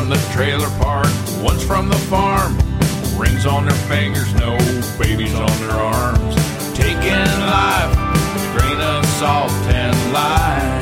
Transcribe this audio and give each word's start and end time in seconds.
from 0.00 0.08
the 0.08 0.32
trailer 0.32 0.70
park, 0.80 1.12
one's 1.42 1.62
from 1.62 1.86
the 1.90 1.98
farm. 2.08 2.56
Rings 3.20 3.44
on 3.44 3.66
their 3.66 3.76
fingers, 3.84 4.32
no 4.34 4.56
babies 4.98 5.34
on 5.34 5.52
their 5.60 5.76
arms. 5.76 6.34
Taking 6.74 7.28
life 7.44 7.92
with 8.32 8.48
a 8.48 8.52
grain 8.56 8.80
of 8.80 9.04
salt 9.20 9.52
and 9.68 9.94
lime. 10.10 10.80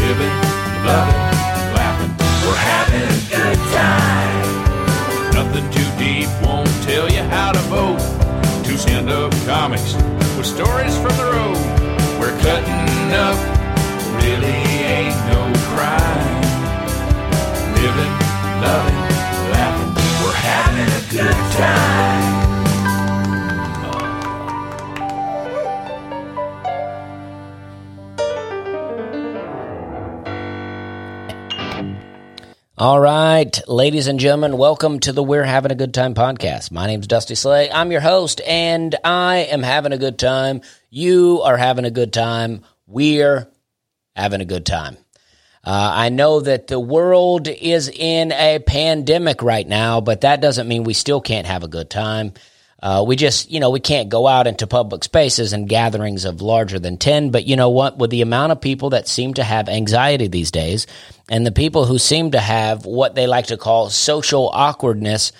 Living, 0.00 0.36
loving, 0.88 1.24
laughing, 1.76 2.12
we're 2.46 2.56
having 2.56 3.04
a 3.04 3.20
good 3.28 3.60
time. 3.76 5.34
Nothing 5.34 5.68
too 5.76 5.90
deep, 5.98 6.28
won't 6.42 6.68
tell 6.84 7.06
you 7.10 7.22
how 7.24 7.52
to 7.52 7.60
vote. 7.68 8.00
Two 8.64 8.78
stand 8.78 9.10
up 9.10 9.30
comics 9.44 9.92
with 10.38 10.46
stories 10.46 10.96
from 10.96 11.14
the 11.18 11.28
road. 11.36 12.18
We're 12.18 12.38
cutting 12.40 13.12
up, 13.12 13.36
really 14.22 14.73
loving, 18.64 19.00
laughing, 19.52 19.92
we're 20.24 20.32
having 20.32 20.88
a 20.88 21.02
good 21.12 21.38
time. 21.52 22.24
All 32.76 32.98
right, 32.98 33.60
ladies 33.68 34.08
and 34.08 34.18
gentlemen, 34.18 34.58
welcome 34.58 34.98
to 35.00 35.12
the 35.12 35.22
We're 35.22 35.44
Having 35.44 35.72
a 35.72 35.76
Good 35.76 35.94
Time 35.94 36.14
podcast. 36.14 36.72
My 36.72 36.86
name's 36.86 37.06
Dusty 37.06 37.34
Slay. 37.34 37.70
I'm 37.70 37.92
your 37.92 38.00
host, 38.00 38.40
and 38.46 38.96
I 39.04 39.46
am 39.50 39.62
having 39.62 39.92
a 39.92 39.98
good 39.98 40.18
time. 40.18 40.60
You 40.90 41.40
are 41.42 41.56
having 41.56 41.84
a 41.84 41.90
good 41.90 42.12
time. 42.12 42.64
We're 42.86 43.46
having 44.16 44.40
a 44.40 44.44
good 44.44 44.66
time. 44.66 44.96
Uh, 45.64 45.90
I 45.94 46.08
know 46.10 46.40
that 46.40 46.66
the 46.66 46.78
world 46.78 47.48
is 47.48 47.88
in 47.88 48.32
a 48.32 48.58
pandemic 48.58 49.42
right 49.42 49.66
now, 49.66 50.02
but 50.02 50.20
that 50.20 50.42
doesn't 50.42 50.68
mean 50.68 50.84
we 50.84 50.92
still 50.92 51.22
can't 51.22 51.46
have 51.46 51.62
a 51.62 51.68
good 51.68 51.88
time. 51.88 52.34
Uh, 52.82 53.02
we 53.06 53.16
just, 53.16 53.50
you 53.50 53.60
know, 53.60 53.70
we 53.70 53.80
can't 53.80 54.10
go 54.10 54.26
out 54.26 54.46
into 54.46 54.66
public 54.66 55.04
spaces 55.04 55.54
and 55.54 55.66
gatherings 55.66 56.26
of 56.26 56.42
larger 56.42 56.78
than 56.78 56.98
10. 56.98 57.30
But 57.30 57.46
you 57.46 57.56
know 57.56 57.70
what? 57.70 57.96
With 57.96 58.10
the 58.10 58.20
amount 58.20 58.52
of 58.52 58.60
people 58.60 58.90
that 58.90 59.08
seem 59.08 59.32
to 59.34 59.42
have 59.42 59.70
anxiety 59.70 60.26
these 60.26 60.50
days 60.50 60.86
and 61.30 61.46
the 61.46 61.52
people 61.52 61.86
who 61.86 61.98
seem 61.98 62.32
to 62.32 62.40
have 62.40 62.84
what 62.84 63.14
they 63.14 63.26
like 63.26 63.46
to 63.46 63.56
call 63.56 63.88
social 63.88 64.50
awkwardness, 64.50 65.32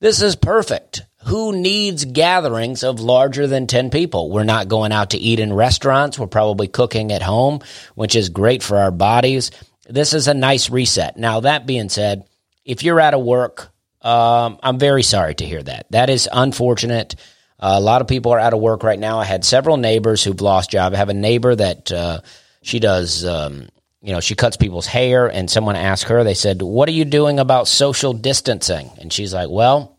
this 0.00 0.22
is 0.22 0.36
perfect. 0.36 1.02
Who 1.26 1.56
needs 1.56 2.04
gatherings 2.04 2.84
of 2.84 3.00
larger 3.00 3.46
than 3.46 3.66
10 3.66 3.90
people? 3.90 4.30
We're 4.30 4.44
not 4.44 4.68
going 4.68 4.92
out 4.92 5.10
to 5.10 5.18
eat 5.18 5.40
in 5.40 5.52
restaurants. 5.52 6.18
We're 6.18 6.26
probably 6.26 6.68
cooking 6.68 7.12
at 7.12 7.22
home, 7.22 7.60
which 7.94 8.14
is 8.14 8.28
great 8.28 8.62
for 8.62 8.76
our 8.76 8.90
bodies. 8.90 9.50
This 9.88 10.12
is 10.12 10.28
a 10.28 10.34
nice 10.34 10.68
reset. 10.68 11.16
Now, 11.16 11.40
that 11.40 11.66
being 11.66 11.88
said, 11.88 12.24
if 12.64 12.82
you're 12.82 13.00
out 13.00 13.14
of 13.14 13.22
work, 13.22 13.70
um, 14.02 14.58
I'm 14.62 14.78
very 14.78 15.02
sorry 15.02 15.34
to 15.36 15.46
hear 15.46 15.62
that. 15.62 15.86
That 15.90 16.10
is 16.10 16.28
unfortunate. 16.30 17.14
Uh, 17.58 17.76
a 17.76 17.80
lot 17.80 18.02
of 18.02 18.08
people 18.08 18.32
are 18.32 18.38
out 18.38 18.52
of 18.52 18.60
work 18.60 18.82
right 18.82 18.98
now. 18.98 19.18
I 19.18 19.24
had 19.24 19.46
several 19.46 19.78
neighbors 19.78 20.22
who've 20.22 20.40
lost 20.40 20.70
job. 20.70 20.92
I 20.92 20.98
have 20.98 21.08
a 21.08 21.14
neighbor 21.14 21.54
that 21.54 21.90
uh, 21.90 22.20
she 22.60 22.80
does, 22.80 23.24
um, 23.24 23.70
you 24.02 24.12
know, 24.12 24.20
she 24.20 24.34
cuts 24.34 24.58
people's 24.58 24.86
hair, 24.86 25.26
and 25.26 25.50
someone 25.50 25.76
asked 25.76 26.04
her, 26.04 26.22
they 26.22 26.34
said, 26.34 26.60
What 26.60 26.86
are 26.90 26.92
you 26.92 27.06
doing 27.06 27.38
about 27.38 27.66
social 27.66 28.12
distancing? 28.12 28.90
And 28.98 29.10
she's 29.10 29.32
like, 29.32 29.48
Well, 29.48 29.93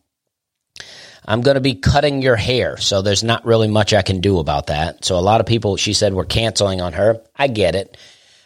I'm 1.28 1.42
going 1.42 1.56
to 1.56 1.62
be 1.62 1.76
cutting 1.76 2.22
your 2.22 2.36
hair. 2.36 2.78
So 2.78 3.02
there's 3.02 3.24
not 3.24 3.46
really 3.46 3.68
much 3.68 3.94
I 3.94 4.02
can 4.02 4.22
do 4.22 4.40
about 4.40 4.68
that. 4.68 5.04
So 5.04 5.18
a 5.18 5.22
lot 5.22 5.42
of 5.42 5.48
people, 5.48 5.76
she 5.78 5.94
said, 5.94 6.14
were 6.14 6.26
canceling 6.26 6.82
on 6.82 6.94
her. 6.94 7.22
I 7.36 7.48
get 7.48 7.76
it. 7.76 7.98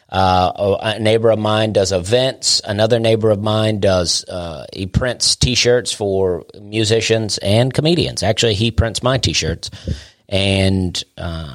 Uh, 0.08 0.76
a 0.82 0.98
neighbor 0.98 1.30
of 1.30 1.38
mine 1.38 1.72
does 1.72 1.92
events. 1.92 2.60
Another 2.64 2.98
neighbor 2.98 3.30
of 3.30 3.40
mine 3.40 3.78
does, 3.78 4.24
uh, 4.24 4.66
he 4.72 4.86
prints 4.86 5.36
t 5.36 5.54
shirts 5.54 5.92
for 5.92 6.44
musicians 6.60 7.38
and 7.38 7.72
comedians. 7.72 8.24
Actually, 8.24 8.54
he 8.54 8.72
prints 8.72 9.04
my 9.04 9.18
t 9.18 9.32
shirts. 9.32 9.70
And 10.28 11.00
uh, 11.16 11.54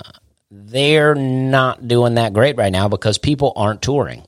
they're 0.49 1.15
not 1.15 1.85
doing 1.85 2.15
that 2.15 2.33
great 2.33 2.55
right 2.55 2.71
now 2.71 2.87
because 2.87 3.17
people 3.17 3.51
aren't 3.55 3.81
touring. 3.81 4.23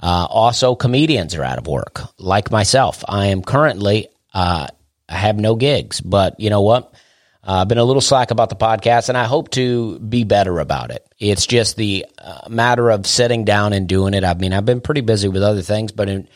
Uh, 0.00 0.26
also, 0.28 0.74
comedians 0.74 1.34
are 1.34 1.44
out 1.44 1.58
of 1.58 1.66
work, 1.66 2.02
like 2.18 2.50
myself. 2.50 3.04
I 3.08 3.26
am 3.26 3.42
currently, 3.42 4.08
uh, 4.32 4.68
I 5.08 5.16
have 5.16 5.36
no 5.36 5.56
gigs, 5.56 6.00
but 6.00 6.38
you 6.38 6.50
know 6.50 6.62
what? 6.62 6.94
I've 7.42 7.68
been 7.68 7.78
a 7.78 7.84
little 7.84 8.02
slack 8.02 8.30
about 8.30 8.50
the 8.50 8.56
podcast, 8.56 9.08
and 9.08 9.16
I 9.16 9.24
hope 9.24 9.50
to 9.52 9.98
be 10.00 10.24
better 10.24 10.58
about 10.58 10.90
it. 10.90 11.06
It's 11.18 11.46
just 11.46 11.76
the 11.76 12.04
uh, 12.18 12.48
matter 12.50 12.90
of 12.90 13.06
sitting 13.06 13.44
down 13.44 13.72
and 13.72 13.88
doing 13.88 14.12
it. 14.12 14.22
I 14.22 14.34
mean, 14.34 14.52
I've 14.52 14.66
been 14.66 14.82
pretty 14.82 15.00
busy 15.00 15.28
with 15.28 15.42
other 15.42 15.62
things, 15.62 15.90
but 15.92 16.10
in, 16.10 16.28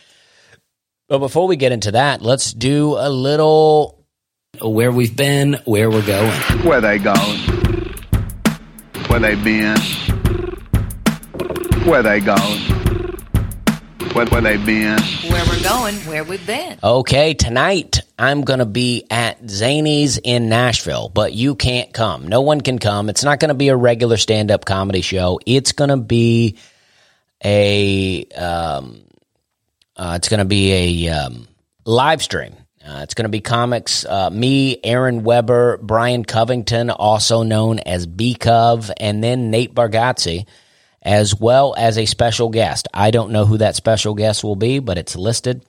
but 1.08 1.18
before 1.18 1.46
we 1.46 1.56
get 1.56 1.72
into 1.72 1.90
that, 1.90 2.22
let's 2.22 2.54
do 2.54 2.96
a 2.96 3.10
little 3.10 4.06
where 4.62 4.90
we've 4.90 5.14
been, 5.14 5.60
where 5.66 5.90
we're 5.90 6.06
going. 6.06 6.30
Where 6.64 6.80
they 6.80 6.98
going? 6.98 7.38
Where 9.08 9.20
they 9.20 9.34
been? 9.34 9.76
Where 11.84 12.02
they 12.02 12.20
going? 12.20 12.81
Where, 14.14 14.26
where 14.26 14.42
they 14.42 14.58
been? 14.58 14.98
Where 15.30 15.42
we're 15.46 15.62
going, 15.62 15.94
where 16.00 16.22
we've 16.22 16.46
been. 16.46 16.78
Okay, 16.82 17.32
tonight 17.32 18.00
I'm 18.18 18.42
going 18.42 18.58
to 18.58 18.66
be 18.66 19.06
at 19.10 19.42
Zanies 19.44 20.18
in 20.22 20.50
Nashville, 20.50 21.08
but 21.08 21.32
you 21.32 21.54
can't 21.54 21.94
come. 21.94 22.28
No 22.28 22.42
one 22.42 22.60
can 22.60 22.78
come. 22.78 23.08
It's 23.08 23.24
not 23.24 23.40
going 23.40 23.48
to 23.48 23.54
be 23.54 23.68
a 23.68 23.76
regular 23.76 24.18
stand 24.18 24.50
up 24.50 24.66
comedy 24.66 25.00
show. 25.00 25.40
It's 25.46 25.72
going 25.72 25.88
to 25.88 25.96
be 25.96 26.58
a 27.42 28.26
um, 28.36 29.02
uh, 29.96 30.14
it's 30.16 30.28
going 30.28 30.40
to 30.40 30.44
be 30.44 31.06
a 31.06 31.08
um, 31.08 31.48
live 31.86 32.22
stream. 32.22 32.54
Uh, 32.86 33.00
it's 33.02 33.14
going 33.14 33.24
to 33.24 33.30
be 33.30 33.40
comics. 33.40 34.04
Uh, 34.04 34.28
me, 34.28 34.78
Aaron 34.84 35.22
Weber, 35.22 35.78
Brian 35.78 36.24
Covington, 36.24 36.90
also 36.90 37.44
known 37.44 37.78
as 37.78 38.06
B 38.06 38.34
Cov, 38.34 38.90
and 38.98 39.24
then 39.24 39.50
Nate 39.50 39.74
Bargatze, 39.74 40.44
as 41.02 41.38
well 41.38 41.74
as 41.76 41.98
a 41.98 42.06
special 42.06 42.48
guest. 42.48 42.88
I 42.94 43.10
don't 43.10 43.32
know 43.32 43.44
who 43.44 43.58
that 43.58 43.76
special 43.76 44.14
guest 44.14 44.44
will 44.44 44.56
be, 44.56 44.78
but 44.78 44.98
it's 44.98 45.16
listed. 45.16 45.64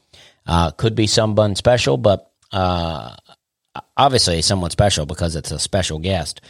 Uh, 0.45 0.71
could 0.71 0.95
be 0.95 1.07
someone 1.07 1.55
special, 1.55 1.97
but 1.97 2.31
uh, 2.51 3.15
obviously 3.97 4.41
someone 4.41 4.69
special 4.69 5.05
because 5.05 5.35
it's 5.35 5.51
a 5.51 5.59
special 5.59 5.99
guest. 5.99 6.41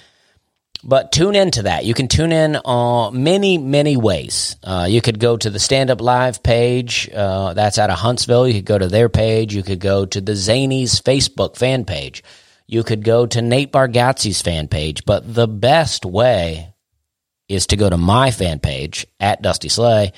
But 0.83 1.13
tune 1.13 1.35
into 1.35 1.63
that. 1.63 1.85
You 1.85 1.93
can 1.93 2.09
tune 2.09 2.33
in 2.33 2.57
on 2.57 3.23
many, 3.23 3.57
many 3.57 3.95
ways. 3.95 4.57
Uh, 4.61 4.85
you 4.89 4.99
could 4.99 5.17
go 5.17 5.37
to 5.37 5.49
the 5.49 5.59
Stand 5.59 5.89
Up 5.89 6.01
Live 6.01 6.43
page. 6.43 7.09
Uh, 7.13 7.53
that's 7.53 7.77
out 7.77 7.89
of 7.89 7.99
Huntsville. 7.99 8.47
You 8.47 8.55
could 8.55 8.65
go 8.65 8.77
to 8.77 8.89
their 8.89 9.07
page. 9.07 9.55
You 9.55 9.63
could 9.63 9.79
go 9.79 10.05
to 10.05 10.19
the 10.19 10.33
Zanies 10.33 11.01
Facebook 11.01 11.55
fan 11.55 11.85
page. 11.85 12.21
You 12.67 12.83
could 12.83 13.05
go 13.05 13.25
to 13.25 13.41
Nate 13.41 13.71
Bargatze's 13.71 14.41
fan 14.41 14.67
page. 14.67 15.05
But 15.05 15.33
the 15.33 15.47
best 15.47 16.05
way 16.05 16.72
is 17.47 17.67
to 17.67 17.75
go 17.75 17.89
to 17.89 17.97
my 17.97 18.31
fan 18.31 18.59
page 18.59 19.05
at 19.19 19.41
Dusty 19.41 19.69
Slay 19.69 20.13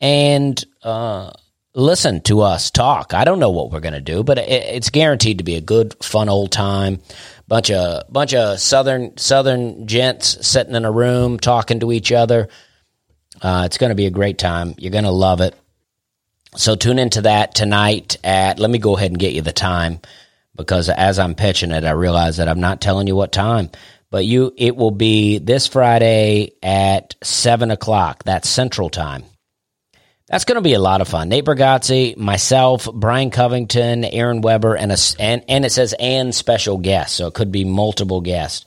and 0.00 0.62
uh, 0.82 1.30
listen 1.74 2.20
to 2.22 2.40
us 2.40 2.70
talk. 2.70 3.14
I 3.14 3.24
don't 3.24 3.38
know 3.38 3.50
what 3.50 3.70
we're 3.70 3.80
going 3.80 3.94
to 3.94 4.00
do, 4.00 4.22
but 4.22 4.38
it, 4.38 4.48
it's 4.48 4.90
guaranteed 4.90 5.38
to 5.38 5.44
be 5.44 5.56
a 5.56 5.60
good, 5.60 5.94
fun 6.02 6.28
old 6.28 6.52
time. 6.52 7.00
Bunch 7.48 7.70
of 7.70 8.10
bunch 8.10 8.34
of 8.34 8.60
southern 8.60 9.16
southern 9.18 9.86
gents 9.86 10.46
sitting 10.46 10.74
in 10.74 10.84
a 10.84 10.92
room 10.92 11.38
talking 11.38 11.80
to 11.80 11.92
each 11.92 12.10
other. 12.10 12.48
Uh, 13.40 13.64
it's 13.66 13.78
going 13.78 13.90
to 13.90 13.96
be 13.96 14.06
a 14.06 14.10
great 14.10 14.38
time. 14.38 14.74
You're 14.78 14.92
going 14.92 15.04
to 15.04 15.10
love 15.10 15.40
it. 15.40 15.54
So 16.54 16.76
tune 16.76 16.98
into 16.98 17.22
that 17.22 17.54
tonight 17.54 18.16
at. 18.24 18.58
Let 18.58 18.70
me 18.70 18.78
go 18.78 18.96
ahead 18.96 19.10
and 19.10 19.18
get 19.18 19.32
you 19.32 19.42
the 19.42 19.52
time 19.52 20.00
because 20.56 20.88
as 20.88 21.18
I'm 21.18 21.34
pitching 21.34 21.72
it, 21.72 21.84
I 21.84 21.90
realize 21.90 22.36
that 22.36 22.48
I'm 22.48 22.60
not 22.60 22.80
telling 22.80 23.06
you 23.06 23.16
what 23.16 23.32
time. 23.32 23.70
But 24.12 24.26
you, 24.26 24.52
it 24.58 24.76
will 24.76 24.90
be 24.90 25.38
this 25.38 25.66
Friday 25.66 26.52
at 26.62 27.16
seven 27.22 27.70
o'clock. 27.70 28.24
That's 28.24 28.46
Central 28.46 28.90
Time. 28.90 29.24
That's 30.28 30.44
going 30.44 30.56
to 30.56 30.60
be 30.62 30.74
a 30.74 30.78
lot 30.78 31.00
of 31.00 31.08
fun. 31.08 31.30
Nate 31.30 31.46
Bargatze, 31.46 32.18
myself, 32.18 32.86
Brian 32.92 33.30
Covington, 33.30 34.04
Aaron 34.04 34.42
Weber, 34.42 34.74
and 34.74 34.92
a, 34.92 34.98
and, 35.18 35.42
and 35.48 35.64
it 35.64 35.72
says 35.72 35.94
and 35.98 36.34
special 36.34 36.76
guests, 36.76 37.16
so 37.16 37.26
it 37.26 37.32
could 37.32 37.50
be 37.50 37.64
multiple 37.64 38.20
guests. 38.20 38.66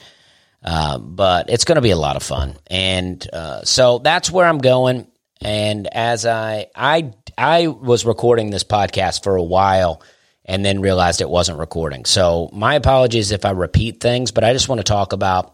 Uh, 0.64 0.98
but 0.98 1.48
it's 1.52 1.64
going 1.64 1.76
to 1.76 1.82
be 1.82 1.92
a 1.92 1.96
lot 1.96 2.16
of 2.16 2.24
fun, 2.24 2.56
and 2.66 3.28
uh, 3.32 3.64
so 3.66 4.00
that's 4.00 4.32
where 4.32 4.48
I'm 4.48 4.58
going. 4.58 5.06
And 5.42 5.88
as 5.94 6.26
I 6.26 6.68
I 6.76 7.14
I 7.38 7.68
was 7.68 8.04
recording 8.04 8.50
this 8.50 8.64
podcast 8.64 9.24
for 9.24 9.36
a 9.36 9.44
while, 9.44 10.02
and 10.46 10.64
then 10.64 10.80
realized 10.80 11.22
it 11.22 11.30
wasn't 11.30 11.60
recording. 11.60 12.06
So 12.06 12.50
my 12.54 12.76
apologies 12.76 13.32
if 13.32 13.46
I 13.46 13.52
repeat 13.52 14.00
things, 14.00 14.32
but 14.32 14.44
I 14.44 14.54
just 14.54 14.70
want 14.70 14.80
to 14.80 14.84
talk 14.84 15.14
about. 15.14 15.52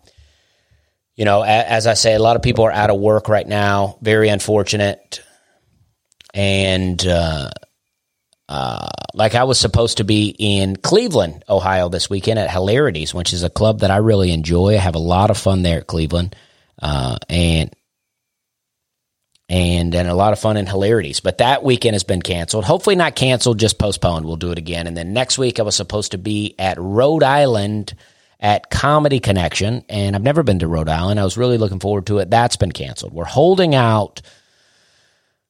You 1.17 1.25
know, 1.25 1.43
as 1.43 1.87
I 1.87 1.93
say, 1.93 2.15
a 2.15 2.19
lot 2.19 2.37
of 2.37 2.41
people 2.41 2.65
are 2.65 2.71
out 2.71 2.89
of 2.89 2.97
work 2.97 3.27
right 3.27 3.47
now. 3.47 3.97
Very 4.01 4.29
unfortunate 4.29 5.21
and 6.33 7.05
uh, 7.05 7.49
uh, 8.47 8.89
like 9.13 9.35
I 9.35 9.43
was 9.43 9.59
supposed 9.59 9.97
to 9.97 10.03
be 10.03 10.35
in 10.37 10.75
Cleveland, 10.75 11.43
Ohio 11.49 11.89
this 11.89 12.09
weekend 12.09 12.39
at 12.39 12.51
Hilarities, 12.51 13.13
which 13.13 13.33
is 13.33 13.43
a 13.43 13.49
club 13.49 13.79
that 13.81 13.91
I 13.91 13.97
really 13.97 14.31
enjoy. 14.31 14.75
I 14.75 14.79
have 14.79 14.95
a 14.95 14.99
lot 14.99 15.29
of 15.29 15.37
fun 15.37 15.63
there 15.63 15.79
at 15.79 15.87
Cleveland, 15.87 16.35
uh, 16.81 17.17
and 17.29 17.73
and 19.51 19.93
and 19.93 20.07
a 20.07 20.15
lot 20.15 20.31
of 20.31 20.39
fun 20.39 20.55
and 20.55 20.67
hilarities. 20.67 21.19
But 21.19 21.39
that 21.39 21.61
weekend 21.61 21.93
has 21.93 22.05
been 22.05 22.21
canceled. 22.21 22.63
Hopefully 22.63 22.95
not 22.95 23.15
canceled, 23.15 23.59
just 23.59 23.77
postponed. 23.77 24.25
We'll 24.25 24.37
do 24.37 24.51
it 24.51 24.57
again. 24.57 24.87
And 24.87 24.95
then 24.95 25.11
next 25.11 25.37
week 25.37 25.59
I 25.59 25.63
was 25.63 25.75
supposed 25.75 26.11
to 26.11 26.17
be 26.17 26.55
at 26.57 26.77
Rhode 26.79 27.21
Island 27.21 27.93
at 28.39 28.71
Comedy 28.71 29.19
Connection, 29.19 29.83
and 29.89 30.15
I've 30.15 30.23
never 30.23 30.41
been 30.41 30.59
to 30.59 30.67
Rhode 30.67 30.89
Island. 30.89 31.19
I 31.19 31.23
was 31.25 31.37
really 31.37 31.57
looking 31.57 31.79
forward 31.81 32.07
to 32.07 32.19
it. 32.19 32.31
That's 32.31 32.55
been 32.55 32.71
canceled. 32.71 33.13
We're 33.13 33.25
holding 33.25 33.75
out 33.75 34.21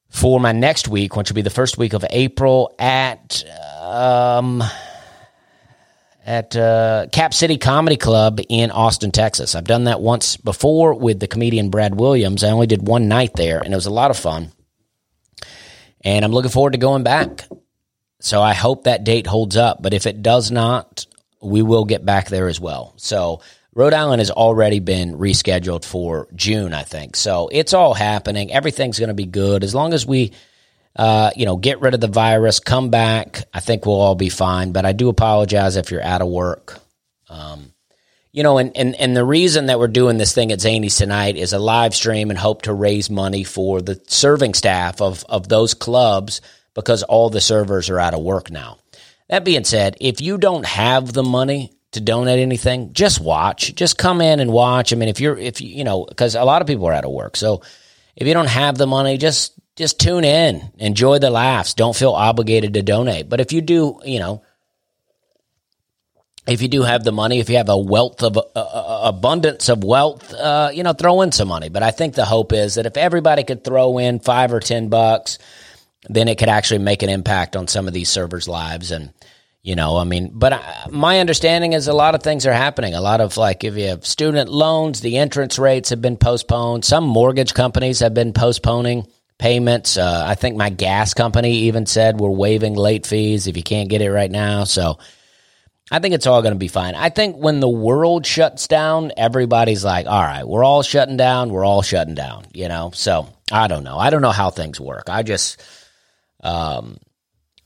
for 0.09 0.39
my 0.39 0.51
next 0.51 0.87
week, 0.87 1.15
which 1.15 1.29
will 1.29 1.35
be 1.35 1.41
the 1.43 1.51
first 1.51 1.77
week 1.77 1.93
of 1.93 2.03
April 2.09 2.75
at 2.79 3.45
um, 3.79 4.63
at 6.25 6.55
uh, 6.55 7.07
Cap 7.11 7.33
City 7.33 7.57
Comedy 7.57 7.97
Club 7.97 8.39
in 8.47 8.71
Austin, 8.71 9.11
Texas. 9.11 9.55
I've 9.55 9.63
done 9.63 9.85
that 9.85 10.01
once 10.01 10.37
before 10.37 10.93
with 10.93 11.19
the 11.19 11.27
comedian 11.27 11.69
Brad 11.69 11.95
Williams. 11.95 12.43
I 12.43 12.51
only 12.51 12.67
did 12.67 12.87
one 12.87 13.07
night 13.07 13.33
there, 13.35 13.59
and 13.59 13.73
it 13.73 13.75
was 13.75 13.87
a 13.87 13.91
lot 13.93 14.11
of 14.11 14.17
fun. 14.17 14.51
And 16.03 16.25
I'm 16.25 16.31
looking 16.31 16.51
forward 16.51 16.73
to 16.73 16.79
going 16.79 17.03
back. 17.03 17.47
So 18.19 18.41
I 18.41 18.53
hope 18.53 18.83
that 18.83 19.03
date 19.03 19.27
holds 19.27 19.55
up. 19.55 19.81
But 19.81 19.93
if 19.93 20.05
it 20.05 20.21
does 20.21 20.51
not, 20.51 21.05
we 21.41 21.61
will 21.61 21.85
get 21.85 22.05
back 22.05 22.29
there 22.29 22.47
as 22.47 22.59
well. 22.59 22.93
So 22.97 23.41
Rhode 23.73 23.93
Island 23.93 24.19
has 24.19 24.31
already 24.31 24.79
been 24.79 25.17
rescheduled 25.17 25.85
for 25.85 26.27
June, 26.35 26.73
I 26.73 26.83
think. 26.83 27.15
So 27.15 27.49
it's 27.51 27.73
all 27.73 27.93
happening. 27.93 28.51
Everything's 28.51 28.99
going 28.99 29.09
to 29.09 29.15
be 29.15 29.25
good 29.25 29.63
as 29.63 29.73
long 29.73 29.93
as 29.93 30.05
we 30.05 30.33
uh, 30.95 31.31
you 31.35 31.45
know, 31.45 31.57
get 31.57 31.81
rid 31.81 31.93
of 31.93 32.01
the 32.01 32.07
virus, 32.07 32.59
come 32.59 32.89
back. 32.89 33.43
I 33.53 33.59
think 33.59 33.85
we'll 33.85 34.01
all 34.01 34.15
be 34.15 34.29
fine. 34.29 34.71
But 34.71 34.85
I 34.85 34.91
do 34.91 35.09
apologize 35.09 35.75
if 35.75 35.91
you're 35.91 36.03
out 36.03 36.21
of 36.21 36.27
work. 36.27 36.79
Um, 37.29 37.73
you 38.33 38.43
know, 38.43 38.57
and, 38.57 38.75
and, 38.77 38.95
and 38.95 39.15
the 39.15 39.25
reason 39.25 39.65
that 39.65 39.79
we're 39.79 39.87
doing 39.87 40.17
this 40.17 40.33
thing 40.33 40.51
at 40.51 40.59
Zanies 40.59 40.97
tonight 40.97 41.35
is 41.35 41.53
a 41.53 41.59
live 41.59 41.93
stream 41.93 42.29
and 42.29 42.39
hope 42.39 42.63
to 42.63 42.73
raise 42.73 43.09
money 43.09 43.43
for 43.43 43.81
the 43.81 44.01
serving 44.07 44.53
staff 44.53 45.01
of, 45.01 45.25
of 45.27 45.49
those 45.49 45.73
clubs 45.73 46.41
because 46.73 47.03
all 47.03 47.29
the 47.29 47.41
servers 47.41 47.89
are 47.89 47.99
out 47.99 48.13
of 48.13 48.21
work 48.21 48.49
now. 48.49 48.77
That 49.27 49.43
being 49.43 49.65
said, 49.65 49.97
if 49.99 50.21
you 50.21 50.37
don't 50.37 50.65
have 50.65 51.11
the 51.11 51.23
money 51.23 51.73
to 51.91 51.99
donate 51.99 52.39
anything, 52.39 52.93
just 52.93 53.19
watch. 53.19 53.75
Just 53.75 53.97
come 53.97 54.21
in 54.21 54.39
and 54.39 54.51
watch. 54.51 54.93
I 54.93 54.95
mean, 54.95 55.09
if 55.09 55.19
you're, 55.19 55.37
if 55.37 55.59
you, 55.59 55.69
you 55.69 55.83
know, 55.83 56.05
because 56.05 56.35
a 56.35 56.43
lot 56.43 56.61
of 56.61 56.67
people 56.67 56.87
are 56.87 56.93
out 56.93 57.05
of 57.05 57.11
work. 57.11 57.35
So 57.35 57.61
if 58.15 58.27
you 58.27 58.33
don't 58.33 58.49
have 58.49 58.77
the 58.77 58.87
money, 58.87 59.17
just 59.17 59.53
just 59.75 59.99
tune 59.99 60.23
in, 60.23 60.71
enjoy 60.77 61.19
the 61.19 61.29
laughs. 61.29 61.73
Don't 61.73 61.95
feel 61.95 62.11
obligated 62.11 62.73
to 62.73 62.81
donate. 62.81 63.29
But 63.29 63.39
if 63.39 63.53
you 63.53 63.61
do, 63.61 63.99
you 64.03 64.19
know, 64.19 64.43
if 66.47 66.61
you 66.61 66.67
do 66.67 66.81
have 66.81 67.03
the 67.03 67.11
money, 67.11 67.39
if 67.39 67.49
you 67.49 67.57
have 67.57 67.69
a 67.69 67.77
wealth 67.77 68.23
of 68.23 68.35
uh, 68.35 68.43
uh, 68.55 68.59
uh, 68.59 69.01
abundance 69.05 69.69
of 69.69 69.83
wealth, 69.83 70.33
uh, 70.33 70.71
you 70.73 70.83
know, 70.83 70.93
throw 70.93 71.21
in 71.21 71.31
some 71.31 71.47
money. 71.47 71.69
But 71.69 71.83
I 71.83 71.91
think 71.91 72.15
the 72.15 72.25
hope 72.25 72.51
is 72.51 72.75
that 72.75 72.85
if 72.85 72.97
everybody 72.97 73.43
could 73.43 73.63
throw 73.63 73.97
in 73.99 74.19
five 74.19 74.51
or 74.51 74.59
ten 74.59 74.89
bucks, 74.89 75.37
then 76.09 76.27
it 76.27 76.37
could 76.37 76.49
actually 76.49 76.79
make 76.79 77.03
an 77.03 77.09
impact 77.09 77.55
on 77.55 77.67
some 77.67 77.87
of 77.87 77.93
these 77.93 78.09
servers' 78.09 78.47
lives. 78.47 78.91
And 78.91 79.13
you 79.61 79.75
know, 79.75 79.97
I 79.97 80.03
mean, 80.03 80.31
but 80.33 80.53
I, 80.53 80.87
my 80.89 81.19
understanding 81.19 81.73
is 81.73 81.87
a 81.87 81.93
lot 81.93 82.15
of 82.15 82.23
things 82.23 82.47
are 82.47 82.53
happening. 82.53 82.95
A 82.95 83.01
lot 83.01 83.21
of 83.21 83.37
like 83.37 83.63
if 83.63 83.77
you 83.77 83.89
have 83.89 84.05
student 84.05 84.49
loans, 84.49 85.01
the 85.01 85.17
interest 85.17 85.59
rates 85.59 85.91
have 85.91 86.01
been 86.01 86.17
postponed. 86.17 86.83
Some 86.83 87.05
mortgage 87.05 87.53
companies 87.53 87.99
have 87.99 88.15
been 88.15 88.33
postponing 88.33 89.05
payments. 89.41 89.97
Uh, 89.97 90.23
I 90.25 90.35
think 90.35 90.55
my 90.55 90.69
gas 90.69 91.15
company 91.15 91.51
even 91.63 91.87
said 91.87 92.19
we're 92.19 92.29
waiving 92.29 92.75
late 92.75 93.07
fees 93.07 93.47
if 93.47 93.57
you 93.57 93.63
can't 93.63 93.89
get 93.89 94.01
it 94.01 94.11
right 94.11 94.29
now. 94.31 94.63
So 94.65 94.99
I 95.89 95.97
think 95.97 96.13
it's 96.13 96.27
all 96.27 96.43
going 96.43 96.53
to 96.53 96.59
be 96.59 96.67
fine. 96.67 96.93
I 96.93 97.09
think 97.09 97.35
when 97.35 97.59
the 97.59 97.67
world 97.67 98.25
shuts 98.25 98.67
down, 98.67 99.11
everybody's 99.17 99.83
like, 99.83 100.05
all 100.05 100.21
right, 100.21 100.47
we're 100.47 100.63
all 100.63 100.83
shutting 100.83 101.17
down. 101.17 101.51
We're 101.51 101.65
all 101.65 101.81
shutting 101.81 102.13
down, 102.13 102.45
you 102.53 102.69
know? 102.69 102.91
So 102.93 103.27
I 103.51 103.67
don't 103.67 103.83
know. 103.83 103.97
I 103.97 104.11
don't 104.11 104.21
know 104.21 104.31
how 104.31 104.51
things 104.51 104.79
work. 104.79 105.09
I 105.09 105.23
just, 105.23 105.61
um, 106.43 106.97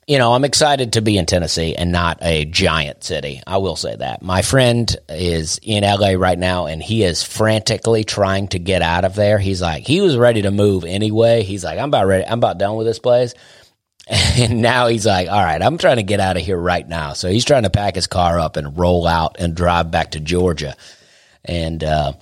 you 0.07 0.19
know, 0.19 0.33
I'm 0.33 0.45
excited 0.45 0.93
to 0.93 1.01
be 1.01 1.17
in 1.17 1.25
Tennessee 1.25 1.75
and 1.75 1.91
not 1.91 2.19
a 2.21 2.45
giant 2.45 3.03
city. 3.03 3.41
I 3.47 3.57
will 3.57 3.75
say 3.75 3.95
that. 3.95 4.21
My 4.21 4.43
friend 4.43 4.95
is 5.09 5.59
in 5.63 5.83
LA 5.83 6.11
right 6.11 6.37
now 6.37 6.67
and 6.67 6.81
he 6.81 7.03
is 7.03 7.23
frantically 7.23 8.03
trying 8.03 8.49
to 8.49 8.59
get 8.59 8.83
out 8.83 9.03
of 9.03 9.15
there. 9.15 9.39
He's 9.39 9.61
like, 9.61 9.87
he 9.87 10.01
was 10.01 10.15
ready 10.15 10.43
to 10.43 10.51
move 10.51 10.85
anyway. 10.85 11.41
He's 11.41 11.63
like, 11.63 11.79
I'm 11.79 11.89
about 11.89 12.05
ready. 12.05 12.23
I'm 12.23 12.37
about 12.37 12.59
done 12.59 12.75
with 12.75 12.87
this 12.87 12.99
place. 12.99 13.33
And 14.37 14.61
now 14.61 14.85
he's 14.85 15.07
like, 15.07 15.29
all 15.29 15.43
right, 15.43 15.59
I'm 15.59 15.79
trying 15.79 15.95
to 15.95 16.03
get 16.03 16.19
out 16.19 16.37
of 16.37 16.43
here 16.43 16.59
right 16.59 16.87
now. 16.87 17.13
So 17.13 17.27
he's 17.27 17.43
trying 17.43 17.63
to 17.63 17.71
pack 17.71 17.95
his 17.95 18.05
car 18.05 18.39
up 18.39 18.55
and 18.55 18.77
roll 18.77 19.07
out 19.07 19.37
and 19.39 19.55
drive 19.55 19.89
back 19.89 20.11
to 20.11 20.19
Georgia. 20.19 20.75
And, 21.43 21.83
uh, 21.83 22.13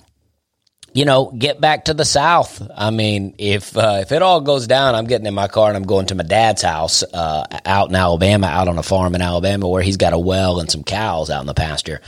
you 0.94 1.04
know, 1.04 1.32
get 1.36 1.60
back 1.60 1.86
to 1.86 1.94
the 1.94 2.04
South. 2.04 2.62
I 2.74 2.90
mean, 2.90 3.34
if 3.36 3.76
uh, 3.76 3.98
if 4.00 4.12
it 4.12 4.22
all 4.22 4.40
goes 4.40 4.68
down, 4.68 4.94
I'm 4.94 5.06
getting 5.06 5.26
in 5.26 5.34
my 5.34 5.48
car 5.48 5.68
and 5.68 5.76
I'm 5.76 5.82
going 5.82 6.06
to 6.06 6.14
my 6.14 6.22
dad's 6.22 6.62
house 6.62 7.02
uh, 7.02 7.44
out 7.66 7.88
in 7.88 7.96
Alabama, 7.96 8.46
out 8.46 8.68
on 8.68 8.78
a 8.78 8.82
farm 8.82 9.16
in 9.16 9.20
Alabama, 9.20 9.68
where 9.68 9.82
he's 9.82 9.96
got 9.96 10.12
a 10.12 10.18
well 10.18 10.60
and 10.60 10.70
some 10.70 10.84
cows 10.84 11.30
out 11.30 11.40
in 11.40 11.48
the 11.48 11.54
pasture. 11.54 12.00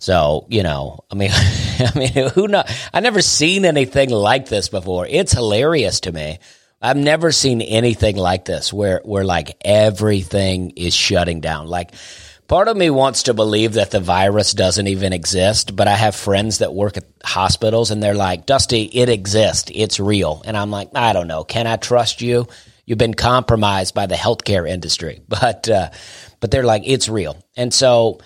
So 0.00 0.46
you 0.48 0.64
know, 0.64 1.04
I 1.12 1.14
mean, 1.14 1.30
I 1.34 1.92
mean, 1.94 2.28
who 2.30 2.48
know? 2.48 2.64
I've 2.92 3.04
never 3.04 3.22
seen 3.22 3.64
anything 3.64 4.10
like 4.10 4.48
this 4.48 4.68
before. 4.68 5.06
It's 5.06 5.32
hilarious 5.32 6.00
to 6.00 6.12
me. 6.12 6.40
I've 6.82 6.96
never 6.96 7.30
seen 7.30 7.60
anything 7.62 8.16
like 8.16 8.44
this, 8.44 8.72
where 8.72 9.00
where 9.04 9.24
like 9.24 9.56
everything 9.64 10.70
is 10.70 10.92
shutting 10.92 11.40
down, 11.40 11.68
like 11.68 11.94
Part 12.48 12.68
of 12.68 12.78
me 12.78 12.88
wants 12.88 13.24
to 13.24 13.34
believe 13.34 13.74
that 13.74 13.90
the 13.90 14.00
virus 14.00 14.54
doesn't 14.54 14.86
even 14.86 15.12
exist, 15.12 15.76
but 15.76 15.86
I 15.86 15.94
have 15.94 16.16
friends 16.16 16.58
that 16.58 16.72
work 16.72 16.96
at 16.96 17.04
hospitals 17.22 17.90
and 17.90 18.02
they're 18.02 18.14
like, 18.14 18.46
Dusty, 18.46 18.84
it 18.84 19.10
exists. 19.10 19.70
It's 19.74 20.00
real. 20.00 20.40
And 20.46 20.56
I'm 20.56 20.70
like, 20.70 20.88
I 20.94 21.12
don't 21.12 21.28
know. 21.28 21.44
Can 21.44 21.66
I 21.66 21.76
trust 21.76 22.22
you? 22.22 22.48
You've 22.86 22.96
been 22.96 23.12
compromised 23.12 23.94
by 23.94 24.06
the 24.06 24.14
healthcare 24.14 24.68
industry. 24.68 25.20
But, 25.28 25.68
uh, 25.68 25.90
but 26.40 26.50
they're 26.50 26.64
like, 26.64 26.84
it's 26.86 27.10
real. 27.10 27.36
And 27.54 27.72
so, 27.72 28.20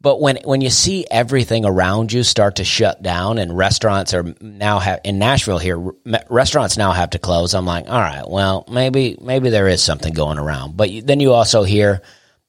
but 0.00 0.20
when 0.20 0.38
when 0.44 0.62
you 0.62 0.70
see 0.70 1.04
everything 1.10 1.66
around 1.66 2.10
you 2.10 2.22
start 2.22 2.56
to 2.56 2.64
shut 2.64 3.02
down 3.02 3.36
and 3.36 3.54
restaurants 3.54 4.14
are 4.14 4.34
now 4.40 4.78
have 4.78 5.00
in 5.04 5.18
Nashville 5.18 5.58
here 5.58 5.78
restaurants 6.30 6.78
now 6.78 6.92
have 6.92 7.10
to 7.10 7.18
close, 7.18 7.52
I'm 7.52 7.66
like, 7.66 7.86
all 7.86 8.00
right, 8.00 8.24
well 8.26 8.64
maybe 8.70 9.18
maybe 9.20 9.50
there 9.50 9.68
is 9.68 9.82
something 9.82 10.14
going 10.14 10.38
around. 10.38 10.76
But 10.76 10.88
then 11.04 11.20
you 11.20 11.32
also 11.34 11.64
hear 11.64 12.00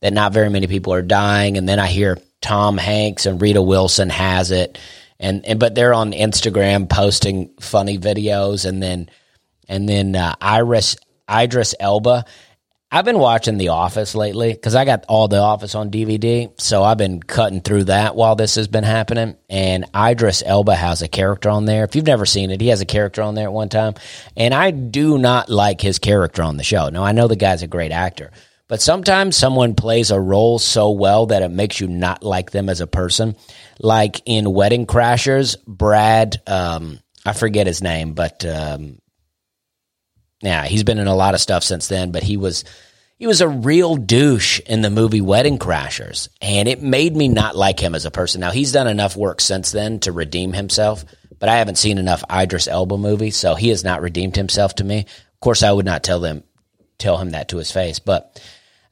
that 0.02 0.14
not 0.14 0.34
very 0.34 0.50
many 0.50 0.68
people 0.68 0.94
are 0.94 1.02
dying. 1.02 1.58
And 1.58 1.68
then 1.68 1.80
I 1.80 1.88
hear 1.88 2.18
Tom 2.42 2.78
Hanks 2.78 3.26
and 3.26 3.42
Rita 3.42 3.62
Wilson 3.62 4.10
has 4.10 4.52
it. 4.52 4.78
And, 5.20 5.46
and 5.46 5.60
but 5.60 5.76
they're 5.76 5.94
on 5.94 6.14
Instagram 6.14 6.90
posting 6.90 7.54
funny 7.60 7.98
videos 7.98 8.66
and 8.66 8.82
then 8.82 9.10
and 9.68 9.88
then 9.88 10.16
uh, 10.16 10.36
Iris 10.42 10.98
Idris 11.30 11.76
Elba. 11.80 12.26
I've 12.94 13.06
been 13.06 13.20
watching 13.20 13.58
The 13.58 13.70
Office 13.70 14.16
lately 14.16 14.52
because 14.52 14.76
I 14.76 14.84
got 14.84 15.06
all 15.08 15.30
The 15.30 15.38
Office 15.38 15.76
on 15.76 15.92
DVD, 15.92 16.52
so 16.60 16.84
I've 16.84 16.98
been 16.98 17.24
cutting 17.24 17.62
through 17.62 17.86
that 17.86 18.18
while 18.18 18.36
this 18.36 18.56
has 18.56 18.68
been 18.68 18.84
happening. 18.84 19.38
And 19.50 19.86
Idris 19.96 20.44
Elba 20.46 20.76
has 20.76 21.02
a 21.02 21.08
character 21.08 21.50
on 21.50 21.64
there. 21.64 21.86
If 21.86 21.96
you've 21.96 22.06
never 22.06 22.26
seen 22.26 22.52
it, 22.52 22.60
he 22.60 22.68
has 22.68 22.82
a 22.82 22.86
character 22.86 23.22
on 23.22 23.34
there 23.34 23.46
at 23.48 23.54
one 23.54 23.70
time, 23.70 23.94
and 24.36 24.54
I 24.54 24.72
do 24.72 25.18
not 25.18 25.50
like 25.50 25.80
his 25.80 26.00
character 26.00 26.44
on 26.44 26.58
the 26.58 26.66
show. 26.66 26.90
Now 26.90 27.04
I 27.04 27.14
know 27.14 27.30
the 27.30 27.38
guy's 27.38 27.64
a 27.64 27.68
great 27.68 27.94
actor, 27.94 28.32
but 28.72 28.82
sometimes 28.82 29.36
someone 29.36 29.76
plays 29.76 30.12
a 30.12 30.20
role 30.20 30.58
so 30.58 30.92
well 30.92 31.26
that 31.26 31.42
it 31.42 31.52
makes 31.52 31.82
you 31.82 31.90
not 31.90 32.24
like 32.24 32.52
them 32.52 32.70
as 32.70 32.80
a 32.80 32.88
person. 32.88 33.36
Like 33.82 34.22
in 34.26 34.54
Wedding 34.54 34.86
Crashers, 34.86 35.58
Brad, 35.68 36.42
um, 36.48 37.00
I 37.26 37.34
forget 37.34 37.68
his 37.68 37.84
name, 37.84 38.14
but 38.14 38.46
um, 38.46 39.00
yeah, 40.42 40.64
he's 40.64 40.86
been 40.86 41.00
in 41.00 41.08
a 41.08 41.16
lot 41.16 41.34
of 41.34 41.42
stuff 41.42 41.66
since 41.66 41.90
then. 41.90 42.14
But 42.14 42.24
he 42.24 42.38
was 42.38 42.64
he 43.18 43.28
was 43.28 43.42
a 43.42 43.50
real 43.50 43.98
douche 43.98 44.62
in 44.62 44.82
the 44.82 44.90
movie 44.90 45.20
Wedding 45.20 45.60
Crashers, 45.60 46.30
and 46.42 46.70
it 46.70 46.82
made 46.82 47.14
me 47.14 47.28
not 47.28 47.58
like 47.58 47.78
him 47.78 47.94
as 47.94 48.06
a 48.06 48.10
person. 48.10 48.40
Now 48.40 48.52
he's 48.52 48.72
done 48.72 48.88
enough 48.88 49.18
work 49.18 49.42
since 49.42 49.74
then 49.74 50.00
to 50.00 50.14
redeem 50.14 50.54
himself, 50.54 51.04
but 51.40 51.50
I 51.50 51.58
haven't 51.58 51.78
seen 51.78 51.98
enough 51.98 52.24
Idris 52.32 52.70
Elba 52.70 52.98
movies, 52.98 53.36
so 53.36 53.54
he 53.54 53.68
has 53.68 53.84
not 53.84 54.02
redeemed 54.02 54.38
himself 54.38 54.76
to 54.76 54.86
me. 54.86 55.00
Of 55.00 55.40
course, 55.42 55.62
I 55.62 55.74
would 55.74 55.86
not 55.86 56.06
tell 56.06 56.22
them 56.22 56.46
tell 57.00 57.18
him 57.18 57.32
that 57.32 57.50
to 57.50 57.58
his 57.58 57.70
face, 57.70 58.00
but 58.00 58.42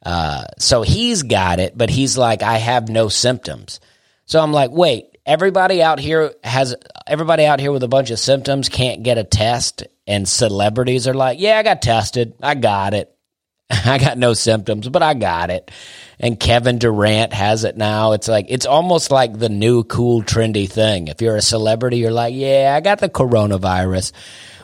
uh, 0.03 0.46
so 0.58 0.82
he's 0.82 1.24
got 1.24 1.60
it, 1.60 1.77
but 1.77 1.89
he's 1.89 2.18
like, 2.18 2.41
I 2.41 2.58
have 2.58 2.89
no 2.89 3.10
symptoms. 3.10 3.79
So 4.25 4.39
I'm 4.39 4.53
like, 4.53 4.72
wait, 4.72 5.18
everybody 5.25 5.82
out 5.82 6.00
here 6.00 6.34
has 6.44 6.75
everybody 7.08 7.46
out 7.46 7.60
here 7.60 7.72
with 7.72 7.84
a 7.84 7.88
bunch 7.88 8.12
of 8.12 8.20
symptoms 8.20 8.70
can't 8.70 9.03
get 9.03 9.18
a 9.18 9.24
test, 9.24 9.84
and 10.08 10.27
celebrities 10.27 11.08
are 11.08 11.13
like, 11.13 11.39
yeah, 11.39 11.58
I 11.58 11.63
got 11.63 11.82
tested, 11.82 12.34
I 12.41 12.56
got 12.56 12.94
it, 12.94 13.13
I 13.70 13.98
got 13.98 14.18
no 14.18 14.34
symptoms, 14.34 14.88
but 14.89 15.03
I 15.03 15.13
got 15.13 15.50
it. 15.50 15.72
And 16.20 16.39
Kevin 16.39 16.79
Durant 16.79 17.34
has 17.34 17.63
it 17.63 17.77
now. 17.77 18.13
It's 18.13 18.27
like 18.27 18.48
it's 18.50 18.65
almost 18.65 19.12
like 19.12 19.38
the 19.38 19.50
new 19.50 19.84
cool 19.84 20.24
trendy 20.24 20.70
thing. 20.70 21.08
If 21.08 21.22
you're 21.22 21.36
a 21.36 21.41
celebrity, 21.41 21.98
you're 21.98 22.12
like, 22.12 22.34
yeah, 22.36 22.74
I 22.75 22.82
got 22.82 23.00
the 23.00 23.10
coronavirus. 23.10 24.12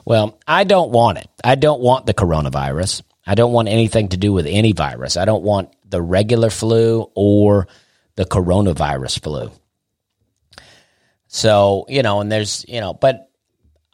Well, 0.05 0.37
I 0.47 0.63
don't 0.63 0.91
want 0.91 1.19
it. 1.19 1.29
I 1.43 1.55
don't 1.55 1.81
want 1.81 2.05
the 2.05 2.13
coronavirus. 2.13 3.01
I 3.25 3.35
don't 3.35 3.53
want 3.53 3.69
anything 3.69 4.09
to 4.09 4.17
do 4.17 4.31
with 4.33 4.45
any 4.45 4.71
virus. 4.71 5.17
I 5.17 5.25
don't 5.25 5.43
want 5.43 5.73
the 5.89 6.01
regular 6.01 6.49
flu 6.49 7.09
or 7.15 7.67
the 8.15 8.25
coronavirus 8.25 9.21
flu. 9.21 9.51
So, 11.27 11.85
you 11.89 12.03
know, 12.03 12.21
and 12.21 12.31
there's, 12.31 12.65
you 12.67 12.79
know, 12.79 12.93
but 12.93 13.29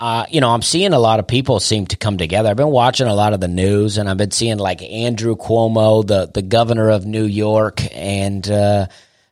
uh, 0.02 0.26
you 0.32 0.42
know, 0.42 0.50
I'm 0.50 0.64
seeing 0.64 0.94
a 0.94 1.00
lot 1.00 1.20
of 1.20 1.28
people 1.28 1.60
seem 1.60 1.86
to 1.88 1.96
come 1.96 2.18
together. 2.18 2.50
I've 2.50 2.58
been 2.58 2.70
watching 2.70 3.06
a 3.06 3.14
lot 3.14 3.34
of 3.34 3.40
the 3.40 3.48
news, 3.48 4.00
and 4.00 4.10
I've 4.10 4.18
been 4.18 4.32
seeing 4.32 4.58
like 4.58 4.82
Andrew 4.82 5.36
Cuomo, 5.36 6.06
the 6.06 6.26
the 6.34 6.42
governor 6.42 6.90
of 6.90 7.06
New 7.06 7.26
York, 7.26 7.82
and 7.96 8.50
uh, 8.50 8.88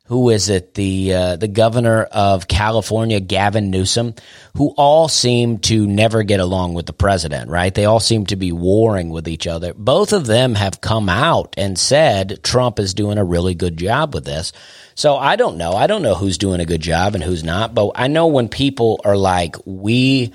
who 0.10 0.32
is 0.32 0.50
it? 0.50 0.74
The 0.74 1.14
uh, 1.14 1.36
the 1.36 1.48
governor 1.48 2.02
of 2.02 2.48
California, 2.48 3.20
Gavin 3.20 3.70
Newsom, 3.70 4.16
who 4.58 4.74
all 4.76 5.08
seem 5.08 5.60
to 5.60 5.86
never 5.86 6.24
get 6.24 6.40
along 6.40 6.74
with 6.74 6.88
the 6.88 6.94
president. 6.94 7.52
Right? 7.52 7.74
They 7.74 7.86
all 7.86 8.00
seem 8.00 8.26
to 8.26 8.36
be 8.36 8.52
warring 8.52 9.12
with 9.12 9.28
each 9.28 9.46
other. 9.46 9.76
Both 9.76 10.12
of 10.12 10.26
them 10.26 10.56
have 10.56 10.82
come 10.82 11.10
out 11.10 11.54
and 11.60 11.78
said 11.78 12.40
Trump 12.44 12.80
is 12.80 12.96
doing 12.96 13.20
a 13.20 13.24
really 13.24 13.54
good 13.54 13.78
job 13.78 14.16
with 14.16 14.26
this. 14.26 14.52
So 14.96 15.16
I 15.16 15.36
don't 15.36 15.58
know. 15.58 15.74
I 15.74 15.86
don't 15.86 16.02
know 16.02 16.16
who's 16.16 16.40
doing 16.40 16.60
a 16.60 16.66
good 16.66 16.82
job 16.82 17.14
and 17.14 17.24
who's 17.24 17.44
not. 17.44 17.76
But 17.76 17.92
I 17.94 18.08
know 18.08 18.28
when 18.28 18.50
people 18.50 19.02
are 19.06 19.16
like, 19.16 19.58
we 19.64 20.34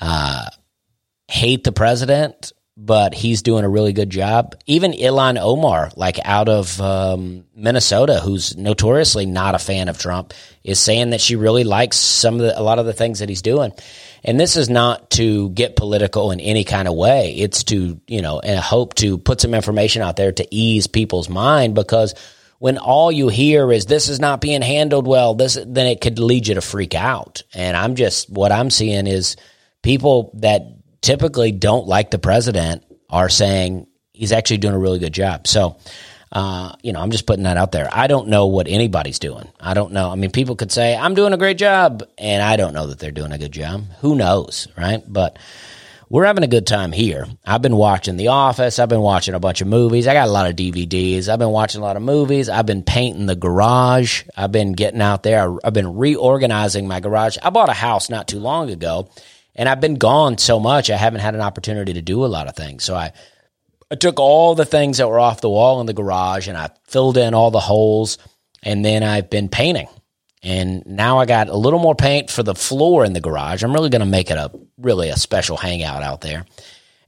uh, 0.00 0.46
hate 1.28 1.62
the 1.62 1.70
president 1.70 2.52
but 2.76 3.14
he's 3.14 3.40
doing 3.40 3.64
a 3.64 3.68
really 3.68 3.94
good 3.94 4.10
job. 4.10 4.54
Even 4.66 4.92
Ilhan 4.92 5.40
Omar, 5.40 5.90
like 5.96 6.18
out 6.24 6.48
of 6.48 6.78
um, 6.80 7.44
Minnesota, 7.54 8.20
who's 8.20 8.56
notoriously 8.56 9.24
not 9.24 9.54
a 9.54 9.58
fan 9.58 9.88
of 9.88 9.98
Trump, 9.98 10.34
is 10.62 10.78
saying 10.78 11.10
that 11.10 11.20
she 11.20 11.36
really 11.36 11.64
likes 11.64 11.96
some 11.96 12.34
of 12.34 12.40
the, 12.40 12.58
a 12.58 12.60
lot 12.60 12.78
of 12.78 12.84
the 12.84 12.92
things 12.92 13.20
that 13.20 13.30
he's 13.30 13.40
doing. 13.40 13.72
And 14.22 14.38
this 14.38 14.56
is 14.56 14.68
not 14.68 15.10
to 15.12 15.48
get 15.50 15.76
political 15.76 16.32
in 16.32 16.40
any 16.40 16.64
kind 16.64 16.86
of 16.86 16.94
way. 16.94 17.34
It's 17.36 17.64
to, 17.64 17.98
you 18.06 18.20
know, 18.20 18.40
and 18.40 18.60
hope 18.60 18.94
to 18.94 19.16
put 19.16 19.40
some 19.40 19.54
information 19.54 20.02
out 20.02 20.16
there 20.16 20.32
to 20.32 20.46
ease 20.54 20.86
people's 20.86 21.30
mind 21.30 21.74
because 21.74 22.14
when 22.58 22.76
all 22.76 23.10
you 23.10 23.28
hear 23.28 23.70
is 23.72 23.86
this 23.86 24.08
is 24.08 24.20
not 24.20 24.40
being 24.40 24.62
handled 24.62 25.06
well, 25.06 25.34
this 25.34 25.54
then 25.54 25.86
it 25.86 26.00
could 26.00 26.18
lead 26.18 26.46
you 26.46 26.54
to 26.54 26.60
freak 26.60 26.94
out. 26.94 27.42
And 27.54 27.76
I'm 27.76 27.94
just 27.94 28.28
what 28.28 28.52
I'm 28.52 28.70
seeing 28.70 29.06
is 29.06 29.36
people 29.82 30.32
that 30.40 30.75
typically 31.00 31.52
don't 31.52 31.86
like 31.86 32.10
the 32.10 32.18
president 32.18 32.84
are 33.10 33.28
saying 33.28 33.86
he's 34.12 34.32
actually 34.32 34.58
doing 34.58 34.74
a 34.74 34.78
really 34.78 34.98
good 34.98 35.12
job. 35.12 35.46
So, 35.46 35.76
uh, 36.32 36.74
you 36.82 36.92
know, 36.92 37.00
I'm 37.00 37.10
just 37.10 37.26
putting 37.26 37.44
that 37.44 37.56
out 37.56 37.72
there. 37.72 37.88
I 37.92 38.08
don't 38.08 38.28
know 38.28 38.46
what 38.46 38.66
anybody's 38.68 39.18
doing. 39.18 39.48
I 39.60 39.74
don't 39.74 39.92
know. 39.92 40.10
I 40.10 40.16
mean, 40.16 40.30
people 40.30 40.56
could 40.56 40.72
say, 40.72 40.96
I'm 40.96 41.14
doing 41.14 41.32
a 41.32 41.38
great 41.38 41.58
job, 41.58 42.02
and 42.18 42.42
I 42.42 42.56
don't 42.56 42.74
know 42.74 42.88
that 42.88 42.98
they're 42.98 43.12
doing 43.12 43.32
a 43.32 43.38
good 43.38 43.52
job. 43.52 43.84
Who 44.00 44.16
knows, 44.16 44.66
right? 44.76 45.02
But 45.06 45.38
we're 46.08 46.24
having 46.24 46.44
a 46.44 46.48
good 46.48 46.66
time 46.66 46.92
here. 46.92 47.26
I've 47.44 47.62
been 47.62 47.76
watching 47.76 48.16
The 48.16 48.28
Office. 48.28 48.78
I've 48.78 48.88
been 48.88 49.00
watching 49.00 49.34
a 49.34 49.40
bunch 49.40 49.60
of 49.60 49.68
movies. 49.68 50.06
I 50.06 50.14
got 50.14 50.28
a 50.28 50.30
lot 50.30 50.48
of 50.48 50.56
DVDs. 50.56 51.28
I've 51.28 51.38
been 51.38 51.50
watching 51.50 51.80
a 51.80 51.84
lot 51.84 51.96
of 51.96 52.02
movies. 52.02 52.48
I've 52.48 52.66
been 52.66 52.82
painting 52.82 53.26
the 53.26 53.36
garage. 53.36 54.24
I've 54.36 54.52
been 54.52 54.72
getting 54.72 55.02
out 55.02 55.22
there. 55.22 55.56
I've 55.64 55.74
been 55.74 55.96
reorganizing 55.96 56.86
my 56.86 57.00
garage. 57.00 57.38
I 57.42 57.50
bought 57.50 57.68
a 57.68 57.74
house 57.74 58.08
not 58.08 58.28
too 58.28 58.38
long 58.40 58.70
ago 58.70 59.08
and 59.56 59.68
I've 59.68 59.80
been 59.80 59.96
gone 59.96 60.38
so 60.38 60.60
much, 60.60 60.90
I 60.90 60.96
haven't 60.96 61.20
had 61.20 61.34
an 61.34 61.40
opportunity 61.40 61.94
to 61.94 62.02
do 62.02 62.24
a 62.24 62.26
lot 62.26 62.46
of 62.46 62.54
things. 62.54 62.84
So 62.84 62.94
I, 62.94 63.12
I 63.90 63.94
took 63.94 64.20
all 64.20 64.54
the 64.54 64.66
things 64.66 64.98
that 64.98 65.08
were 65.08 65.18
off 65.18 65.40
the 65.40 65.48
wall 65.48 65.80
in 65.80 65.86
the 65.86 65.94
garage 65.94 66.46
and 66.46 66.56
I 66.56 66.70
filled 66.84 67.16
in 67.16 67.34
all 67.34 67.50
the 67.50 67.58
holes. 67.58 68.18
And 68.62 68.84
then 68.84 69.02
I've 69.02 69.30
been 69.30 69.48
painting. 69.48 69.88
And 70.42 70.84
now 70.86 71.18
I 71.18 71.26
got 71.26 71.48
a 71.48 71.56
little 71.56 71.78
more 71.78 71.94
paint 71.94 72.30
for 72.30 72.42
the 72.42 72.54
floor 72.54 73.04
in 73.04 73.14
the 73.14 73.20
garage. 73.20 73.62
I'm 73.62 73.72
really 73.72 73.90
going 73.90 74.00
to 74.00 74.06
make 74.06 74.30
it 74.30 74.36
a 74.36 74.50
really 74.76 75.08
a 75.08 75.16
special 75.16 75.56
hangout 75.56 76.02
out 76.02 76.20
there. 76.20 76.44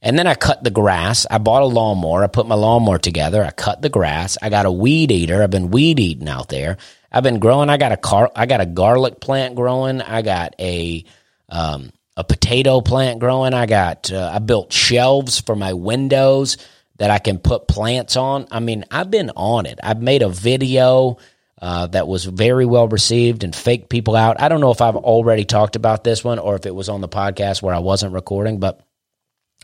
And 0.00 0.18
then 0.18 0.26
I 0.26 0.34
cut 0.34 0.62
the 0.64 0.70
grass. 0.70 1.26
I 1.30 1.38
bought 1.38 1.62
a 1.62 1.66
lawnmower. 1.66 2.24
I 2.24 2.28
put 2.28 2.46
my 2.46 2.54
lawnmower 2.54 2.98
together. 2.98 3.44
I 3.44 3.50
cut 3.50 3.82
the 3.82 3.88
grass. 3.88 4.38
I 4.40 4.48
got 4.48 4.64
a 4.64 4.72
weed 4.72 5.10
eater. 5.10 5.42
I've 5.42 5.50
been 5.50 5.70
weed 5.70 6.00
eating 6.00 6.28
out 6.28 6.48
there. 6.48 6.78
I've 7.10 7.24
been 7.24 7.40
growing. 7.40 7.68
I 7.68 7.76
got 7.76 7.92
a 7.92 7.96
car. 7.96 8.30
I 8.34 8.46
got 8.46 8.60
a 8.60 8.66
garlic 8.66 9.20
plant 9.20 9.56
growing. 9.56 10.00
I 10.00 10.22
got 10.22 10.54
a 10.60 11.04
um, 11.48 11.90
a 12.18 12.24
potato 12.24 12.80
plant 12.80 13.20
growing. 13.20 13.54
I 13.54 13.66
got 13.66 14.12
uh, 14.12 14.32
I 14.34 14.40
built 14.40 14.72
shelves 14.72 15.40
for 15.40 15.54
my 15.54 15.72
windows 15.72 16.56
that 16.96 17.10
I 17.10 17.20
can 17.20 17.38
put 17.38 17.68
plants 17.68 18.16
on. 18.16 18.48
I 18.50 18.58
mean, 18.58 18.84
I've 18.90 19.08
been 19.08 19.30
on 19.36 19.66
it. 19.66 19.78
I've 19.80 20.02
made 20.02 20.22
a 20.22 20.28
video 20.28 21.18
uh, 21.62 21.86
that 21.86 22.08
was 22.08 22.24
very 22.24 22.66
well 22.66 22.88
received 22.88 23.44
and 23.44 23.54
faked 23.54 23.88
people 23.88 24.16
out. 24.16 24.40
I 24.40 24.48
don't 24.48 24.60
know 24.60 24.72
if 24.72 24.80
I've 24.80 24.96
already 24.96 25.44
talked 25.44 25.76
about 25.76 26.02
this 26.02 26.24
one 26.24 26.40
or 26.40 26.56
if 26.56 26.66
it 26.66 26.74
was 26.74 26.88
on 26.88 27.00
the 27.00 27.08
podcast 27.08 27.62
where 27.62 27.74
I 27.74 27.78
wasn't 27.78 28.14
recording, 28.14 28.58
but 28.58 28.80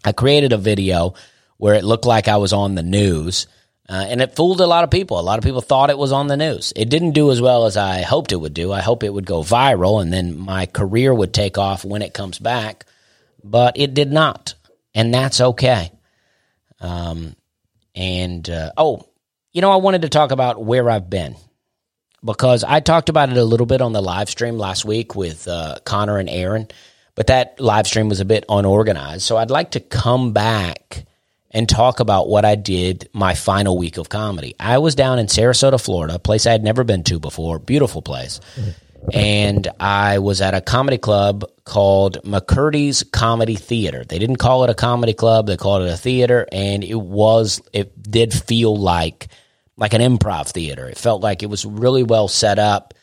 I 0.05 0.13
created 0.13 0.53
a 0.53 0.59
video 0.59 1.15
where 1.57 1.75
it 1.75 1.83
looked 1.83 2.07
like 2.07 2.29
I 2.29 2.37
was 2.37 2.53
on 2.53 2.77
the 2.77 2.85
news 2.85 3.49
uh, 3.89 4.07
and 4.09 4.23
it 4.23 4.35
fooled 4.35 4.61
a 4.61 4.67
lot 4.67 4.85
of 4.85 4.91
people. 4.91 5.21
A 5.21 5.23
lot 5.23 5.39
of 5.39 5.45
people 5.45 5.61
thought 5.61 5.91
it 5.91 5.99
was 5.99 6.13
on 6.13 6.27
the 6.27 6.39
news. 6.39 6.73
It 6.75 6.89
didn't 6.89 7.13
do 7.13 7.31
as 7.31 7.41
well 7.41 7.67
as 7.67 7.77
I 7.77 8.01
hoped 8.01 8.33
it 8.33 8.37
would 8.37 8.55
do. 8.55 8.73
I 8.73 8.81
hope 8.81 9.03
it 9.03 9.13
would 9.13 9.27
go 9.27 9.43
viral 9.43 10.01
and 10.01 10.13
then 10.13 10.39
my 10.39 10.67
career 10.67 11.13
would 11.13 11.35
take 11.35 11.59
off 11.59 11.85
when 11.85 12.01
it 12.01 12.15
comes 12.15 12.39
back, 12.39 12.87
but 13.43 13.79
it 13.79 13.93
did 13.93 14.11
not. 14.11 14.55
And 14.95 15.13
that's 15.13 15.41
okay. 15.41 15.93
Um, 16.81 17.37
and, 17.95 18.49
uh, 18.49 18.73
oh, 18.77 19.07
you 19.53 19.61
know, 19.61 19.71
I 19.71 19.77
wanted 19.77 20.03
to 20.03 20.09
talk 20.09 20.31
about 20.31 20.65
where 20.65 20.89
I've 20.89 21.11
been 21.11 21.37
because 22.25 22.65
I 22.65 22.81
talked 22.81 23.11
about 23.11 23.31
it 23.31 23.37
a 23.37 23.45
little 23.45 23.67
bit 23.67 23.83
on 23.83 23.93
the 23.93 24.03
live 24.03 24.31
stream 24.31 24.57
last 24.57 24.85
week 24.87 25.15
with 25.15 25.47
uh, 25.47 25.77
Connor 25.85 26.19
and 26.19 26.31
Aaron, 26.31 26.69
but 27.15 27.27
that 27.27 27.61
live 27.61 27.87
stream 27.87 28.09
was 28.09 28.21
a 28.21 28.25
bit 28.25 28.45
unorganized. 28.49 29.23
So 29.23 29.37
I'd 29.37 29.51
like 29.51 29.73
to 29.73 29.81
come 29.81 30.33
back 30.33 31.05
and 31.55 31.69
talk 31.69 32.01
about 32.01 32.29
what 32.29 32.45
I 32.45 32.57
did 32.57 33.09
my 33.13 33.35
final 33.35 33.79
week 33.79 33.97
of 33.97 34.09
comedy. 34.09 34.57
I 34.59 34.79
was 34.79 34.97
down 34.97 35.21
in 35.21 35.27
Sarasota, 35.27 35.83
Florida, 35.83 36.17
a 36.17 36.19
place 36.19 36.47
I 36.47 36.53
had 36.53 36.65
never 36.65 36.83
been 36.83 37.05
to 37.05 37.21
before, 37.21 37.61
beautiful 37.61 38.03
place. 38.03 38.41
And 39.13 39.69
I 39.79 40.19
was 40.19 40.41
at 40.41 40.55
a 40.55 40.61
comedy 40.61 40.99
club 40.99 41.45
called 41.65 42.23
McCurdy's 42.25 43.05
Comedy 43.05 43.55
Theater. 43.55 44.05
They 44.05 44.19
didn't 44.19 44.37
call 44.37 44.65
it 44.65 44.71
a 44.71 44.75
comedy 44.75 45.15
club, 45.15 45.47
they 45.47 45.57
called 45.57 45.83
it 45.83 45.93
a 45.93 45.97
theater, 45.97 46.49
and 46.51 46.83
it 46.83 47.01
was 47.01 47.63
it 47.73 48.03
did 48.03 48.33
feel 48.33 48.77
like 48.77 49.29
like 49.77 49.93
an 49.93 50.01
improv 50.01 50.51
theater. 50.51 50.89
It 50.89 50.99
felt 50.99 51.23
like 51.23 51.43
it 51.43 51.51
was 51.51 51.65
really 51.65 52.03
well 52.03 52.29
set 52.29 52.59
up. 52.59 52.95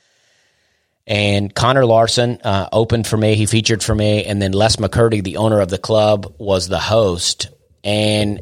And 1.08 1.53
Connor 1.53 1.86
Larson 1.86 2.39
uh, 2.43 2.70
opened 2.72 3.05
for 3.08 3.17
me. 3.17 3.36
He 3.36 3.46
featured 3.46 3.84
for 3.84 3.93
me. 3.93 4.24
And 4.24 4.41
then 4.41 4.53
Les 4.53 4.77
McCurdy, 4.77 5.24
the 5.24 5.38
owner 5.38 5.60
of 5.60 5.70
the 5.70 5.77
club, 5.77 6.36
was 6.38 6.67
the 6.67 6.79
host 6.79 7.50
and 7.84 8.42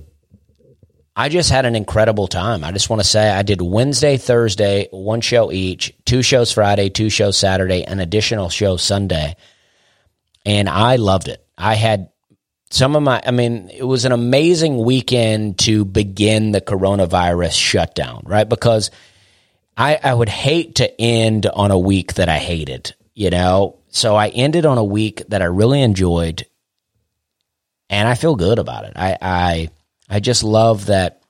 I 1.19 1.27
just 1.27 1.49
had 1.49 1.65
an 1.65 1.75
incredible 1.75 2.27
time. 2.27 2.63
I 2.63 2.71
just 2.71 2.89
want 2.89 3.01
to 3.01 3.07
say 3.07 3.29
I 3.29 3.43
did 3.43 3.61
Wednesday, 3.61 4.15
Thursday, 4.15 4.87
one 4.91 5.19
show 5.19 5.51
each, 5.51 5.93
two 6.05 6.21
shows 6.21 6.51
Friday, 6.53 6.89
two 6.89 7.09
shows 7.09 7.37
Saturday, 7.37 7.83
an 7.83 7.99
additional 7.99 8.47
show 8.47 8.77
Sunday. 8.77 9.35
And 10.45 10.69
I 10.69 10.95
loved 10.95 11.27
it. 11.27 11.45
I 11.57 11.75
had 11.75 12.09
some 12.69 12.95
of 12.95 13.03
my, 13.03 13.21
I 13.25 13.31
mean, 13.31 13.69
it 13.69 13.83
was 13.83 14.05
an 14.05 14.13
amazing 14.13 14.77
weekend 14.77 15.59
to 15.59 15.83
begin 15.83 16.53
the 16.53 16.61
coronavirus 16.61 17.59
shutdown, 17.59 18.23
right? 18.25 18.47
Because 18.47 18.89
I, 19.75 19.99
I 20.01 20.13
would 20.13 20.29
hate 20.29 20.75
to 20.75 21.01
end 21.01 21.47
on 21.47 21.71
a 21.71 21.77
week 21.77 22.13
that 22.13 22.29
I 22.29 22.37
hated, 22.37 22.95
you 23.13 23.29
know? 23.29 23.79
So 23.89 24.15
I 24.15 24.29
ended 24.29 24.65
on 24.65 24.77
a 24.77 24.83
week 24.85 25.23
that 25.27 25.41
I 25.41 25.45
really 25.45 25.81
enjoyed 25.81 26.45
and 27.89 28.07
I 28.07 28.15
feel 28.15 28.35
good 28.35 28.59
about 28.59 28.85
it. 28.85 28.93
I 28.95 29.17
I 29.21 29.69
I 30.09 30.19
just 30.19 30.43
love 30.43 30.87
that. 30.87 31.21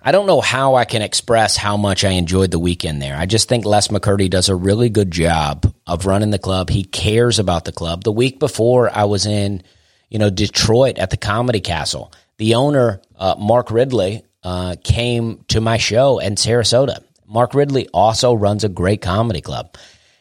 I 0.00 0.12
don't 0.12 0.26
know 0.26 0.40
how 0.40 0.76
I 0.76 0.84
can 0.84 1.02
express 1.02 1.56
how 1.56 1.76
much 1.76 2.04
I 2.04 2.10
enjoyed 2.10 2.50
the 2.50 2.58
weekend 2.58 3.02
there. 3.02 3.16
I 3.16 3.26
just 3.26 3.48
think 3.48 3.64
Les 3.64 3.88
McCurdy 3.88 4.30
does 4.30 4.48
a 4.48 4.54
really 4.54 4.88
good 4.90 5.10
job 5.10 5.72
of 5.86 6.06
running 6.06 6.30
the 6.30 6.38
club. 6.38 6.70
He 6.70 6.84
cares 6.84 7.38
about 7.38 7.64
the 7.64 7.72
club. 7.72 8.04
The 8.04 8.12
week 8.12 8.38
before, 8.38 8.96
I 8.96 9.04
was 9.04 9.26
in, 9.26 9.62
you 10.08 10.18
know, 10.18 10.30
Detroit 10.30 10.98
at 10.98 11.10
the 11.10 11.16
Comedy 11.16 11.60
Castle. 11.60 12.12
The 12.38 12.54
owner, 12.54 13.02
uh, 13.16 13.34
Mark 13.38 13.70
Ridley, 13.72 14.22
uh, 14.44 14.76
came 14.82 15.44
to 15.48 15.60
my 15.60 15.78
show 15.78 16.20
in 16.20 16.36
Sarasota. 16.36 17.02
Mark 17.26 17.52
Ridley 17.52 17.88
also 17.88 18.32
runs 18.34 18.64
a 18.64 18.68
great 18.68 19.02
comedy 19.02 19.40
club. 19.40 19.76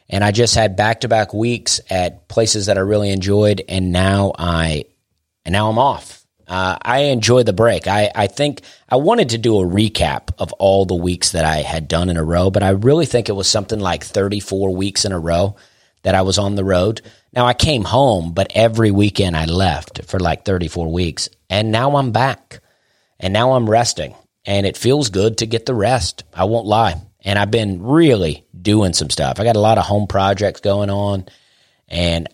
And 0.09 0.23
I 0.23 0.31
just 0.31 0.55
had 0.55 0.75
back 0.75 1.01
to 1.01 1.07
back 1.07 1.33
weeks 1.33 1.81
at 1.89 2.27
places 2.27 2.67
that 2.67 2.77
I 2.77 2.81
really 2.81 3.09
enjoyed, 3.09 3.61
and 3.67 3.91
now 3.91 4.33
I, 4.37 4.85
and 5.43 5.53
now 5.53 5.69
I'm 5.69 5.79
off. 5.79 6.25
Uh, 6.47 6.77
I 6.81 6.99
enjoy 6.99 7.43
the 7.43 7.51
break. 7.51 7.87
I, 7.87 8.09
I 8.15 8.27
think 8.27 8.61
I 8.87 8.95
wanted 8.95 9.29
to 9.29 9.37
do 9.37 9.59
a 9.59 9.65
recap 9.65 10.29
of 10.39 10.53
all 10.53 10.85
the 10.85 10.95
weeks 10.95 11.33
that 11.33 11.43
I 11.43 11.57
had 11.57 11.89
done 11.89 12.09
in 12.09 12.15
a 12.15 12.23
row, 12.23 12.49
but 12.49 12.63
I 12.63 12.69
really 12.69 13.05
think 13.05 13.27
it 13.27 13.33
was 13.33 13.49
something 13.49 13.79
like 13.79 14.03
34 14.03 14.73
weeks 14.73 15.03
in 15.03 15.11
a 15.11 15.19
row 15.19 15.57
that 16.03 16.15
I 16.15 16.21
was 16.21 16.37
on 16.37 16.55
the 16.55 16.63
road. 16.63 17.01
Now 17.33 17.45
I 17.45 17.53
came 17.53 17.83
home, 17.83 18.31
but 18.33 18.51
every 18.55 18.91
weekend 18.91 19.35
I 19.35 19.43
left 19.43 20.05
for 20.05 20.19
like 20.19 20.45
34 20.45 20.89
weeks, 20.89 21.27
and 21.49 21.69
now 21.69 21.97
I'm 21.97 22.13
back, 22.13 22.61
and 23.19 23.33
now 23.33 23.51
I'm 23.53 23.69
resting, 23.69 24.15
and 24.45 24.65
it 24.65 24.77
feels 24.77 25.09
good 25.09 25.39
to 25.39 25.45
get 25.45 25.65
the 25.65 25.75
rest. 25.75 26.23
I 26.33 26.45
won't 26.45 26.65
lie 26.65 27.01
and 27.23 27.37
I've 27.37 27.51
been 27.51 27.83
really 27.83 28.45
doing 28.59 28.93
some 28.93 29.09
stuff. 29.09 29.39
I 29.39 29.43
got 29.43 29.55
a 29.55 29.61
lot 29.61 29.77
of 29.77 29.85
home 29.85 30.07
projects 30.07 30.61
going 30.61 30.89
on, 30.89 31.25
and 31.87 32.27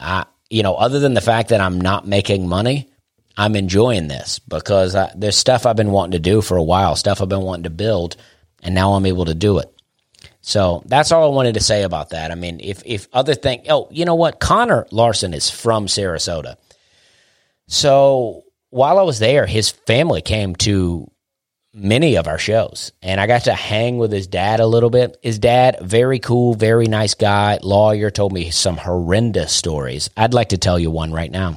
I, 0.00 0.26
you 0.50 0.62
know, 0.62 0.74
other 0.74 1.00
than 1.00 1.14
the 1.14 1.20
fact 1.20 1.50
that 1.50 1.60
I'm 1.60 1.80
not 1.80 2.06
making 2.06 2.48
money, 2.48 2.90
I'm 3.36 3.56
enjoying 3.56 4.08
this 4.08 4.38
because 4.38 4.94
I, 4.94 5.12
there's 5.16 5.36
stuff 5.36 5.66
I've 5.66 5.76
been 5.76 5.92
wanting 5.92 6.12
to 6.12 6.18
do 6.18 6.42
for 6.42 6.56
a 6.56 6.62
while, 6.62 6.96
stuff 6.96 7.20
I've 7.20 7.28
been 7.28 7.42
wanting 7.42 7.64
to 7.64 7.70
build, 7.70 8.16
and 8.62 8.74
now 8.74 8.94
I'm 8.94 9.06
able 9.06 9.26
to 9.26 9.34
do 9.34 9.58
it. 9.58 9.72
So 10.40 10.82
that's 10.86 11.12
all 11.12 11.30
I 11.30 11.34
wanted 11.34 11.54
to 11.54 11.60
say 11.60 11.82
about 11.82 12.10
that. 12.10 12.30
I 12.30 12.34
mean, 12.34 12.60
if 12.60 12.82
if 12.86 13.06
other 13.12 13.34
thing, 13.34 13.64
oh, 13.68 13.88
you 13.90 14.04
know 14.04 14.14
what? 14.14 14.40
Connor 14.40 14.86
Larson 14.90 15.34
is 15.34 15.50
from 15.50 15.86
Sarasota. 15.86 16.56
So 17.66 18.44
while 18.70 18.98
I 18.98 19.02
was 19.02 19.18
there, 19.18 19.46
his 19.46 19.70
family 19.70 20.22
came 20.22 20.56
to 20.56 21.10
many 21.74 22.16
of 22.16 22.26
our 22.26 22.38
shows 22.38 22.92
and 23.02 23.20
I 23.20 23.26
got 23.26 23.44
to 23.44 23.54
hang 23.54 23.98
with 23.98 24.10
his 24.10 24.26
dad 24.26 24.60
a 24.60 24.66
little 24.66 24.90
bit. 24.90 25.18
His 25.22 25.38
dad, 25.38 25.78
very 25.80 26.18
cool, 26.18 26.54
very 26.54 26.86
nice 26.86 27.14
guy, 27.14 27.58
lawyer, 27.62 28.10
told 28.10 28.32
me 28.32 28.50
some 28.50 28.76
horrendous 28.76 29.52
stories. 29.52 30.10
I'd 30.16 30.34
like 30.34 30.50
to 30.50 30.58
tell 30.58 30.78
you 30.78 30.90
one 30.90 31.12
right 31.12 31.30
now. 31.30 31.56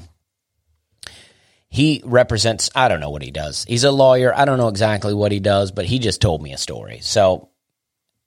He 1.70 2.01
represents, 2.03 2.70
I 2.75 2.89
don't 2.89 3.00
know 3.00 3.12
what 3.12 3.22
he 3.22 3.32
does. 3.32 3.63
He's 3.63 3.86
a 3.86 3.91
lawyer. 3.91 4.36
I 4.36 4.44
don't 4.44 4.58
know 4.58 4.68
exactly 4.68 5.13
what 5.13 5.32
he 5.32 5.39
does, 5.39 5.72
but 5.72 5.86
he 5.86 6.00
just 6.00 6.22
told 6.22 6.41
me 6.41 6.51
a 6.51 6.58
story. 6.58 7.00
So 7.01 7.50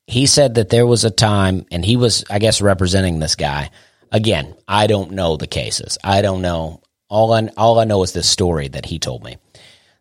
he 0.06 0.24
said 0.24 0.54
that 0.54 0.70
there 0.70 0.86
was 0.86 1.04
a 1.04 1.10
time, 1.10 1.66
and 1.70 1.84
he 1.84 1.96
was, 1.96 2.24
I 2.30 2.38
guess, 2.38 2.62
representing 2.62 3.18
this 3.18 3.34
guy. 3.34 3.70
Again, 4.10 4.54
I 4.66 4.86
don't 4.86 5.12
know 5.12 5.36
the 5.36 5.46
cases. 5.46 5.98
I 6.02 6.22
don't 6.22 6.40
know. 6.40 6.80
All 7.10 7.34
I, 7.34 7.48
all 7.56 7.78
I 7.78 7.84
know 7.84 8.02
is 8.02 8.12
this 8.12 8.28
story 8.28 8.68
that 8.68 8.86
he 8.86 8.98
told 8.98 9.22
me 9.22 9.36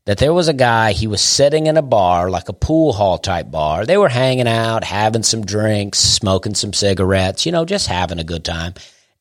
that 0.06 0.18
there 0.18 0.34
was 0.34 0.50
a 0.50 0.54
guy, 0.54 0.92
he 0.92 1.08
was 1.08 1.22
sitting 1.22 1.68
in 1.68 1.78
a 1.78 1.82
bar, 1.82 2.30
like 2.30 2.50
a 2.50 2.54
pool 2.54 2.92
hall 2.92 3.18
type 3.18 3.50
bar. 3.50 3.86
They 3.86 3.98
were 3.98 4.10
hanging 4.10 4.48
out, 4.48 4.84
having 4.84 5.24
some 5.24 5.46
drinks, 5.46 6.00
smoking 6.00 6.56
some 6.56 6.74
cigarettes, 6.74 7.46
you 7.46 7.52
know, 7.52 7.64
just 7.64 7.88
having 7.88 8.20
a 8.20 8.24
good 8.24 8.44
time. 8.44 8.74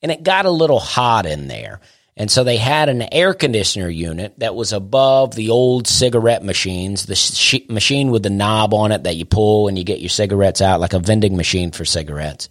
And 0.02 0.10
it 0.10 0.24
got 0.24 0.46
a 0.46 0.50
little 0.50 0.80
hot 0.80 1.26
in 1.26 1.46
there. 1.46 1.80
And 2.16 2.30
so 2.30 2.44
they 2.44 2.56
had 2.56 2.88
an 2.88 3.02
air 3.14 3.32
conditioner 3.32 3.88
unit 3.88 4.38
that 4.38 4.54
was 4.54 4.72
above 4.72 5.34
the 5.34 5.50
old 5.50 5.86
cigarette 5.86 6.44
machines, 6.44 7.06
the 7.06 7.14
sh- 7.14 7.68
machine 7.68 8.10
with 8.10 8.22
the 8.22 8.30
knob 8.30 8.74
on 8.74 8.92
it 8.92 9.04
that 9.04 9.16
you 9.16 9.24
pull 9.24 9.68
and 9.68 9.78
you 9.78 9.84
get 9.84 10.00
your 10.00 10.10
cigarettes 10.10 10.60
out, 10.60 10.80
like 10.80 10.92
a 10.92 10.98
vending 10.98 11.36
machine 11.36 11.70
for 11.70 11.84
cigarettes 11.84 12.48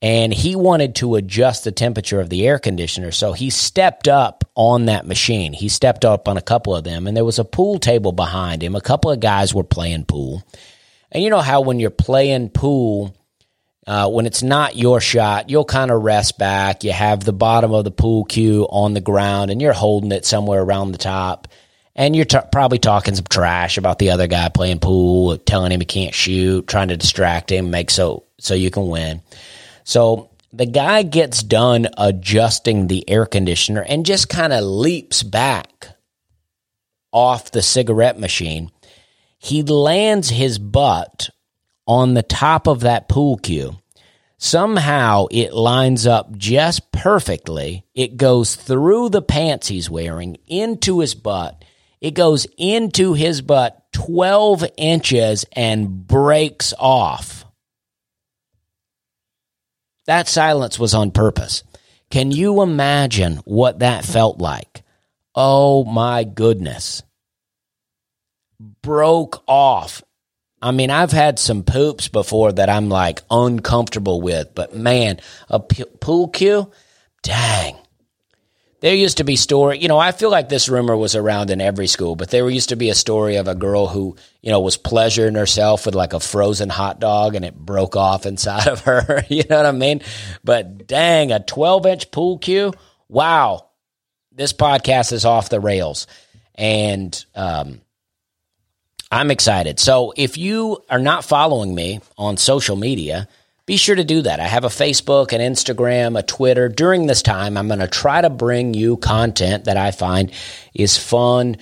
and 0.00 0.32
he 0.32 0.54
wanted 0.54 0.94
to 0.96 1.16
adjust 1.16 1.64
the 1.64 1.72
temperature 1.72 2.20
of 2.20 2.30
the 2.30 2.46
air 2.46 2.58
conditioner. 2.58 3.10
So 3.10 3.32
he 3.32 3.50
stepped 3.50 4.06
up 4.06 4.44
on 4.54 4.86
that 4.86 5.06
machine. 5.06 5.52
He 5.52 5.68
stepped 5.68 6.04
up 6.04 6.28
on 6.28 6.36
a 6.36 6.42
couple 6.42 6.76
of 6.76 6.84
them, 6.84 7.06
and 7.06 7.16
there 7.16 7.24
was 7.24 7.38
a 7.38 7.44
pool 7.44 7.78
table 7.78 8.12
behind 8.12 8.62
him. 8.62 8.76
A 8.76 8.80
couple 8.80 9.10
of 9.10 9.20
guys 9.20 9.52
were 9.52 9.64
playing 9.64 10.04
pool. 10.04 10.42
And 11.10 11.24
you 11.24 11.30
know 11.30 11.40
how 11.40 11.62
when 11.62 11.80
you're 11.80 11.90
playing 11.90 12.50
pool, 12.50 13.16
uh, 13.88 14.08
when 14.08 14.26
it's 14.26 14.42
not 14.42 14.76
your 14.76 15.00
shot, 15.00 15.50
you'll 15.50 15.64
kind 15.64 15.90
of 15.90 16.02
rest 16.02 16.38
back. 16.38 16.84
You 16.84 16.92
have 16.92 17.24
the 17.24 17.32
bottom 17.32 17.72
of 17.72 17.84
the 17.84 17.90
pool 17.90 18.24
cue 18.24 18.68
on 18.70 18.94
the 18.94 19.00
ground, 19.00 19.50
and 19.50 19.60
you're 19.60 19.72
holding 19.72 20.12
it 20.12 20.26
somewhere 20.26 20.62
around 20.62 20.92
the 20.92 20.98
top. 20.98 21.48
And 21.96 22.14
you're 22.14 22.26
t- 22.26 22.38
probably 22.52 22.78
talking 22.78 23.16
some 23.16 23.24
trash 23.24 23.78
about 23.78 23.98
the 23.98 24.10
other 24.10 24.28
guy 24.28 24.48
playing 24.50 24.78
pool, 24.78 25.36
telling 25.38 25.72
him 25.72 25.80
he 25.80 25.86
can't 25.86 26.14
shoot, 26.14 26.68
trying 26.68 26.88
to 26.88 26.96
distract 26.96 27.50
him, 27.50 27.70
make 27.70 27.90
so 27.90 28.22
so 28.38 28.54
you 28.54 28.70
can 28.70 28.86
win. 28.88 29.20
So 29.88 30.28
the 30.52 30.66
guy 30.66 31.02
gets 31.02 31.42
done 31.42 31.88
adjusting 31.96 32.88
the 32.88 33.08
air 33.08 33.24
conditioner 33.24 33.80
and 33.80 34.04
just 34.04 34.28
kind 34.28 34.52
of 34.52 34.62
leaps 34.62 35.22
back 35.22 35.96
off 37.10 37.50
the 37.50 37.62
cigarette 37.62 38.20
machine. 38.20 38.70
He 39.38 39.62
lands 39.62 40.28
his 40.28 40.58
butt 40.58 41.30
on 41.86 42.12
the 42.12 42.22
top 42.22 42.66
of 42.66 42.80
that 42.80 43.08
pool 43.08 43.38
cue. 43.38 43.78
Somehow 44.36 45.24
it 45.30 45.54
lines 45.54 46.06
up 46.06 46.36
just 46.36 46.92
perfectly. 46.92 47.86
It 47.94 48.18
goes 48.18 48.56
through 48.56 49.08
the 49.08 49.22
pants 49.22 49.68
he's 49.68 49.88
wearing 49.88 50.36
into 50.46 51.00
his 51.00 51.14
butt. 51.14 51.64
It 52.02 52.10
goes 52.10 52.46
into 52.58 53.14
his 53.14 53.40
butt 53.40 53.90
12 53.94 54.66
inches 54.76 55.46
and 55.54 56.06
breaks 56.06 56.74
off. 56.78 57.37
That 60.08 60.26
silence 60.26 60.78
was 60.78 60.94
on 60.94 61.10
purpose. 61.10 61.62
Can 62.10 62.30
you 62.30 62.62
imagine 62.62 63.36
what 63.44 63.80
that 63.80 64.06
felt 64.06 64.38
like? 64.38 64.82
Oh 65.34 65.84
my 65.84 66.24
goodness. 66.24 67.02
Broke 68.80 69.42
off. 69.46 70.02
I 70.62 70.70
mean, 70.70 70.88
I've 70.88 71.12
had 71.12 71.38
some 71.38 71.62
poops 71.62 72.08
before 72.08 72.52
that 72.52 72.70
I'm 72.70 72.88
like 72.88 73.20
uncomfortable 73.30 74.22
with, 74.22 74.54
but 74.54 74.74
man, 74.74 75.20
a 75.50 75.60
p- 75.60 75.84
pool 76.00 76.28
cue, 76.28 76.72
dang. 77.22 77.76
There 78.80 78.94
used 78.94 79.16
to 79.16 79.24
be 79.24 79.34
story, 79.34 79.78
you 79.78 79.88
know, 79.88 79.98
I 79.98 80.12
feel 80.12 80.30
like 80.30 80.48
this 80.48 80.68
rumor 80.68 80.96
was 80.96 81.16
around 81.16 81.50
in 81.50 81.60
every 81.60 81.88
school, 81.88 82.14
but 82.14 82.30
there 82.30 82.48
used 82.48 82.68
to 82.68 82.76
be 82.76 82.90
a 82.90 82.94
story 82.94 83.34
of 83.34 83.48
a 83.48 83.54
girl 83.54 83.88
who, 83.88 84.14
you 84.40 84.52
know, 84.52 84.60
was 84.60 84.76
pleasuring 84.76 85.34
herself 85.34 85.84
with 85.84 85.96
like 85.96 86.12
a 86.12 86.20
frozen 86.20 86.68
hot 86.68 87.00
dog 87.00 87.34
and 87.34 87.44
it 87.44 87.56
broke 87.56 87.96
off 87.96 88.24
inside 88.24 88.68
of 88.68 88.80
her. 88.82 89.24
you 89.28 89.42
know 89.50 89.56
what 89.56 89.66
I 89.66 89.72
mean? 89.72 90.00
But 90.44 90.86
dang, 90.86 91.32
a 91.32 91.40
12 91.40 91.86
inch 91.86 92.10
pool 92.12 92.38
cue. 92.38 92.72
Wow. 93.08 93.68
This 94.30 94.52
podcast 94.52 95.12
is 95.12 95.24
off 95.24 95.48
the 95.48 95.58
rails. 95.58 96.06
And, 96.54 97.24
um, 97.34 97.80
I'm 99.10 99.30
excited. 99.30 99.80
So 99.80 100.12
if 100.16 100.36
you 100.36 100.78
are 100.90 100.98
not 100.98 101.24
following 101.24 101.74
me 101.74 102.00
on 102.16 102.36
social 102.36 102.76
media, 102.76 103.26
be 103.68 103.76
sure 103.76 103.94
to 103.94 104.02
do 104.02 104.22
that. 104.22 104.40
I 104.40 104.46
have 104.46 104.64
a 104.64 104.68
Facebook, 104.68 105.34
an 105.34 105.42
Instagram, 105.42 106.18
a 106.18 106.22
Twitter. 106.22 106.70
During 106.70 107.06
this 107.06 107.20
time, 107.20 107.58
I'm 107.58 107.66
going 107.66 107.80
to 107.80 107.86
try 107.86 108.22
to 108.22 108.30
bring 108.30 108.72
you 108.72 108.96
content 108.96 109.66
that 109.66 109.76
I 109.76 109.90
find 109.90 110.32
is 110.72 110.96
fun 110.96 111.58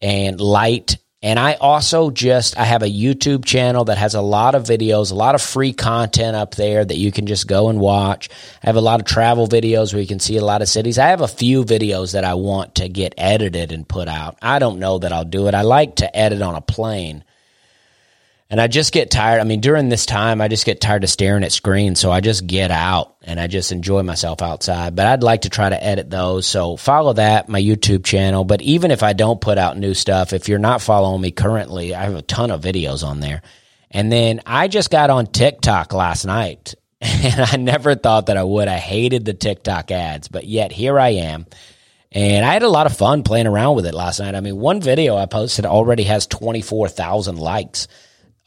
and 0.00 0.40
light. 0.40 0.96
And 1.20 1.38
I 1.38 1.56
also 1.60 2.10
just 2.10 2.58
I 2.58 2.64
have 2.64 2.82
a 2.82 2.88
YouTube 2.88 3.44
channel 3.44 3.84
that 3.84 3.98
has 3.98 4.14
a 4.14 4.22
lot 4.22 4.54
of 4.54 4.62
videos, 4.62 5.12
a 5.12 5.14
lot 5.14 5.34
of 5.34 5.42
free 5.42 5.74
content 5.74 6.34
up 6.34 6.54
there 6.54 6.82
that 6.82 6.96
you 6.96 7.12
can 7.12 7.26
just 7.26 7.46
go 7.46 7.68
and 7.68 7.78
watch. 7.78 8.30
I 8.62 8.66
have 8.66 8.76
a 8.76 8.80
lot 8.80 9.00
of 9.00 9.06
travel 9.06 9.46
videos 9.46 9.92
where 9.92 10.00
you 10.00 10.08
can 10.08 10.18
see 10.18 10.38
a 10.38 10.44
lot 10.44 10.62
of 10.62 10.68
cities. 10.70 10.98
I 10.98 11.08
have 11.08 11.20
a 11.20 11.28
few 11.28 11.62
videos 11.66 12.14
that 12.14 12.24
I 12.24 12.34
want 12.34 12.76
to 12.76 12.88
get 12.88 13.12
edited 13.18 13.70
and 13.70 13.86
put 13.86 14.08
out. 14.08 14.38
I 14.40 14.60
don't 14.60 14.78
know 14.78 14.98
that 15.00 15.12
I'll 15.12 15.26
do 15.26 15.46
it. 15.46 15.54
I 15.54 15.60
like 15.60 15.96
to 15.96 16.16
edit 16.16 16.40
on 16.40 16.54
a 16.54 16.62
plane 16.62 17.22
and 18.50 18.60
I 18.60 18.66
just 18.66 18.92
get 18.92 19.12
tired. 19.12 19.40
I 19.40 19.44
mean, 19.44 19.60
during 19.60 19.88
this 19.88 20.04
time, 20.04 20.40
I 20.40 20.48
just 20.48 20.66
get 20.66 20.80
tired 20.80 21.04
of 21.04 21.10
staring 21.10 21.44
at 21.44 21.52
screens. 21.52 22.00
So 22.00 22.10
I 22.10 22.20
just 22.20 22.48
get 22.48 22.72
out 22.72 23.14
and 23.22 23.38
I 23.38 23.46
just 23.46 23.70
enjoy 23.70 24.02
myself 24.02 24.42
outside. 24.42 24.96
But 24.96 25.06
I'd 25.06 25.22
like 25.22 25.42
to 25.42 25.50
try 25.50 25.68
to 25.68 25.82
edit 25.82 26.10
those. 26.10 26.48
So 26.48 26.76
follow 26.76 27.12
that, 27.12 27.48
my 27.48 27.62
YouTube 27.62 28.04
channel. 28.04 28.42
But 28.42 28.60
even 28.60 28.90
if 28.90 29.04
I 29.04 29.12
don't 29.12 29.40
put 29.40 29.56
out 29.56 29.78
new 29.78 29.94
stuff, 29.94 30.32
if 30.32 30.48
you're 30.48 30.58
not 30.58 30.82
following 30.82 31.20
me 31.20 31.30
currently, 31.30 31.94
I 31.94 32.02
have 32.02 32.16
a 32.16 32.22
ton 32.22 32.50
of 32.50 32.60
videos 32.60 33.06
on 33.06 33.20
there. 33.20 33.42
And 33.92 34.10
then 34.10 34.40
I 34.44 34.66
just 34.66 34.90
got 34.90 35.10
on 35.10 35.28
TikTok 35.28 35.92
last 35.92 36.24
night 36.24 36.74
and 37.00 37.40
I 37.40 37.56
never 37.56 37.94
thought 37.94 38.26
that 38.26 38.36
I 38.36 38.42
would. 38.42 38.66
I 38.66 38.78
hated 38.78 39.24
the 39.24 39.34
TikTok 39.34 39.92
ads, 39.92 40.26
but 40.26 40.44
yet 40.44 40.72
here 40.72 40.98
I 40.98 41.10
am. 41.10 41.46
And 42.10 42.44
I 42.44 42.52
had 42.52 42.64
a 42.64 42.68
lot 42.68 42.86
of 42.86 42.96
fun 42.96 43.22
playing 43.22 43.46
around 43.46 43.76
with 43.76 43.86
it 43.86 43.94
last 43.94 44.18
night. 44.18 44.34
I 44.34 44.40
mean, 44.40 44.56
one 44.56 44.80
video 44.80 45.16
I 45.16 45.26
posted 45.26 45.66
already 45.66 46.02
has 46.04 46.26
24,000 46.26 47.36
likes 47.36 47.86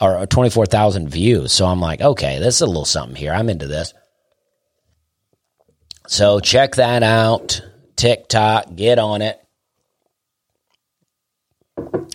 or 0.01 0.17
uh, 0.17 0.25
24,000 0.25 1.09
views. 1.09 1.51
So 1.51 1.65
I'm 1.65 1.79
like, 1.79 2.01
okay, 2.01 2.39
this 2.39 2.55
is 2.55 2.61
a 2.61 2.65
little 2.65 2.85
something 2.85 3.15
here. 3.15 3.33
I'm 3.33 3.49
into 3.49 3.67
this. 3.67 3.93
So 6.07 6.39
check 6.39 6.75
that 6.75 7.03
out. 7.03 7.61
TikTok, 7.95 8.75
get 8.75 8.99
on 8.99 9.21
it. 9.21 9.39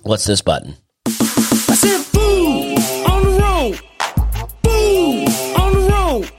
What's 0.03 0.25
this 0.25 0.43
button? 0.43 0.77
I 1.07 1.11
said 1.75 2.01
food 2.03 2.79
on 3.09 3.25
the 3.25 3.39
road. 3.41 3.81
Food 4.63 5.29
on 5.57 5.73
the 5.73 5.89
road. 5.91 6.33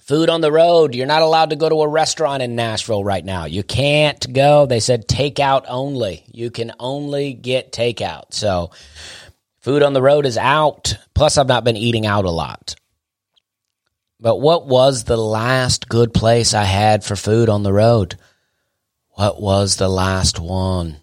Food 0.00 0.30
on 0.30 0.40
the 0.40 0.52
road. 0.52 0.94
You're 0.94 1.06
not 1.06 1.22
allowed 1.22 1.50
to 1.50 1.56
go 1.56 1.68
to 1.68 1.82
a 1.82 1.88
restaurant 1.88 2.42
in 2.42 2.56
Nashville 2.56 3.04
right 3.04 3.24
now. 3.24 3.44
You 3.44 3.62
can't 3.62 4.32
go. 4.32 4.66
They 4.66 4.80
said 4.80 5.08
takeout 5.08 5.64
only. 5.68 6.24
You 6.32 6.50
can 6.50 6.72
only 6.78 7.34
get 7.34 7.72
takeout. 7.72 8.34
So 8.34 8.70
Food 9.64 9.82
on 9.82 9.94
the 9.94 10.02
road 10.02 10.26
is 10.26 10.36
out. 10.36 10.98
Plus, 11.14 11.38
I've 11.38 11.48
not 11.48 11.64
been 11.64 11.78
eating 11.78 12.04
out 12.04 12.26
a 12.26 12.30
lot. 12.30 12.74
But 14.20 14.36
what 14.36 14.66
was 14.66 15.04
the 15.04 15.16
last 15.16 15.88
good 15.88 16.12
place 16.12 16.52
I 16.52 16.64
had 16.64 17.02
for 17.02 17.16
food 17.16 17.48
on 17.48 17.62
the 17.62 17.72
road? 17.72 18.16
What 19.12 19.40
was 19.40 19.76
the 19.76 19.88
last 19.88 20.38
one? 20.38 20.98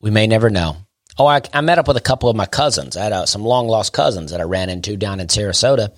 We 0.00 0.12
may 0.12 0.28
never 0.28 0.50
know. 0.50 0.76
Oh, 1.18 1.26
I, 1.26 1.40
I 1.52 1.62
met 1.62 1.80
up 1.80 1.88
with 1.88 1.96
a 1.96 2.00
couple 2.00 2.28
of 2.28 2.36
my 2.36 2.46
cousins. 2.46 2.96
I 2.96 3.02
had 3.02 3.12
uh, 3.12 3.26
some 3.26 3.42
long 3.42 3.66
lost 3.66 3.92
cousins 3.92 4.30
that 4.30 4.40
I 4.40 4.44
ran 4.44 4.70
into 4.70 4.96
down 4.96 5.18
in 5.18 5.26
Sarasota, 5.26 5.90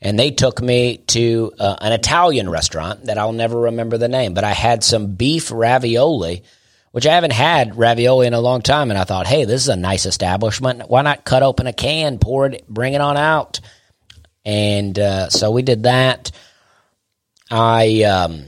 and 0.00 0.18
they 0.18 0.30
took 0.30 0.62
me 0.62 0.96
to 1.08 1.52
uh, 1.58 1.76
an 1.82 1.92
Italian 1.92 2.48
restaurant 2.48 3.04
that 3.04 3.18
I'll 3.18 3.32
never 3.32 3.60
remember 3.60 3.98
the 3.98 4.08
name. 4.08 4.32
But 4.32 4.44
I 4.44 4.52
had 4.52 4.82
some 4.82 5.14
beef 5.14 5.50
ravioli 5.52 6.42
which 6.94 7.08
I 7.08 7.14
haven't 7.16 7.32
had 7.32 7.76
ravioli 7.76 8.28
in 8.28 8.34
a 8.34 8.40
long 8.40 8.62
time. 8.62 8.92
And 8.92 8.96
I 8.96 9.02
thought, 9.02 9.26
hey, 9.26 9.46
this 9.46 9.62
is 9.62 9.68
a 9.68 9.74
nice 9.74 10.06
establishment. 10.06 10.88
Why 10.88 11.02
not 11.02 11.24
cut 11.24 11.42
open 11.42 11.66
a 11.66 11.72
can, 11.72 12.20
pour 12.20 12.46
it, 12.46 12.68
bring 12.68 12.94
it 12.94 13.00
on 13.00 13.16
out? 13.16 13.58
And 14.44 14.96
uh, 14.96 15.28
so 15.28 15.50
we 15.50 15.62
did 15.62 15.82
that. 15.82 16.30
I 17.50 18.04
um, 18.04 18.44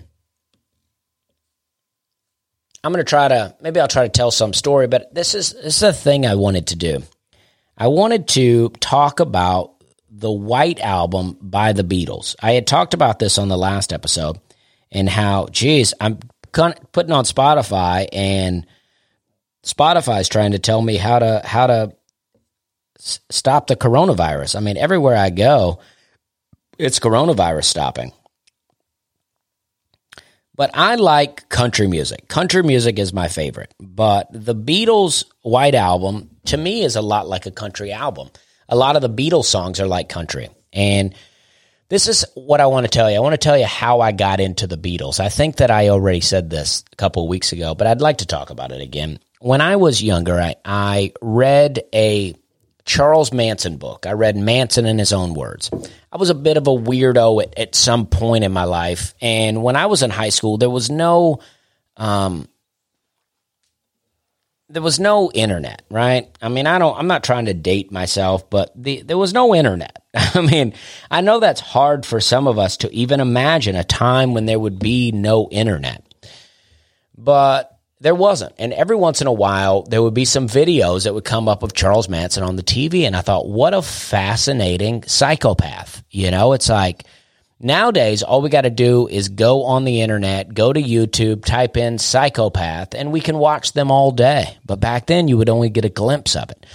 I'm 2.84 2.92
going 2.92 3.04
to 3.04 3.08
try 3.08 3.26
to 3.26 3.56
maybe 3.60 3.80
I'll 3.80 3.88
try 3.88 4.04
to 4.04 4.08
tell 4.08 4.30
some 4.30 4.52
story, 4.52 4.86
but 4.86 5.12
this 5.12 5.34
is 5.34 5.52
this 5.52 5.78
is 5.78 5.82
a 5.82 5.92
thing 5.92 6.24
I 6.24 6.36
wanted 6.36 6.68
to 6.68 6.76
do. 6.76 7.02
I 7.76 7.88
wanted 7.88 8.28
to 8.28 8.68
talk 8.78 9.18
about 9.18 9.74
the 10.08 10.30
White 10.30 10.78
Album 10.78 11.36
by 11.40 11.72
the 11.72 11.82
Beatles. 11.82 12.36
I 12.40 12.52
had 12.52 12.68
talked 12.68 12.94
about 12.94 13.18
this 13.18 13.38
on 13.38 13.48
the 13.48 13.58
last 13.58 13.92
episode 13.92 14.38
and 14.92 15.08
how, 15.08 15.48
geez, 15.48 15.94
I'm 16.00 16.20
putting 16.92 17.12
on 17.12 17.24
Spotify 17.24 18.08
and 18.12 18.66
Spotify's 19.64 20.28
trying 20.28 20.52
to 20.52 20.58
tell 20.58 20.80
me 20.80 20.96
how 20.96 21.18
to 21.18 21.42
how 21.44 21.66
to 21.66 21.92
s- 22.98 23.20
stop 23.30 23.66
the 23.66 23.76
coronavirus. 23.76 24.56
I 24.56 24.60
mean, 24.60 24.76
everywhere 24.76 25.16
I 25.16 25.30
go, 25.30 25.80
it's 26.78 27.00
coronavirus 27.00 27.64
stopping. 27.64 28.12
But 30.54 30.70
I 30.72 30.94
like 30.94 31.48
country 31.50 31.86
music. 31.86 32.28
Country 32.28 32.62
music 32.62 32.98
is 32.98 33.12
my 33.12 33.28
favorite. 33.28 33.74
But 33.78 34.28
the 34.32 34.54
Beatles' 34.54 35.24
White 35.42 35.74
Album, 35.74 36.30
to 36.46 36.56
me, 36.56 36.82
is 36.82 36.96
a 36.96 37.02
lot 37.02 37.28
like 37.28 37.44
a 37.44 37.50
country 37.50 37.92
album. 37.92 38.30
A 38.68 38.76
lot 38.76 38.96
of 38.96 39.02
the 39.02 39.10
Beatles 39.10 39.44
songs 39.44 39.80
are 39.80 39.86
like 39.86 40.08
country. 40.08 40.48
And 40.72 41.14
this 41.88 42.08
is 42.08 42.24
what 42.34 42.60
I 42.60 42.66
want 42.66 42.84
to 42.84 42.90
tell 42.90 43.10
you. 43.10 43.16
I 43.16 43.20
want 43.20 43.34
to 43.34 43.38
tell 43.38 43.56
you 43.56 43.66
how 43.66 44.00
I 44.00 44.12
got 44.12 44.40
into 44.40 44.66
the 44.66 44.76
Beatles. 44.76 45.20
I 45.20 45.28
think 45.28 45.56
that 45.56 45.70
I 45.70 45.88
already 45.88 46.20
said 46.20 46.50
this 46.50 46.84
a 46.92 46.96
couple 46.96 47.22
of 47.22 47.28
weeks 47.28 47.52
ago, 47.52 47.74
but 47.74 47.86
I'd 47.86 48.00
like 48.00 48.18
to 48.18 48.26
talk 48.26 48.50
about 48.50 48.72
it 48.72 48.80
again. 48.80 49.18
When 49.40 49.60
I 49.60 49.76
was 49.76 50.02
younger, 50.02 50.40
I, 50.40 50.56
I 50.64 51.12
read 51.22 51.80
a 51.94 52.34
Charles 52.84 53.32
Manson 53.32 53.76
book. 53.76 54.06
I 54.06 54.12
read 54.12 54.36
Manson 54.36 54.86
in 54.86 54.98
his 54.98 55.12
own 55.12 55.34
words. 55.34 55.70
I 56.10 56.16
was 56.16 56.30
a 56.30 56.34
bit 56.34 56.56
of 56.56 56.66
a 56.66 56.70
weirdo 56.70 57.42
at, 57.42 57.58
at 57.58 57.74
some 57.74 58.06
point 58.06 58.44
in 58.44 58.52
my 58.52 58.64
life. 58.64 59.14
And 59.20 59.62
when 59.62 59.76
I 59.76 59.86
was 59.86 60.02
in 60.02 60.10
high 60.10 60.30
school, 60.30 60.56
there 60.56 60.70
was 60.70 60.90
no, 60.90 61.40
um, 61.96 62.48
there 64.68 64.82
was 64.82 64.98
no 64.98 65.30
internet, 65.32 65.82
right? 65.90 66.28
I 66.42 66.48
mean, 66.48 66.66
I 66.66 66.78
don't, 66.78 66.98
I'm 66.98 67.06
not 67.06 67.22
trying 67.22 67.46
to 67.46 67.54
date 67.54 67.92
myself, 67.92 68.50
but 68.50 68.72
the, 68.74 69.02
there 69.02 69.18
was 69.18 69.32
no 69.32 69.54
internet. 69.54 70.02
I 70.14 70.40
mean, 70.40 70.74
I 71.10 71.20
know 71.20 71.38
that's 71.38 71.60
hard 71.60 72.04
for 72.04 72.20
some 72.20 72.48
of 72.48 72.58
us 72.58 72.78
to 72.78 72.92
even 72.92 73.20
imagine 73.20 73.76
a 73.76 73.84
time 73.84 74.34
when 74.34 74.46
there 74.46 74.58
would 74.58 74.78
be 74.78 75.12
no 75.12 75.48
internet. 75.50 76.02
But 77.16 77.78
there 78.00 78.14
wasn't. 78.14 78.54
And 78.58 78.72
every 78.72 78.96
once 78.96 79.20
in 79.20 79.26
a 79.26 79.32
while, 79.32 79.82
there 79.82 80.02
would 80.02 80.14
be 80.14 80.24
some 80.24 80.48
videos 80.48 81.04
that 81.04 81.14
would 81.14 81.24
come 81.24 81.48
up 81.48 81.62
of 81.62 81.72
Charles 81.72 82.08
Manson 82.08 82.42
on 82.42 82.56
the 82.56 82.62
TV. 82.62 83.02
And 83.02 83.16
I 83.16 83.20
thought, 83.22 83.48
what 83.48 83.72
a 83.72 83.82
fascinating 83.82 85.02
psychopath. 85.04 86.02
You 86.10 86.30
know, 86.30 86.52
it's 86.52 86.68
like 86.68 87.04
nowadays, 87.60 88.22
all 88.22 88.42
we 88.42 88.48
got 88.48 88.62
to 88.62 88.70
do 88.70 89.08
is 89.08 89.28
go 89.28 89.64
on 89.64 89.84
the 89.84 90.00
internet, 90.00 90.52
go 90.52 90.72
to 90.72 90.82
YouTube, 90.82 91.44
type 91.44 91.76
in 91.76 91.98
psychopath, 91.98 92.94
and 92.94 93.12
we 93.12 93.20
can 93.20 93.38
watch 93.38 93.72
them 93.72 93.90
all 93.90 94.10
day. 94.10 94.56
But 94.64 94.80
back 94.80 95.06
then, 95.06 95.28
you 95.28 95.36
would 95.38 95.48
only 95.48 95.70
get 95.70 95.84
a 95.84 95.90
glimpse 95.90 96.36
of 96.36 96.50
it. 96.50 96.66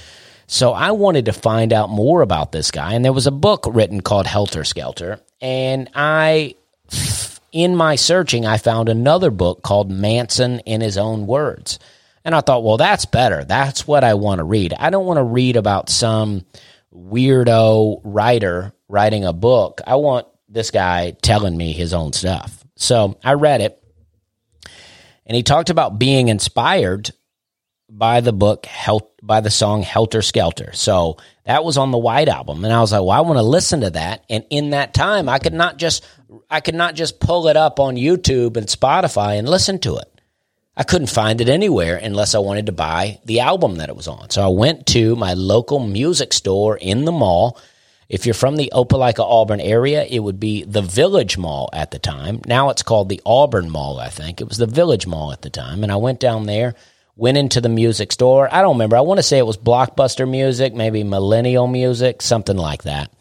So 0.48 0.74
I 0.74 0.92
wanted 0.92 1.26
to 1.26 1.34
find 1.34 1.72
out 1.72 1.90
more 1.90 2.22
about 2.22 2.52
this 2.52 2.72
guy. 2.72 2.94
And 2.94 3.06
there 3.06 3.14
was 3.14 3.28
a 3.28 3.32
book 3.32 3.66
written 3.70 4.02
called 4.02 4.28
Helter 4.28 4.66
Skelter. 4.66 5.20
And 5.40 5.90
I 5.96 6.56
in 7.52 7.76
my 7.76 7.96
searching, 7.96 8.46
I 8.46 8.58
found 8.58 8.90
another 8.90 9.32
book 9.32 9.62
called 9.62 9.92
Manson 9.92 10.60
in 10.60 10.82
His 10.82 10.98
Own 10.98 11.28
Words. 11.28 11.80
And 12.24 12.36
I 12.36 12.42
thought, 12.42 12.64
well, 12.64 12.78
that's 12.78 13.06
better. 13.06 13.44
That's 13.44 13.88
what 13.88 14.04
I 14.04 14.14
want 14.14 14.40
to 14.40 14.44
read. 14.44 14.74
I 14.78 14.90
don't 14.90 15.06
want 15.06 15.18
to 15.18 15.24
read 15.24 15.56
about 15.56 15.90
some 15.90 16.46
weirdo 16.94 18.02
writer 18.04 18.74
writing 18.88 19.26
a 19.26 19.34
book. 19.34 19.82
I 19.86 19.96
want 19.96 20.28
this 20.52 20.72
guy 20.72 21.12
telling 21.22 21.56
me 21.56 21.72
his 21.72 21.94
own 21.94 22.14
stuff. 22.14 22.64
So 22.76 23.18
I 23.24 23.34
read 23.34 23.62
it. 23.62 23.78
And 25.26 25.36
he 25.36 25.44
talked 25.44 25.70
about 25.70 25.98
being 25.98 26.28
inspired 26.28 27.12
by 27.90 28.22
the 28.22 28.34
book 28.34 28.66
Hel- 28.66 29.12
by 29.22 29.42
the 29.42 29.50
song 29.50 29.82
Helter 29.82 30.22
Skelter. 30.22 30.72
So 30.74 31.18
that 31.46 31.64
was 31.64 31.78
on 31.78 31.92
the 31.92 31.98
White 31.98 32.28
album 32.28 32.64
and 32.64 32.74
I 32.74 32.82
was 32.82 32.92
like, 32.92 33.02
"Well, 33.02 33.12
I 33.12 33.22
want 33.22 33.38
to 33.38 33.44
listen 33.44 33.82
to 33.82 33.92
that." 33.92 34.24
And 34.30 34.46
in 34.50 34.72
that 34.72 34.94
time, 34.94 35.30
I 35.30 35.40
could 35.40 35.54
not 35.54 35.78
just 35.78 36.04
I 36.50 36.60
could 36.62 36.76
not 36.76 36.96
just 36.96 37.20
pull 37.20 37.48
it 37.48 37.58
up 37.58 37.80
on 37.80 37.96
YouTube 37.96 38.58
and 38.58 38.68
Spotify 38.68 39.38
and 39.38 39.48
listen 39.48 39.80
to 39.80 39.98
it. 39.98 40.08
I 40.76 40.84
couldn't 40.84 41.08
find 41.08 41.42
it 41.42 41.50
anywhere 41.50 41.98
unless 41.98 42.34
I 42.34 42.40
wanted 42.40 42.68
to 42.68 42.72
buy 42.72 43.20
the 43.26 43.42
album 43.42 43.76
that 43.76 43.90
it 43.90 43.96
was 43.96 44.08
on. 44.08 44.30
So 44.30 44.42
I 44.42 44.48
went 44.48 44.86
to 44.88 45.16
my 45.18 45.34
local 45.34 45.80
music 45.80 46.34
store 46.34 46.78
in 46.78 47.06
the 47.06 47.12
mall. 47.12 47.60
If 48.12 48.26
you're 48.26 48.34
from 48.36 48.58
the 48.58 48.72
Opelika 48.74 49.24
Auburn 49.24 49.62
area, 49.62 50.04
it 50.04 50.20
would 50.20 50.40
be 50.40 50.64
the 50.66 50.82
Village 50.82 51.38
Mall 51.38 51.70
at 51.72 51.92
the 51.92 52.00
time. 52.00 52.42
Now 52.46 52.70
it's 52.70 52.84
called 52.84 53.08
the 53.08 53.22
Auburn 53.26 53.70
Mall, 53.70 54.00
I 54.00 54.10
think. 54.10 54.42
It 54.42 54.50
was 54.50 54.58
the 54.58 54.68
Village 54.68 55.08
Mall 55.08 55.32
at 55.32 55.42
the 55.42 55.50
time. 55.50 55.82
And 55.82 55.92
I 55.92 55.96
went 55.96 56.20
down 56.20 56.46
there 56.46 56.76
went 57.16 57.38
into 57.38 57.62
the 57.62 57.70
music 57.70 58.12
store. 58.12 58.52
I 58.52 58.62
don't 58.62 58.76
remember. 58.76 58.98
I 58.98 59.02
want 59.02 59.20
to 59.20 59.24
say 59.24 59.38
it 59.38 59.46
was 59.46 59.58
Blockbuster 59.58 60.30
Music, 60.30 60.74
maybe 60.74 61.04
Millennial 61.04 61.68
Music, 61.68 62.22
something 62.22 62.58
like 62.58 62.84
that. 62.84 63.12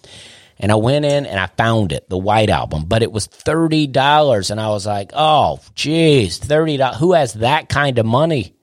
And 0.59 0.70
I 0.72 0.76
went 0.76 1.05
in 1.05 1.26
and 1.26 1.38
I 1.38 1.46
found 1.46 1.92
it, 1.92 2.09
the 2.09 2.18
White 2.18 2.50
Album, 2.50 2.85
but 2.87 3.03
it 3.03 3.12
was 3.12 3.26
thirty 3.26 3.87
dollars, 3.87 4.50
and 4.50 4.61
I 4.61 4.68
was 4.68 4.87
like, 4.87 5.11
"Oh, 5.14 5.61
geez, 5.74 6.38
thirty 6.38 6.76
dollars! 6.76 6.98
Who 6.98 7.14
has 7.14 7.35
that 7.35 7.68
kind 7.70 7.98
of 7.98 8.05
money?" 8.05 8.55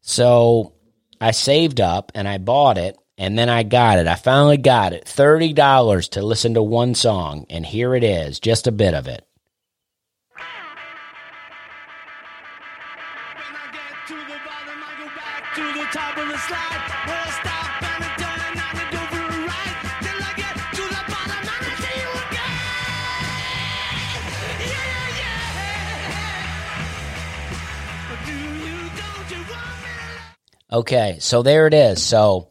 So 0.00 0.74
I 1.20 1.32
saved 1.32 1.80
up 1.80 2.12
and 2.14 2.28
I 2.28 2.38
bought 2.38 2.78
it, 2.78 2.96
and 3.18 3.38
then 3.38 3.48
I 3.48 3.62
got 3.62 3.98
it. 3.98 4.06
I 4.06 4.14
finally 4.16 4.56
got 4.56 4.92
it, 4.92 5.06
thirty 5.06 5.52
dollars 5.52 6.08
to 6.10 6.22
listen 6.22 6.54
to 6.54 6.62
one 6.62 6.94
song, 6.94 7.46
and 7.50 7.64
here 7.64 7.94
it 7.94 8.04
is, 8.04 8.40
just 8.40 8.66
a 8.66 8.72
bit 8.72 8.94
of 8.94 9.06
it. 9.08 9.24
When 13.34 13.54
I 13.54 13.70
get 13.72 14.06
to 14.08 14.14
the 14.14 14.38
bottom, 14.44 14.82
I 14.82 14.92
go 14.98 15.06
back 15.14 15.54
to 15.54 15.62
the 15.62 15.86
top 15.92 16.16
of 16.18 16.28
the 16.28 16.38
slide. 16.38 16.80
Where 17.06 17.16
I 17.16 17.30
stop 17.30 17.82
and 17.82 18.04
I 18.04 18.10
turn 18.16 18.40
and 18.50 18.78
I 18.78 18.84
do 18.90 18.98
for 19.12 19.22
a 19.22 19.38
ride. 19.46 19.78
Till 20.02 20.20
I 20.22 20.32
get 20.36 20.54
to 20.74 20.82
the 20.82 21.02
bottom 21.12 21.44
and 21.44 21.64
I 21.64 21.74
see 21.82 21.98
you 22.02 22.10
again. 22.24 22.58
Yeah, 24.60 24.90
yeah, 25.20 25.40
yeah. 28.10 28.26
Do 28.26 28.34
you, 28.34 28.74
don't 28.98 29.28
you 29.30 29.42
want 29.52 29.76
me 29.82 29.92
to 30.70 30.76
Okay, 30.78 31.10
so 31.20 31.42
there 31.42 31.66
it 31.68 31.74
is. 31.74 32.02
So 32.02 32.48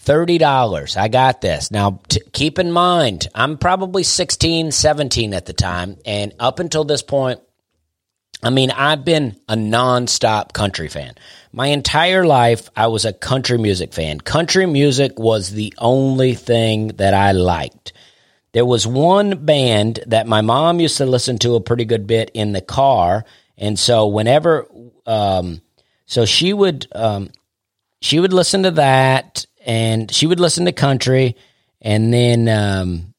thirty 0.00 0.38
dollars. 0.38 0.96
I 0.96 1.08
got 1.08 1.40
this. 1.40 1.70
Now 1.70 2.00
t- 2.08 2.22
keep 2.32 2.58
in 2.58 2.72
mind, 2.72 3.28
I'm 3.34 3.58
probably 3.58 4.02
16, 4.02 4.72
17 4.72 5.34
at 5.34 5.46
the 5.46 5.52
time, 5.52 5.98
and 6.04 6.34
up 6.38 6.58
until 6.58 6.84
this 6.84 7.02
point, 7.02 7.40
I 8.42 8.50
mean, 8.50 8.70
I've 8.70 9.04
been 9.04 9.38
a 9.48 9.54
nonstop 9.54 10.52
country 10.54 10.88
fan. 10.88 11.14
My 11.52 11.66
entire 11.68 12.24
life, 12.24 12.70
I 12.74 12.86
was 12.86 13.04
a 13.04 13.12
country 13.12 13.58
music 13.58 13.92
fan. 13.92 14.20
Country 14.20 14.64
music 14.64 15.18
was 15.18 15.50
the 15.50 15.74
only 15.76 16.34
thing 16.34 16.88
that 16.96 17.12
I 17.12 17.32
liked. 17.32 17.92
There 18.52 18.64
was 18.64 18.86
one 18.86 19.44
band 19.44 20.00
that 20.06 20.26
my 20.26 20.40
mom 20.40 20.80
used 20.80 20.96
to 20.96 21.06
listen 21.06 21.38
to 21.40 21.54
a 21.54 21.60
pretty 21.60 21.84
good 21.84 22.06
bit 22.06 22.30
in 22.32 22.52
the 22.52 22.62
car, 22.62 23.24
and 23.58 23.78
so 23.78 24.06
whenever, 24.06 24.66
um, 25.06 25.60
so 26.06 26.24
she 26.24 26.52
would, 26.52 26.86
um, 26.92 27.30
she 28.00 28.18
would 28.18 28.32
listen 28.32 28.62
to 28.62 28.70
that, 28.72 29.44
and 29.64 30.10
she 30.12 30.26
would 30.26 30.40
listen 30.40 30.64
to 30.64 30.72
country, 30.72 31.36
and 31.80 32.12
then, 32.12 32.48
um, 32.48 33.14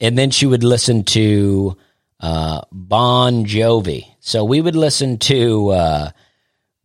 and 0.00 0.16
then 0.16 0.30
she 0.30 0.46
would 0.46 0.64
listen 0.64 1.04
to 1.04 1.76
uh, 2.20 2.62
Bon 2.72 3.44
Jovi. 3.44 4.06
So 4.20 4.44
we 4.44 4.60
would 4.60 4.76
listen 4.76 5.18
to 5.18 5.68
uh, 5.70 6.10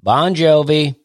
Bon 0.01 0.35
Jovi 0.35 0.95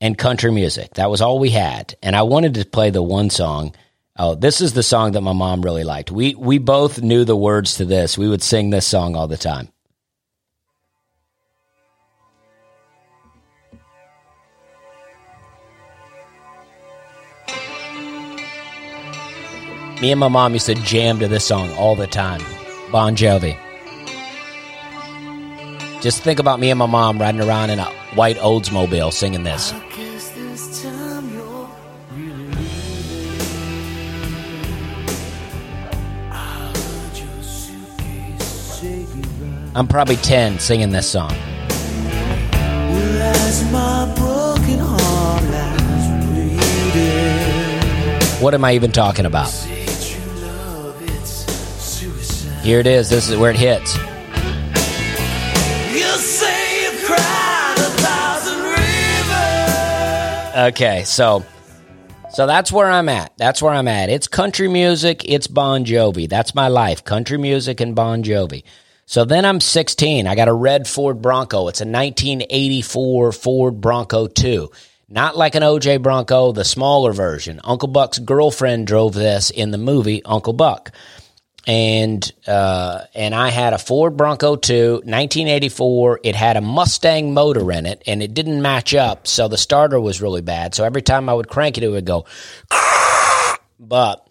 and 0.00 0.18
country 0.18 0.52
music. 0.52 0.94
That 0.94 1.10
was 1.10 1.20
all 1.20 1.38
we 1.38 1.50
had, 1.50 1.94
and 2.02 2.14
I 2.14 2.22
wanted 2.22 2.54
to 2.54 2.64
play 2.64 2.90
the 2.90 3.02
one 3.02 3.30
song. 3.30 3.74
Oh, 4.16 4.34
this 4.34 4.60
is 4.60 4.74
the 4.74 4.82
song 4.82 5.12
that 5.12 5.22
my 5.22 5.32
mom 5.32 5.62
really 5.62 5.84
liked. 5.84 6.10
We 6.10 6.34
we 6.34 6.58
both 6.58 7.02
knew 7.02 7.24
the 7.24 7.36
words 7.36 7.76
to 7.76 7.84
this. 7.84 8.18
We 8.18 8.28
would 8.28 8.42
sing 8.42 8.70
this 8.70 8.86
song 8.86 9.16
all 9.16 9.26
the 9.26 9.36
time. 9.36 9.68
Me 20.04 20.10
and 20.10 20.20
my 20.20 20.28
mom 20.28 20.52
used 20.52 20.66
to 20.66 20.74
jam 20.74 21.18
to 21.18 21.26
this 21.28 21.46
song 21.46 21.70
all 21.78 21.96
the 21.96 22.06
time. 22.06 22.42
Bon 22.92 23.16
Jovi. 23.16 23.56
Just 26.02 26.22
think 26.22 26.38
about 26.38 26.60
me 26.60 26.68
and 26.68 26.78
my 26.78 26.84
mom 26.84 27.18
riding 27.18 27.40
around 27.40 27.70
in 27.70 27.78
a 27.78 27.86
white 28.14 28.36
Oldsmobile 28.36 29.14
singing 29.14 29.44
this. 29.44 29.72
guess 29.96 30.28
this 30.32 30.82
time 30.82 31.32
you're 31.32 31.70
really 32.12 32.52
I 36.30 36.70
heard 36.76 37.18
your 37.18 37.42
suitcase 37.42 38.44
say 38.44 39.06
goodbye. 39.06 39.70
I'm 39.74 39.88
probably 39.88 40.16
10 40.16 40.58
singing 40.58 40.90
this 40.90 41.10
song. 41.10 41.32
Well, 42.50 43.22
as 43.22 43.72
my 43.72 44.14
broken 44.14 44.80
heart 44.80 45.44
What 48.42 48.52
am 48.52 48.66
I 48.66 48.74
even 48.74 48.92
talking 48.92 49.24
about? 49.24 49.73
Here 52.64 52.80
it 52.80 52.86
is. 52.86 53.10
This 53.10 53.28
is 53.28 53.36
where 53.36 53.50
it 53.50 53.58
hits. 53.58 53.94
You 55.94 56.08
say 56.16 56.84
you've 56.84 57.04
cried 57.04 57.74
a 57.76 57.90
thousand 58.00 58.62
rivers. 60.56 60.72
Okay, 60.72 61.04
so 61.04 61.44
so 62.30 62.46
that's 62.46 62.72
where 62.72 62.90
I'm 62.90 63.10
at. 63.10 63.34
That's 63.36 63.60
where 63.60 63.74
I'm 63.74 63.86
at. 63.86 64.08
It's 64.08 64.28
country 64.28 64.68
music, 64.68 65.26
it's 65.26 65.46
Bon 65.46 65.84
Jovi. 65.84 66.26
That's 66.26 66.54
my 66.54 66.68
life. 66.68 67.04
Country 67.04 67.36
music 67.36 67.82
and 67.82 67.94
Bon 67.94 68.22
Jovi. 68.22 68.64
So 69.04 69.26
then 69.26 69.44
I'm 69.44 69.60
16. 69.60 70.26
I 70.26 70.34
got 70.34 70.48
a 70.48 70.54
red 70.54 70.88
Ford 70.88 71.20
Bronco. 71.20 71.68
It's 71.68 71.82
a 71.82 71.84
1984 71.84 73.32
Ford 73.32 73.78
Bronco 73.82 74.26
2. 74.26 74.70
Not 75.10 75.36
like 75.36 75.54
an 75.54 75.62
OJ 75.62 76.00
Bronco, 76.00 76.52
the 76.52 76.64
smaller 76.64 77.12
version. 77.12 77.60
Uncle 77.62 77.88
Buck's 77.88 78.18
girlfriend 78.18 78.86
drove 78.86 79.12
this 79.12 79.50
in 79.50 79.70
the 79.70 79.76
movie 79.76 80.24
Uncle 80.24 80.54
Buck. 80.54 80.92
And 81.66 82.30
uh, 82.46 83.04
and 83.14 83.34
I 83.34 83.48
had 83.48 83.72
a 83.72 83.78
Ford 83.78 84.16
Bronco 84.16 84.56
2, 84.56 84.92
1984. 85.04 86.20
It 86.22 86.34
had 86.34 86.58
a 86.58 86.60
Mustang 86.60 87.32
motor 87.32 87.72
in 87.72 87.86
it, 87.86 88.02
and 88.06 88.22
it 88.22 88.34
didn't 88.34 88.60
match 88.60 88.94
up, 88.94 89.26
so 89.26 89.48
the 89.48 89.56
starter 89.56 89.98
was 89.98 90.20
really 90.20 90.42
bad. 90.42 90.74
So 90.74 90.84
every 90.84 91.00
time 91.00 91.28
I 91.28 91.32
would 91.32 91.48
crank 91.48 91.78
it, 91.78 91.84
it 91.84 91.88
would 91.88 92.04
go. 92.04 92.26
But 93.80 94.26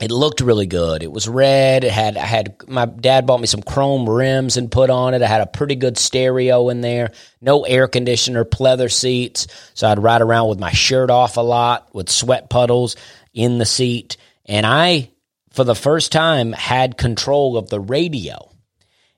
it 0.00 0.12
looked 0.12 0.40
really 0.40 0.66
good. 0.66 1.02
It 1.02 1.10
was 1.10 1.28
red. 1.28 1.82
It 1.82 1.90
had 1.90 2.16
I 2.16 2.24
had 2.24 2.56
my 2.68 2.86
dad 2.86 3.26
bought 3.26 3.40
me 3.40 3.46
some 3.46 3.62
chrome 3.62 4.08
rims 4.08 4.56
and 4.56 4.70
put 4.70 4.90
on 4.90 5.14
it. 5.14 5.22
I 5.22 5.26
had 5.26 5.40
a 5.40 5.46
pretty 5.46 5.74
good 5.74 5.98
stereo 5.98 6.68
in 6.68 6.80
there. 6.80 7.12
No 7.40 7.64
air 7.64 7.88
conditioner, 7.88 8.44
pleather 8.44 8.90
seats. 8.92 9.48
So 9.74 9.88
I'd 9.88 9.98
ride 9.98 10.22
around 10.22 10.48
with 10.48 10.60
my 10.60 10.70
shirt 10.70 11.10
off 11.10 11.36
a 11.36 11.40
lot 11.40 11.88
with 11.92 12.08
sweat 12.08 12.48
puddles 12.48 12.94
in 13.34 13.58
the 13.58 13.66
seat. 13.66 14.16
And 14.46 14.64
I 14.64 15.10
for 15.58 15.64
the 15.64 15.74
first 15.74 16.12
time 16.12 16.52
had 16.52 16.96
control 16.96 17.56
of 17.56 17.68
the 17.68 17.80
radio. 17.80 18.48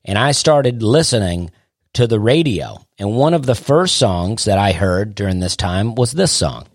And 0.06 0.16
I 0.16 0.32
started 0.32 0.82
listening 0.82 1.50
to 1.92 2.06
the 2.06 2.18
radio. 2.18 2.82
And 2.98 3.14
one 3.14 3.34
of 3.34 3.44
the 3.44 3.54
first 3.54 3.98
songs 3.98 4.46
that 4.46 4.56
I 4.56 4.72
heard 4.72 5.14
during 5.14 5.40
this 5.40 5.54
time 5.54 5.94
was 5.94 6.12
this 6.12 6.32
song. 6.32 6.66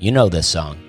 You 0.00 0.10
know 0.10 0.28
this 0.28 0.48
song. 0.48 0.83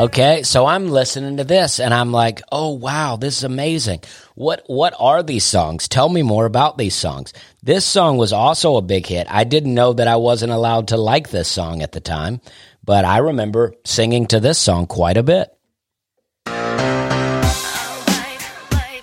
Okay, 0.00 0.42
so 0.44 0.64
I'm 0.64 0.88
listening 0.88 1.36
to 1.36 1.44
this 1.44 1.78
and 1.78 1.92
I'm 1.92 2.10
like, 2.10 2.40
"Oh 2.50 2.70
wow, 2.70 3.16
this 3.16 3.36
is 3.36 3.44
amazing. 3.44 4.00
What 4.34 4.62
what 4.66 4.94
are 4.98 5.22
these 5.22 5.44
songs? 5.44 5.88
Tell 5.88 6.08
me 6.08 6.22
more 6.22 6.46
about 6.46 6.78
these 6.78 6.94
songs." 6.94 7.34
This 7.62 7.84
song 7.84 8.16
was 8.16 8.32
also 8.32 8.76
a 8.76 8.80
big 8.80 9.04
hit. 9.04 9.26
I 9.28 9.44
didn't 9.44 9.74
know 9.74 9.92
that 9.92 10.08
I 10.08 10.16
wasn't 10.16 10.52
allowed 10.52 10.88
to 10.88 10.96
like 10.96 11.28
this 11.28 11.48
song 11.48 11.82
at 11.82 11.92
the 11.92 12.00
time, 12.00 12.40
but 12.82 13.04
I 13.04 13.18
remember 13.18 13.74
singing 13.84 14.26
to 14.28 14.40
this 14.40 14.58
song 14.58 14.86
quite 14.86 15.18
a 15.18 15.22
bit. 15.22 15.52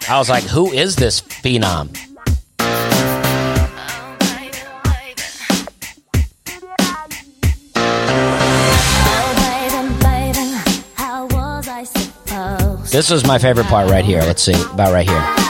I 0.09 0.17
was 0.17 0.31
like, 0.31 0.45
"Who 0.45 0.71
is 0.71 0.95
this 0.95 1.21
phenom?" 1.21 2.06
This 12.89 13.09
was 13.09 13.25
my 13.27 13.37
favorite 13.37 13.67
part 13.67 13.89
right 13.89 14.05
here. 14.05 14.21
Let's 14.21 14.41
see, 14.41 14.53
about 14.53 14.93
right 14.93 15.07
here. 15.07 15.47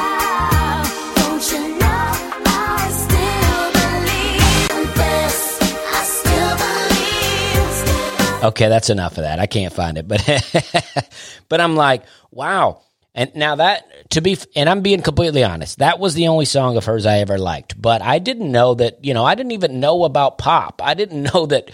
Okay, 8.43 8.69
that's 8.69 8.89
enough 8.89 9.17
of 9.17 9.23
that. 9.23 9.39
I 9.39 9.45
can't 9.45 9.73
find 9.73 9.97
it, 9.97 10.07
but 10.07 10.23
but 11.49 11.59
I'm 11.59 11.75
like, 11.75 12.03
wow. 12.31 12.81
And 13.15 13.33
now 13.33 13.55
that 13.55 14.11
to 14.11 14.21
be, 14.21 14.37
and 14.55 14.69
I'm 14.69 14.81
being 14.81 15.01
completely 15.01 15.43
honest, 15.43 15.79
that 15.79 15.99
was 15.99 16.13
the 16.13 16.27
only 16.27 16.45
song 16.45 16.77
of 16.77 16.85
hers 16.85 17.07
I 17.07 17.17
ever 17.17 17.39
liked. 17.39 17.81
But 17.81 18.03
I 18.03 18.19
didn't 18.19 18.51
know 18.51 18.75
that, 18.75 19.03
you 19.03 19.15
know, 19.15 19.25
I 19.25 19.33
didn't 19.33 19.53
even 19.53 19.79
know 19.79 20.03
about 20.03 20.37
pop. 20.37 20.81
I 20.83 20.93
didn't 20.93 21.23
know 21.33 21.47
that. 21.47 21.71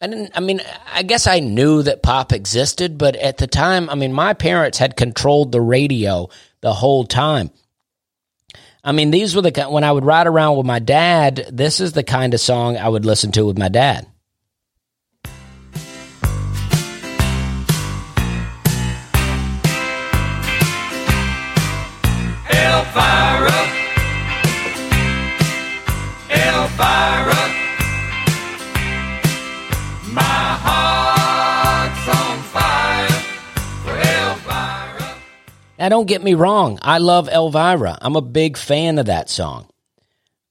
I 0.00 0.06
didn't. 0.06 0.32
I 0.34 0.40
mean, 0.40 0.60
I 0.92 1.02
guess 1.02 1.26
I 1.26 1.40
knew 1.40 1.82
that 1.82 2.02
pop 2.02 2.32
existed, 2.32 2.96
but 2.96 3.16
at 3.16 3.36
the 3.36 3.46
time, 3.46 3.90
I 3.90 3.94
mean, 3.94 4.12
my 4.12 4.32
parents 4.32 4.78
had 4.78 4.96
controlled 4.96 5.52
the 5.52 5.60
radio 5.60 6.30
the 6.62 6.72
whole 6.72 7.04
time. 7.04 7.50
I 8.82 8.92
mean, 8.92 9.10
these 9.10 9.36
were 9.36 9.42
the 9.42 9.64
when 9.64 9.84
I 9.84 9.92
would 9.92 10.04
ride 10.04 10.26
around 10.26 10.56
with 10.56 10.66
my 10.66 10.78
dad. 10.78 11.46
This 11.52 11.80
is 11.80 11.92
the 11.92 12.02
kind 12.02 12.32
of 12.32 12.40
song 12.40 12.78
I 12.78 12.88
would 12.88 13.04
listen 13.04 13.30
to 13.32 13.44
with 13.44 13.58
my 13.58 13.68
dad. 13.68 14.06
Now, 35.80 35.88
don't 35.88 36.06
get 36.06 36.22
me 36.22 36.34
wrong. 36.34 36.78
I 36.82 36.98
love 36.98 37.30
Elvira. 37.30 37.96
I'm 38.02 38.14
a 38.14 38.20
big 38.20 38.58
fan 38.58 38.98
of 38.98 39.06
that 39.06 39.30
song. 39.30 39.66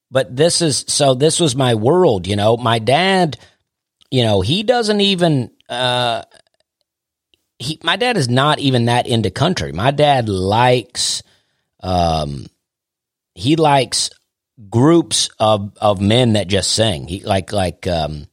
But 0.10 0.36
this 0.36 0.64
is 0.64 0.86
so. 0.88 1.14
This 1.14 1.40
was 1.40 1.56
my 1.56 1.76
world. 1.76 2.26
You 2.26 2.36
know, 2.36 2.58
my 2.58 2.80
dad. 2.80 3.38
You 4.10 4.24
know, 4.24 4.42
he 4.42 4.64
doesn't 4.64 5.02
even. 5.02 5.52
Uh, 5.70 6.24
he, 7.60 7.80
my 7.84 7.96
dad 7.96 8.18
is 8.18 8.28
not 8.28 8.58
even 8.58 8.86
that 8.86 9.06
into 9.06 9.30
country. 9.30 9.72
My 9.72 9.92
dad 9.92 10.28
likes. 10.28 11.22
Um, 11.80 12.48
he 13.36 13.56
likes 13.56 14.10
groups 14.68 15.30
of 15.38 15.78
of 15.78 16.02
men 16.02 16.34
that 16.34 16.48
just 16.48 16.72
sing. 16.72 17.08
He 17.08 17.20
like 17.20 17.52
like 17.52 17.86
um, 17.86 18.26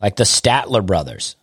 like 0.00 0.14
the 0.14 0.22
Statler 0.22 0.86
brothers. 0.86 1.34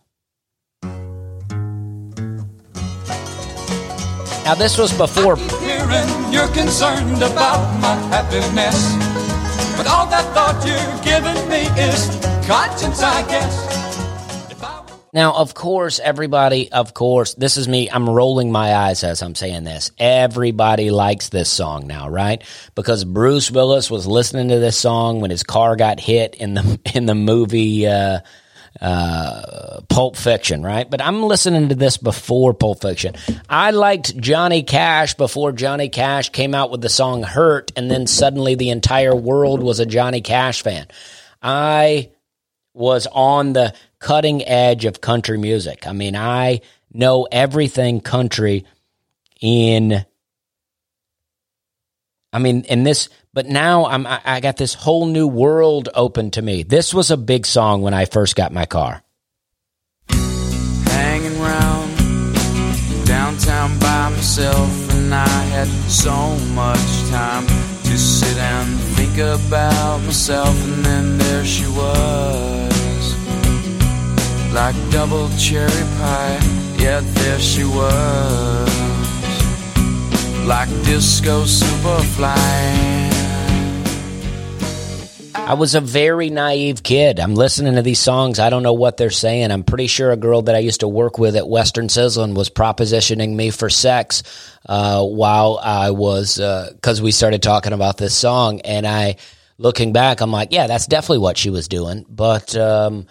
Now 4.46 4.54
this 4.54 4.78
was 4.78 4.96
before 4.96 5.34
hearing 5.34 6.32
you're 6.32 6.46
concerned 6.54 7.20
about 7.20 7.80
my 7.80 7.96
happiness. 8.14 8.94
But 9.76 9.88
all 9.88 10.06
that 10.06 10.24
thought 10.34 10.64
you're 10.64 11.02
giving 11.02 11.48
me 11.48 11.62
is 11.82 12.06
conscience, 12.46 13.02
I 13.02 13.26
guess. 13.26 14.62
I 14.62 14.84
Now, 15.12 15.34
of 15.34 15.54
course, 15.54 15.98
everybody, 15.98 16.70
of 16.70 16.94
course, 16.94 17.34
this 17.34 17.56
is 17.56 17.66
me. 17.66 17.90
I'm 17.90 18.08
rolling 18.08 18.52
my 18.52 18.72
eyes 18.72 19.02
as 19.02 19.20
I'm 19.20 19.34
saying 19.34 19.64
this. 19.64 19.90
Everybody 19.98 20.92
likes 20.92 21.28
this 21.28 21.48
song 21.48 21.88
now, 21.88 22.08
right? 22.08 22.40
Because 22.76 23.04
Bruce 23.04 23.50
Willis 23.50 23.90
was 23.90 24.06
listening 24.06 24.50
to 24.50 24.60
this 24.60 24.78
song 24.78 25.20
when 25.20 25.32
his 25.32 25.42
car 25.42 25.74
got 25.74 25.98
hit 25.98 26.36
in 26.36 26.54
the 26.54 26.78
in 26.94 27.06
the 27.06 27.16
movie 27.16 27.88
uh, 27.88 28.20
uh, 28.80 29.80
Pulp 29.88 30.16
Fiction, 30.16 30.62
right? 30.62 30.88
But 30.88 31.00
I'm 31.00 31.22
listening 31.22 31.68
to 31.70 31.74
this 31.74 31.96
before 31.96 32.54
Pulp 32.54 32.82
Fiction. 32.82 33.14
I 33.48 33.70
liked 33.70 34.16
Johnny 34.16 34.62
Cash 34.62 35.14
before 35.14 35.52
Johnny 35.52 35.88
Cash 35.88 36.30
came 36.30 36.54
out 36.54 36.70
with 36.70 36.80
the 36.80 36.88
song 36.88 37.22
"Hurt," 37.22 37.72
and 37.76 37.90
then 37.90 38.06
suddenly 38.06 38.54
the 38.54 38.70
entire 38.70 39.14
world 39.14 39.62
was 39.62 39.80
a 39.80 39.86
Johnny 39.86 40.20
Cash 40.20 40.62
fan. 40.62 40.86
I 41.42 42.10
was 42.74 43.06
on 43.10 43.52
the 43.52 43.74
cutting 43.98 44.46
edge 44.46 44.84
of 44.84 45.00
country 45.00 45.38
music. 45.38 45.86
I 45.86 45.92
mean, 45.92 46.14
I 46.14 46.60
know 46.92 47.26
everything 47.30 48.00
country 48.00 48.64
in 49.40 50.04
I 52.32 52.38
mean, 52.38 52.64
in 52.64 52.84
this 52.84 53.08
but 53.36 53.44
now 53.44 53.84
I'm 53.84 54.06
I, 54.06 54.20
I 54.24 54.40
got 54.40 54.56
this 54.56 54.72
whole 54.72 55.04
new 55.04 55.28
world 55.28 55.90
open 55.94 56.30
to 56.32 56.42
me. 56.42 56.62
This 56.62 56.94
was 56.94 57.10
a 57.10 57.18
big 57.18 57.44
song 57.44 57.82
when 57.82 57.92
I 57.92 58.06
first 58.06 58.34
got 58.34 58.50
my 58.50 58.64
car. 58.64 59.02
hanging 60.08 61.38
round 61.38 61.92
downtown 63.04 63.78
by 63.78 64.08
myself, 64.08 64.70
and 64.94 65.14
I 65.14 65.28
had 65.52 65.68
so 65.86 66.16
much 66.54 67.10
time 67.10 67.46
to 67.46 67.98
sit 67.98 68.38
and 68.38 68.80
think 68.96 69.18
about 69.18 69.98
myself, 69.98 70.56
and 70.68 70.82
then 70.82 71.18
there 71.18 71.44
she 71.44 71.66
was, 71.66 73.04
like 74.54 74.76
double 74.90 75.28
cherry 75.36 75.84
pie. 75.98 76.40
Yeah, 76.78 77.02
there 77.02 77.38
she 77.38 77.64
was, 77.64 78.70
like 80.46 80.70
disco 80.86 81.44
superfly. 81.44 83.05
I 85.46 85.54
was 85.54 85.76
a 85.76 85.80
very 85.80 86.28
naive 86.28 86.82
kid. 86.82 87.20
I'm 87.20 87.36
listening 87.36 87.76
to 87.76 87.82
these 87.82 88.00
songs. 88.00 88.40
I 88.40 88.50
don't 88.50 88.64
know 88.64 88.72
what 88.72 88.96
they're 88.96 89.10
saying. 89.10 89.52
I'm 89.52 89.62
pretty 89.62 89.86
sure 89.86 90.10
a 90.10 90.16
girl 90.16 90.42
that 90.42 90.56
I 90.56 90.58
used 90.58 90.80
to 90.80 90.88
work 90.88 91.20
with 91.20 91.36
at 91.36 91.48
Western 91.48 91.88
Sizzling 91.88 92.34
was 92.34 92.50
propositioning 92.50 93.36
me 93.36 93.50
for 93.50 93.70
sex 93.70 94.24
uh, 94.68 95.04
while 95.04 95.60
I 95.62 95.90
was, 95.92 96.38
because 96.38 97.00
we 97.00 97.12
started 97.12 97.44
talking 97.44 97.72
about 97.72 97.96
this 97.96 98.12
song. 98.12 98.60
And 98.62 98.84
I, 98.88 99.16
looking 99.56 99.92
back, 99.92 100.20
I'm 100.20 100.32
like, 100.32 100.48
yeah, 100.50 100.66
that's 100.66 100.88
definitely 100.88 101.18
what 101.18 101.38
she 101.38 101.50
was 101.50 101.68
doing. 101.68 102.04
But 102.08 102.56
um, 102.56 103.06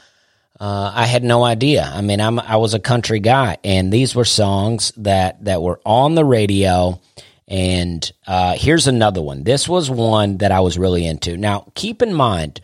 uh, 0.59 0.91
I 0.93 1.05
had 1.05 1.23
no 1.23 1.41
idea. 1.41 1.89
I 1.89 2.01
mean, 2.01 2.19
I'm 2.19 2.37
I 2.37 2.57
was 2.57 2.73
a 2.73 2.79
country 2.79 3.21
guy, 3.21 3.59
and 3.63 3.93
these 3.93 4.13
were 4.13 4.25
songs 4.25 4.91
that 4.97 5.45
that 5.45 5.61
were 5.61 5.79
on 5.85 6.15
the 6.15 6.25
radio. 6.25 6.99
And 7.47 8.11
uh, 8.25 8.55
here's 8.57 8.87
another 8.87 9.21
one. 9.21 9.43
This 9.43 9.69
was 9.69 9.89
one 9.89 10.37
that 10.37 10.51
I 10.51 10.61
was 10.61 10.77
really 10.77 11.05
into. 11.05 11.37
Now, 11.37 11.71
keep 11.75 12.01
in 12.01 12.13
mind, 12.13 12.59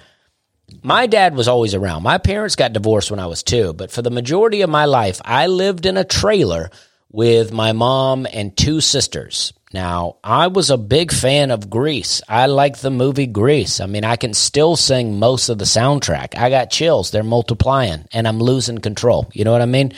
my 0.82 1.06
dad 1.06 1.36
was 1.36 1.48
always 1.48 1.76
around. 1.76 2.04
My 2.04 2.18
parents 2.18 2.56
got 2.56 2.74
divorced 2.74 3.12
when 3.12 3.20
I 3.20 3.28
was 3.28 3.44
two, 3.44 3.74
but 3.74 3.92
for 3.92 4.02
the 4.02 4.10
majority 4.10 4.62
of 4.62 4.70
my 4.70 4.86
life, 4.86 5.22
I 5.24 5.48
lived 5.48 5.86
in 5.86 5.98
a 5.98 6.04
trailer 6.04 6.72
with 7.12 7.52
my 7.52 7.74
mom 7.74 8.26
and 8.32 8.56
two 8.56 8.82
sisters. 8.82 9.54
Now, 9.74 10.18
I 10.24 10.48
was 10.48 10.70
a 10.70 10.78
big 10.78 11.14
fan 11.14 11.50
of 11.50 11.70
Grease. 11.70 12.22
I 12.28 12.48
like 12.48 12.80
the 12.80 12.90
movie 12.90 13.28
Grease. 13.28 13.80
I 13.80 13.86
mean, 13.86 14.04
I 14.04 14.18
can 14.18 14.34
still 14.34 14.76
sing 14.76 15.18
most 15.18 15.48
of 15.48 15.60
the 15.60 15.66
soundtrack. 15.66 16.36
I 16.36 16.50
got 16.50 16.72
chills. 16.72 17.12
They're 17.12 17.24
multiplying 17.24 18.06
and 18.12 18.28
I'm 18.28 18.40
losing 18.40 18.80
control. 18.80 19.30
You 19.34 19.46
know 19.46 19.54
what 19.54 19.62
I 19.62 19.68
mean? 19.68 19.94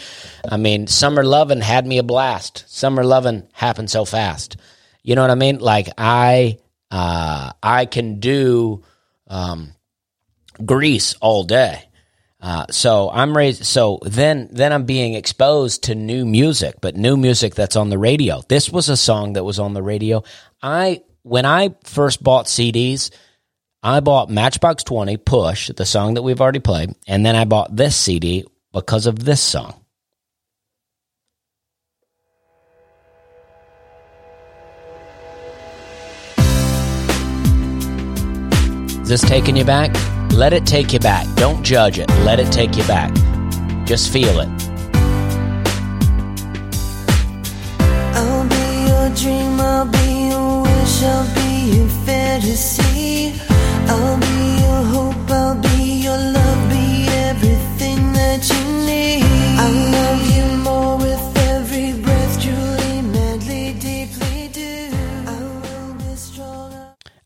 I 0.48 0.58
mean, 0.58 0.86
Summer 0.86 1.24
Lovin' 1.24 1.62
had 1.62 1.88
me 1.88 1.98
a 1.98 2.04
blast. 2.04 2.66
Summer 2.68 3.04
Lovin' 3.04 3.48
happened 3.54 3.90
so 3.90 4.06
fast. 4.06 4.58
You 5.04 5.16
know 5.16 5.22
what 5.22 5.32
I 5.32 5.36
mean? 5.36 5.60
Like 5.60 5.90
I 5.98 6.58
uh 6.90 7.52
I 7.62 7.86
can 7.86 8.20
do 8.20 8.84
um 9.28 9.74
Grease 10.66 11.16
all 11.22 11.44
day. 11.44 11.84
Uh, 12.44 12.66
so 12.70 13.10
I'm 13.10 13.36
raised. 13.36 13.64
So 13.64 14.00
then, 14.04 14.50
then 14.52 14.74
I'm 14.74 14.84
being 14.84 15.14
exposed 15.14 15.86
to 15.86 15.96
new 15.96 16.26
music, 16.26 16.76
but 16.82 16.98
new 16.98 17.16
music 17.16 17.56
that's 17.56 17.78
on 17.78 17.90
the 17.90 17.98
radio. 17.98 18.42
This 18.50 18.70
was 18.70 18.90
a 18.90 18.98
song 18.98 19.34
that 19.34 19.46
was 19.46 19.60
on 19.60 19.74
the 19.74 19.82
radio. 19.82 20.24
I 20.62 21.04
when 21.22 21.46
I 21.46 21.74
first 21.86 22.22
bought 22.22 22.48
CDs, 22.48 23.12
I 23.82 24.02
bought 24.02 24.30
Matchbox 24.30 24.84
Twenty 24.84 25.16
Push, 25.16 25.72
the 25.76 25.86
song 25.86 26.16
that 26.16 26.22
we've 26.22 26.42
already 26.42 26.60
played, 26.60 26.94
and 27.08 27.26
then 27.26 27.38
I 27.38 27.46
bought 27.46 27.74
this 27.74 27.96
CD 27.96 28.46
because 28.74 29.06
of 29.06 29.24
this 29.24 29.42
song. 29.42 29.83
Is 39.04 39.10
this 39.10 39.22
taking 39.22 39.58
you 39.58 39.66
back? 39.66 39.94
Let 40.32 40.54
it 40.54 40.66
take 40.66 40.94
you 40.94 41.00
back. 41.00 41.28
Don't 41.36 41.62
judge 41.62 42.00
it. 42.00 42.10
Let 42.24 42.40
it 42.40 42.50
take 42.54 42.78
you 42.78 42.84
back. 42.88 43.14
Just 43.86 44.14
feel 44.14 44.40
it. 44.40 44.48
I'll 48.16 48.48
be 48.48 48.88
your 48.88 49.10
dream, 49.14 49.60
I'll 49.60 49.86
be 49.86 50.30
your 50.30 50.62
wish, 50.62 51.04
I'll 51.04 51.36
be 51.36 51.78
your 51.78 51.90
fantasy. 52.06 53.34
I'll 53.90 54.18
be 54.22 54.33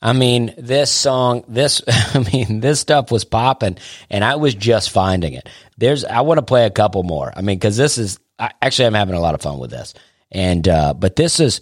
I 0.08 0.14
mean, 0.14 0.54
this 0.58 0.90
song, 0.90 1.44
this, 1.50 1.82
I 1.88 2.20
mean, 2.32 2.62
this 2.62 2.80
stuff 2.80 3.12
was 3.12 3.26
popping, 3.26 3.78
and 4.10 4.24
I 4.24 4.38
was 4.38 4.56
just 4.56 4.90
finding 4.90 5.34
it. 5.34 5.50
There's, 5.78 6.06
I 6.06 6.22
want 6.22 6.38
to 6.38 6.44
play 6.44 6.66
a 6.66 6.70
couple 6.70 7.04
more. 7.04 7.34
I 7.36 7.42
mean, 7.42 7.58
because 7.58 7.76
this 7.76 7.98
is, 7.98 8.18
I, 8.40 8.52
actually, 8.62 8.86
I'm 8.86 8.94
having 8.94 9.16
a 9.16 9.20
lot 9.20 9.36
of 9.36 9.42
fun 9.42 9.60
with 9.60 9.70
this, 9.70 9.94
and 10.32 10.66
uh, 10.66 10.94
but 10.94 11.18
this 11.18 11.42
is, 11.42 11.60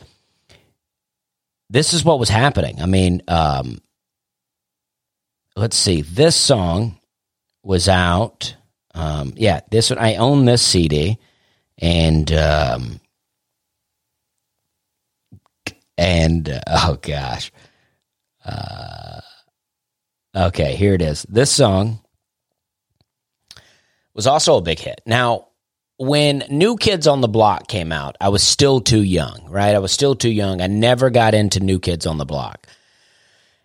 this 1.72 1.96
is 1.96 2.06
what 2.06 2.20
was 2.20 2.30
happening. 2.30 2.84
I 2.84 2.86
mean, 2.86 3.24
um, 3.28 3.80
let's 5.56 5.76
see, 5.76 6.02
this 6.04 6.36
song 6.36 7.00
was 7.64 7.90
out. 7.90 8.56
Um, 8.94 9.34
yeah, 9.38 9.62
this 9.72 9.90
one 9.90 9.98
I 9.98 10.18
own 10.18 10.46
this 10.46 10.62
CD, 10.62 11.18
and 11.80 12.32
um, 12.32 13.00
and 15.98 16.48
uh, 16.48 16.62
oh 16.68 17.00
gosh. 17.02 17.52
Uh, 18.46 19.22
okay, 20.36 20.76
here 20.76 20.94
it 20.94 21.02
is. 21.02 21.24
This 21.24 21.52
song 21.52 22.00
was 24.14 24.28
also 24.28 24.58
a 24.58 24.62
big 24.62 24.80
hit. 24.80 25.02
Now, 25.06 25.48
when 25.98 26.44
New 26.50 26.78
Kids 26.78 27.08
on 27.08 27.22
the 27.22 27.28
Block 27.28 27.68
came 27.68 27.92
out, 27.92 28.18
I 28.20 28.30
was 28.30 28.44
still 28.44 28.82
too 28.82 29.02
young, 29.02 29.48
right? 29.50 29.76
I 29.76 29.80
was 29.80 29.92
still 29.92 30.16
too 30.16 30.30
young. 30.30 30.62
I 30.62 30.68
never 30.68 31.10
got 31.10 31.34
into 31.34 31.60
New 31.60 31.80
Kids 31.80 32.06
on 32.06 32.18
the 32.18 32.26
Block. 32.26 32.68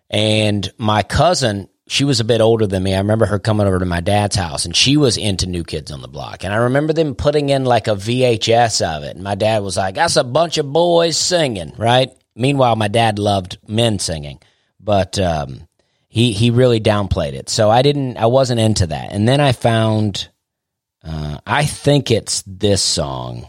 And 0.09 0.69
my 0.77 1.03
cousin, 1.03 1.69
she 1.87 2.03
was 2.03 2.19
a 2.19 2.25
bit 2.25 2.41
older 2.41 2.67
than 2.67 2.83
me. 2.83 2.93
I 2.93 2.99
remember 2.99 3.25
her 3.25 3.39
coming 3.39 3.67
over 3.67 3.79
to 3.79 3.85
my 3.85 4.01
dad's 4.01 4.35
house 4.35 4.65
and 4.65 4.75
she 4.75 4.97
was 4.97 5.17
into 5.17 5.47
New 5.47 5.63
Kids 5.63 5.91
on 5.91 6.01
the 6.01 6.07
Block. 6.07 6.43
And 6.43 6.53
I 6.53 6.57
remember 6.57 6.93
them 6.93 7.15
putting 7.15 7.49
in 7.49 7.65
like 7.65 7.87
a 7.87 7.95
VHS 7.95 8.81
of 8.85 9.03
it. 9.03 9.15
And 9.15 9.23
my 9.23 9.35
dad 9.35 9.63
was 9.63 9.77
like, 9.77 9.95
that's 9.95 10.17
a 10.17 10.23
bunch 10.23 10.57
of 10.57 10.71
boys 10.71 11.17
singing, 11.17 11.73
right? 11.77 12.11
Meanwhile, 12.35 12.75
my 12.77 12.87
dad 12.87 13.19
loved 13.19 13.57
men 13.67 13.99
singing, 13.99 14.39
but 14.83 15.19
um, 15.19 15.67
he 16.07 16.31
he 16.31 16.49
really 16.49 16.79
downplayed 16.79 17.33
it. 17.33 17.49
So 17.49 17.69
I 17.69 17.81
didn't, 17.81 18.17
I 18.17 18.25
wasn't 18.25 18.59
into 18.59 18.87
that. 18.87 19.11
And 19.11 19.27
then 19.27 19.39
I 19.39 19.51
found, 19.51 20.29
uh, 21.03 21.39
I 21.45 21.65
think 21.65 22.11
it's 22.11 22.43
this 22.45 22.81
song. 22.81 23.47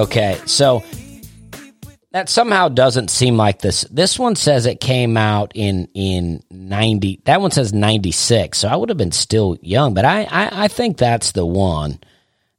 Okay, 0.00 0.40
so 0.46 0.82
that 2.12 2.28
somehow 2.28 2.68
doesn't 2.68 3.10
seem 3.10 3.36
like 3.36 3.60
this. 3.60 3.82
This 3.90 4.18
one 4.18 4.34
says 4.34 4.66
it 4.66 4.80
came 4.80 5.16
out 5.16 5.52
in 5.54 5.88
in 5.94 6.42
ninety. 6.50 7.20
That 7.24 7.40
one 7.40 7.50
says 7.50 7.72
ninety 7.72 8.12
six. 8.12 8.58
So 8.58 8.68
I 8.68 8.76
would 8.76 8.88
have 8.88 8.98
been 8.98 9.12
still 9.12 9.58
young, 9.60 9.94
but 9.94 10.04
I 10.04 10.22
I, 10.24 10.64
I 10.64 10.68
think 10.68 10.96
that's 10.96 11.32
the 11.32 11.44
one 11.46 11.98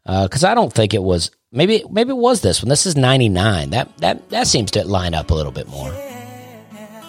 uh, 0.06 0.28
because 0.28 0.44
I 0.44 0.54
don't 0.54 0.72
think 0.72 0.94
it 0.94 1.04
was. 1.04 1.32
Maybe 1.52 1.84
maybe 1.90 2.12
it 2.12 2.18
was 2.18 2.42
this 2.42 2.62
one. 2.62 2.70
This 2.70 2.86
is 2.86 2.96
ninety 2.96 3.28
nine. 3.30 3.72
That 3.72 3.98
that 3.98 4.30
that 4.30 4.48
seems 4.48 4.72
to 4.72 4.88
line 4.88 5.14
up 5.14 5.32
a 5.32 5.34
little 5.34 5.52
bit 5.52 5.68
more. 5.68 5.92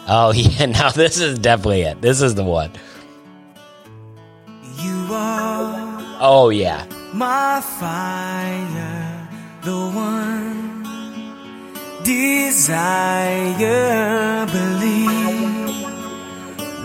Oh 0.09 0.33
yeah, 0.35 0.67
now 0.67 0.91
this 0.91 1.21
is 1.21 1.39
definitely 1.39 1.83
it. 1.83 2.01
This 2.01 2.23
is 2.23 2.35
the 2.35 2.43
one. 2.45 2.73
You 4.81 5.07
are 5.13 6.19
Oh 6.25 6.49
yeah. 6.51 6.87
my 7.13 7.61
fire, 7.61 9.02
the 9.63 9.71
one 9.73 10.83
desire. 12.03 12.87
Believe 14.47 15.87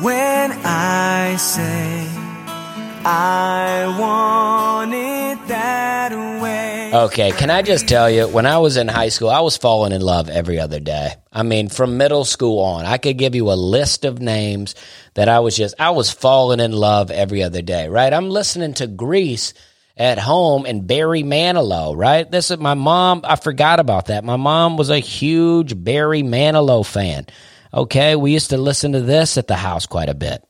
when 0.03 0.51
I 0.63 1.35
say 1.37 2.07
I 3.03 3.95
want 3.99 4.93
it 4.93 5.47
that 5.47 6.11
way. 6.41 6.91
Okay, 6.93 7.31
can 7.31 7.49
I 7.49 7.61
just 7.61 7.87
tell 7.87 8.09
you, 8.09 8.27
when 8.27 8.45
I 8.45 8.59
was 8.59 8.77
in 8.77 8.87
high 8.87 9.09
school, 9.09 9.29
I 9.29 9.39
was 9.39 9.57
falling 9.57 9.91
in 9.91 10.01
love 10.01 10.29
every 10.29 10.59
other 10.59 10.79
day. 10.79 11.15
I 11.31 11.43
mean, 11.43 11.69
from 11.69 11.97
middle 11.97 12.25
school 12.25 12.59
on, 12.59 12.85
I 12.85 12.97
could 12.97 13.17
give 13.17 13.33
you 13.33 13.51
a 13.51 13.55
list 13.55 14.05
of 14.05 14.19
names 14.19 14.75
that 15.15 15.29
I 15.29 15.39
was 15.39 15.55
just, 15.57 15.75
I 15.79 15.91
was 15.91 16.11
falling 16.11 16.59
in 16.59 16.73
love 16.73 17.09
every 17.09 17.43
other 17.43 17.61
day, 17.61 17.87
right? 17.87 18.13
I'm 18.13 18.29
listening 18.29 18.73
to 18.75 18.87
Grease 18.87 19.53
at 19.97 20.19
home 20.19 20.65
and 20.65 20.85
Barry 20.85 21.23
Manilow, 21.23 21.97
right? 21.97 22.29
This 22.29 22.51
is 22.51 22.59
my 22.59 22.75
mom. 22.75 23.21
I 23.23 23.35
forgot 23.35 23.79
about 23.79 24.07
that. 24.07 24.23
My 24.23 24.35
mom 24.35 24.77
was 24.77 24.89
a 24.89 24.99
huge 24.99 25.83
Barry 25.83 26.21
Manilow 26.21 26.85
fan. 26.85 27.25
Okay, 27.73 28.15
we 28.15 28.31
used 28.31 28.51
to 28.51 28.57
listen 28.57 28.93
to 28.93 29.01
this 29.01 29.37
at 29.37 29.47
the 29.47 29.55
house 29.55 29.87
quite 29.87 30.09
a 30.09 30.13
bit. 30.13 30.46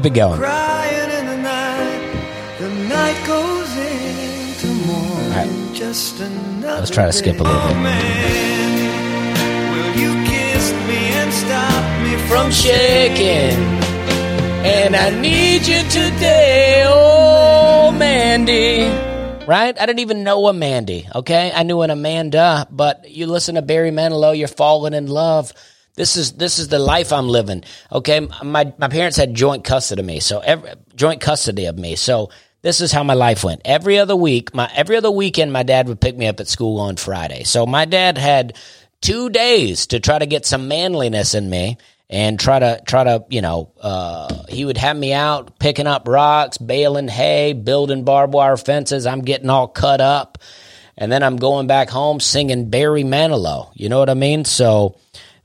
Keep 0.00 0.12
it 0.12 0.14
going. 0.14 0.38
Crying 0.38 1.10
in 1.18 1.26
the 1.26 1.36
night. 1.38 2.58
The 2.58 2.68
night 2.88 3.26
goes 3.26 3.68
morning, 4.86 5.32
Alright. 5.32 5.74
just 5.74 6.20
another 6.20 6.80
Let's 6.80 6.90
try 6.90 7.06
to 7.06 7.12
skip 7.12 7.40
a 7.40 7.42
little 7.42 7.60
bit. 7.60 7.70
Oh, 7.70 7.82
man, 7.82 9.72
will 9.72 10.00
you 10.00 10.12
kiss 10.26 10.72
me 10.86 11.00
and 11.20 11.32
stop 11.32 12.02
me 12.02 12.16
From 12.28 12.50
shaking, 12.50 13.58
and 14.64 14.94
I 14.94 15.10
need 15.20 15.66
you 15.66 15.82
today, 15.88 16.84
oh 16.86 17.90
Mandy. 17.92 18.86
Right? 19.46 19.80
I 19.80 19.86
didn't 19.86 20.00
even 20.00 20.24
know 20.24 20.46
a 20.48 20.52
Mandy. 20.52 21.08
Okay, 21.14 21.50
I 21.54 21.62
knew 21.62 21.80
an 21.80 21.90
Amanda, 21.90 22.68
but 22.70 23.10
you 23.10 23.26
listen 23.26 23.54
to 23.54 23.62
Barry 23.62 23.90
Manilow, 23.90 24.36
you're 24.36 24.46
falling 24.46 24.92
in 24.92 25.06
love. 25.06 25.52
This 25.98 26.16
is 26.16 26.32
this 26.34 26.60
is 26.60 26.68
the 26.68 26.78
life 26.78 27.12
I'm 27.12 27.28
living. 27.28 27.64
Okay, 27.90 28.20
my 28.20 28.72
my 28.78 28.86
parents 28.86 29.16
had 29.16 29.34
joint 29.34 29.64
custody 29.64 30.00
of 30.00 30.06
me, 30.06 30.20
so 30.20 30.38
every, 30.38 30.70
joint 30.94 31.20
custody 31.20 31.66
of 31.66 31.76
me. 31.76 31.96
So 31.96 32.30
this 32.62 32.80
is 32.80 32.92
how 32.92 33.02
my 33.02 33.14
life 33.14 33.42
went. 33.42 33.62
Every 33.64 33.98
other 33.98 34.14
week, 34.14 34.54
my 34.54 34.70
every 34.72 34.96
other 34.96 35.10
weekend, 35.10 35.52
my 35.52 35.64
dad 35.64 35.88
would 35.88 36.00
pick 36.00 36.16
me 36.16 36.28
up 36.28 36.38
at 36.38 36.46
school 36.46 36.78
on 36.78 36.94
Friday. 36.94 37.42
So 37.42 37.66
my 37.66 37.84
dad 37.84 38.16
had 38.16 38.56
two 39.00 39.28
days 39.28 39.88
to 39.88 39.98
try 39.98 40.20
to 40.20 40.26
get 40.26 40.46
some 40.46 40.68
manliness 40.68 41.34
in 41.34 41.50
me 41.50 41.78
and 42.08 42.38
try 42.38 42.60
to 42.60 42.80
try 42.86 43.02
to 43.02 43.24
you 43.28 43.42
know 43.42 43.72
uh, 43.80 44.44
he 44.48 44.64
would 44.64 44.78
have 44.78 44.96
me 44.96 45.12
out 45.12 45.58
picking 45.58 45.88
up 45.88 46.06
rocks 46.06 46.58
baling 46.58 47.08
hay 47.08 47.52
building 47.54 48.04
barbed 48.04 48.32
wire 48.32 48.56
fences 48.56 49.06
i'm 49.06 49.20
getting 49.20 49.50
all 49.50 49.68
cut 49.68 50.00
up 50.00 50.38
and 50.96 51.12
then 51.12 51.22
i'm 51.22 51.36
going 51.36 51.66
back 51.66 51.90
home 51.90 52.18
singing 52.18 52.70
barry 52.70 53.04
manilow 53.04 53.70
you 53.74 53.88
know 53.88 53.98
what 53.98 54.08
i 54.08 54.14
mean 54.14 54.44
so 54.44 54.96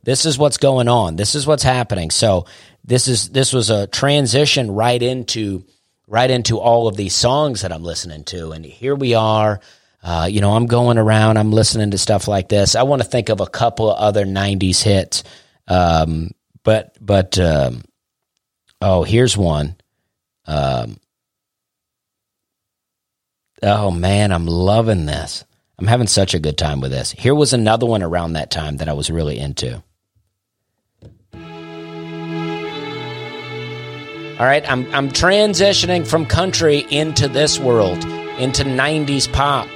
this 0.04 0.26
is 0.26 0.38
what's 0.38 0.58
going 0.58 0.88
on. 0.88 1.16
This 1.16 1.34
is 1.34 1.48
what's 1.48 1.64
happening. 1.64 2.12
So 2.12 2.46
this 2.84 3.08
is 3.08 3.30
this 3.30 3.54
was 3.54 3.70
a 3.70 3.88
transition 3.88 4.72
right 4.72 5.02
into 5.02 5.64
right 6.08 6.30
into 6.30 6.60
all 6.60 6.88
of 6.88 6.98
these 6.98 7.16
songs 7.16 7.62
that 7.62 7.72
i'm 7.72 7.84
listening 7.84 8.26
to. 8.26 8.52
And 8.52 8.66
here 8.66 8.96
we 8.96 9.14
are 9.14 9.62
uh, 10.04 10.28
you 10.30 10.42
know 10.42 10.52
i'm 10.52 10.66
going 10.66 10.98
around 10.98 11.38
i'm 11.38 11.52
listening 11.52 11.92
to 11.92 11.98
stuff 11.98 12.28
like 12.28 12.50
this. 12.50 12.76
I 12.76 12.84
want 12.84 13.02
to 13.02 13.08
think 13.08 13.30
of 13.30 13.40
a 13.40 13.48
couple 13.48 13.90
of 13.90 13.98
other 13.98 14.26
90s 14.26 14.84
hits. 14.84 15.24
Um, 15.68 16.32
but 16.64 16.98
but 17.00 17.40
um, 17.40 17.84
oh 18.82 19.04
here's 19.04 19.38
one. 19.38 19.78
Um, 20.46 20.98
oh 23.62 23.92
man 23.92 24.34
i'm 24.34 24.46
loving 24.46 25.06
this. 25.06 25.46
I'm 25.80 25.88
having 25.88 26.08
such 26.08 26.34
a 26.34 26.40
good 26.40 26.58
time 26.58 26.82
with 26.82 26.92
this. 26.92 27.12
Here 27.12 27.34
was 27.34 27.54
another 27.54 27.86
one 27.86 28.04
around 28.04 28.34
that 28.34 28.52
time 28.52 28.78
that 28.78 28.90
i 28.90 28.94
was 28.94 29.10
really 29.10 29.40
into 29.40 29.82
all 34.40 34.46
right 34.46 34.70
i'm 34.70 34.86
i'm 34.94 35.10
transitioning 35.10 36.06
from 36.06 36.26
country 36.26 36.86
into 36.90 37.28
this 37.28 37.60
world 37.60 38.04
into 38.40 38.64
90s 38.64 39.32
pop 39.32 39.68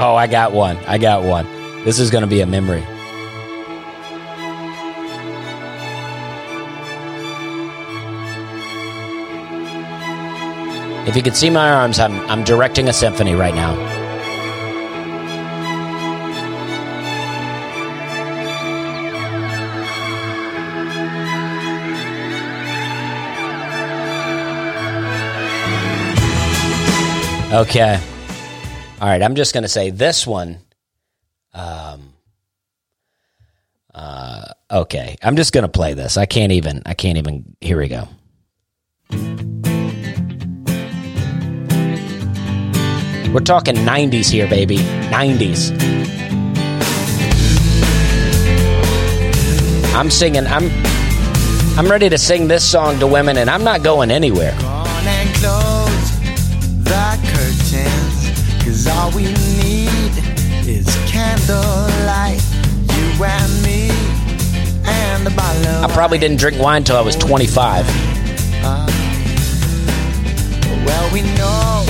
Oh, 0.00 0.14
I 0.14 0.28
got 0.28 0.52
one. 0.52 0.76
I 0.86 0.96
got 0.96 1.24
one. 1.24 1.44
This 1.82 1.98
is 1.98 2.08
going 2.08 2.22
to 2.22 2.28
be 2.28 2.40
a 2.40 2.46
memory. 2.46 2.84
If 11.08 11.16
you 11.16 11.22
could 11.24 11.34
see 11.34 11.50
my 11.50 11.68
arms, 11.68 11.98
I'm, 11.98 12.20
I'm 12.30 12.44
directing 12.44 12.86
a 12.86 12.92
symphony 12.92 13.34
right 13.34 13.56
now. 13.56 13.97
Okay. 27.50 27.98
All 29.00 29.08
right, 29.08 29.22
I'm 29.22 29.34
just 29.34 29.54
going 29.54 29.62
to 29.62 29.70
say 29.70 29.88
this 29.88 30.26
one. 30.26 30.58
Um, 31.54 32.12
uh, 33.94 34.52
okay, 34.70 35.16
I'm 35.22 35.34
just 35.34 35.54
going 35.54 35.62
to 35.62 35.68
play 35.68 35.94
this. 35.94 36.18
I 36.18 36.26
can't 36.26 36.52
even. 36.52 36.82
I 36.84 36.92
can't 36.92 37.16
even. 37.16 37.56
Here 37.62 37.78
we 37.78 37.88
go. 37.88 38.06
We're 43.32 43.40
talking 43.40 43.76
90s 43.76 44.30
here, 44.30 44.46
baby. 44.46 44.76
90s. 44.76 45.70
I'm 49.94 50.10
singing. 50.10 50.46
I'm. 50.46 50.68
I'm 51.78 51.88
ready 51.90 52.10
to 52.10 52.18
sing 52.18 52.46
this 52.46 52.68
song 52.70 52.98
to 52.98 53.06
women, 53.06 53.38
and 53.38 53.48
I'm 53.48 53.64
not 53.64 53.82
going 53.82 54.10
anywhere. 54.10 54.54
All 58.90 59.10
we 59.12 59.24
need 59.24 60.12
is 60.66 60.86
candlelight. 61.06 62.42
You 62.94 63.24
and 63.24 63.62
me 63.62 63.90
and 64.84 65.26
a 65.26 65.30
bottle 65.30 65.84
I 65.84 65.88
probably 65.92 66.18
didn't 66.18 66.38
drink 66.38 66.58
wine 66.58 66.78
until 66.78 66.96
I 66.96 67.00
was 67.00 67.16
25. 67.16 67.84
Ah. 68.64 68.86
Well, 70.86 71.12
we 71.12 71.22
know 71.36 71.86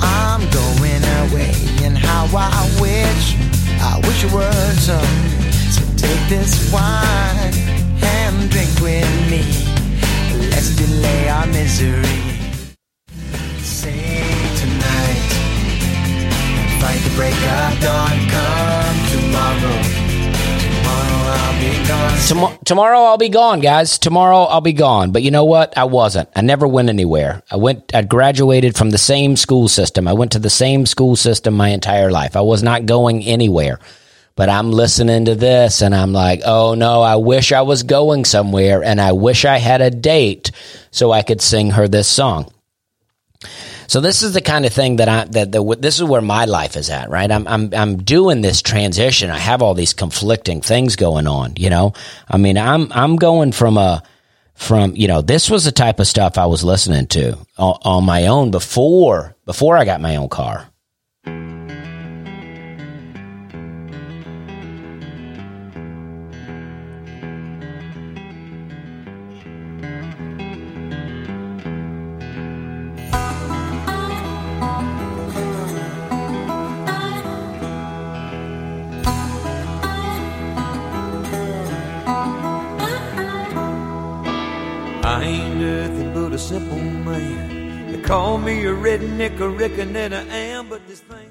I'm 0.00 0.40
going 0.50 1.04
away, 1.30 1.52
and 1.84 1.96
how 1.96 2.26
I 2.36 2.62
wish, 2.80 3.36
I 3.80 3.98
wish 4.06 4.24
it 4.24 4.32
were 4.32 4.74
so. 4.78 4.98
So 5.70 5.82
take 5.96 6.28
this 6.28 6.72
wine 6.72 7.54
and 8.02 8.50
drink 8.50 8.70
with 8.80 9.30
me. 9.30 9.42
Let's 10.50 10.76
delay 10.76 11.28
our 11.28 11.46
misery. 11.46 12.33
Tomo- 22.28 22.58
tomorrow 22.64 23.00
I'll 23.00 23.18
be 23.18 23.28
gone, 23.28 23.60
guys. 23.60 23.98
Tomorrow 23.98 24.44
I'll 24.44 24.62
be 24.62 24.72
gone. 24.72 25.12
But 25.12 25.22
you 25.22 25.30
know 25.30 25.44
what? 25.44 25.76
I 25.76 25.84
wasn't. 25.84 26.30
I 26.34 26.40
never 26.40 26.66
went 26.66 26.88
anywhere. 26.88 27.42
I 27.50 27.56
went. 27.56 27.94
I 27.94 28.02
graduated 28.02 28.76
from 28.76 28.90
the 28.90 28.98
same 28.98 29.36
school 29.36 29.68
system. 29.68 30.08
I 30.08 30.14
went 30.14 30.32
to 30.32 30.38
the 30.38 30.48
same 30.48 30.86
school 30.86 31.16
system 31.16 31.54
my 31.54 31.68
entire 31.68 32.10
life. 32.10 32.34
I 32.34 32.40
was 32.40 32.62
not 32.62 32.86
going 32.86 33.22
anywhere. 33.24 33.78
But 34.36 34.48
I'm 34.48 34.72
listening 34.72 35.26
to 35.26 35.34
this 35.36 35.80
and 35.80 35.94
I'm 35.94 36.12
like, 36.12 36.40
oh 36.44 36.74
no, 36.74 37.02
I 37.02 37.16
wish 37.16 37.52
I 37.52 37.62
was 37.62 37.84
going 37.84 38.24
somewhere 38.24 38.82
and 38.82 39.00
I 39.00 39.12
wish 39.12 39.44
I 39.44 39.58
had 39.58 39.80
a 39.80 39.90
date 39.90 40.50
so 40.90 41.12
I 41.12 41.22
could 41.22 41.40
sing 41.40 41.70
her 41.70 41.86
this 41.86 42.08
song. 42.08 42.50
So 43.86 44.00
this 44.00 44.22
is 44.22 44.32
the 44.32 44.40
kind 44.40 44.64
of 44.66 44.72
thing 44.72 44.96
that 44.96 45.08
I 45.08 45.24
that 45.24 45.52
the, 45.52 45.76
this 45.78 45.96
is 45.96 46.04
where 46.04 46.22
my 46.22 46.44
life 46.44 46.76
is 46.76 46.90
at, 46.90 47.10
right? 47.10 47.30
I'm 47.30 47.46
I'm 47.46 47.72
I'm 47.74 47.96
doing 48.02 48.40
this 48.40 48.62
transition. 48.62 49.30
I 49.30 49.38
have 49.38 49.62
all 49.62 49.74
these 49.74 49.94
conflicting 49.94 50.60
things 50.60 50.96
going 50.96 51.26
on, 51.26 51.54
you 51.56 51.70
know. 51.70 51.92
I 52.28 52.36
mean, 52.36 52.58
I'm 52.58 52.92
I'm 52.92 53.16
going 53.16 53.52
from 53.52 53.78
a 53.78 54.02
from 54.54 54.94
you 54.96 55.08
know 55.08 55.20
this 55.20 55.50
was 55.50 55.64
the 55.64 55.72
type 55.72 56.00
of 56.00 56.06
stuff 56.06 56.38
I 56.38 56.46
was 56.46 56.64
listening 56.64 57.06
to 57.08 57.36
on, 57.58 57.78
on 57.82 58.04
my 58.04 58.26
own 58.26 58.50
before 58.50 59.36
before 59.44 59.76
I 59.76 59.84
got 59.84 60.00
my 60.00 60.16
own 60.16 60.28
car. 60.28 60.68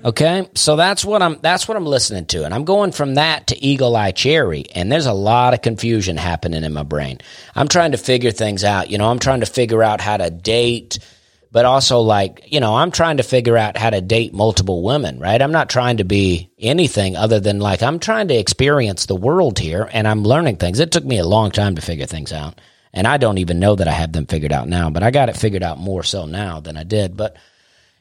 Okay, 0.05 0.49
so 0.55 0.75
that's 0.75 1.05
what 1.05 1.21
I'm 1.21 1.39
that's 1.41 1.67
what 1.67 1.77
I'm 1.77 1.85
listening 1.85 2.25
to, 2.27 2.43
and 2.43 2.53
I'm 2.53 2.65
going 2.65 2.91
from 2.91 3.15
that 3.15 3.47
to 3.47 3.63
Eagle 3.63 3.95
Eye 3.95 4.11
Cherry, 4.11 4.65
and 4.75 4.91
there's 4.91 5.05
a 5.05 5.13
lot 5.13 5.53
of 5.53 5.61
confusion 5.61 6.17
happening 6.17 6.63
in 6.63 6.73
my 6.73 6.83
brain. 6.83 7.19
I'm 7.55 7.67
trying 7.67 7.93
to 7.93 7.97
figure 7.97 8.31
things 8.31 8.63
out. 8.63 8.89
You 8.91 8.97
know, 8.97 9.09
I'm 9.09 9.19
trying 9.19 9.39
to 9.39 9.45
figure 9.45 9.81
out 9.81 10.01
how 10.01 10.17
to 10.17 10.29
date, 10.29 10.99
but 11.51 11.63
also 11.65 11.99
like 11.99 12.51
you 12.51 12.59
know, 12.59 12.75
I'm 12.75 12.91
trying 12.91 13.17
to 13.17 13.23
figure 13.23 13.57
out 13.57 13.77
how 13.77 13.91
to 13.91 14.01
date 14.01 14.33
multiple 14.33 14.83
women. 14.83 15.19
Right? 15.19 15.41
I'm 15.41 15.53
not 15.53 15.69
trying 15.69 15.97
to 15.97 16.03
be 16.03 16.51
anything 16.59 17.15
other 17.15 17.39
than 17.39 17.59
like 17.59 17.81
I'm 17.81 17.99
trying 17.99 18.27
to 18.27 18.35
experience 18.35 19.05
the 19.05 19.15
world 19.15 19.57
here, 19.57 19.89
and 19.93 20.05
I'm 20.05 20.23
learning 20.23 20.57
things. 20.57 20.79
It 20.79 20.91
took 20.91 21.05
me 21.05 21.17
a 21.17 21.25
long 21.25 21.49
time 21.51 21.75
to 21.75 21.81
figure 21.81 22.07
things 22.07 22.33
out, 22.33 22.59
and 22.93 23.07
I 23.07 23.15
don't 23.17 23.37
even 23.37 23.59
know 23.59 23.75
that 23.75 23.87
I 23.87 23.93
have 23.93 24.11
them 24.11 24.25
figured 24.25 24.51
out 24.51 24.67
now, 24.67 24.89
but 24.89 25.01
I 25.01 25.11
got 25.11 25.29
it 25.29 25.37
figured 25.37 25.63
out 25.63 25.79
more 25.79 26.03
so 26.03 26.25
now 26.25 26.59
than 26.59 26.75
I 26.75 26.83
did, 26.83 27.15
but 27.15 27.37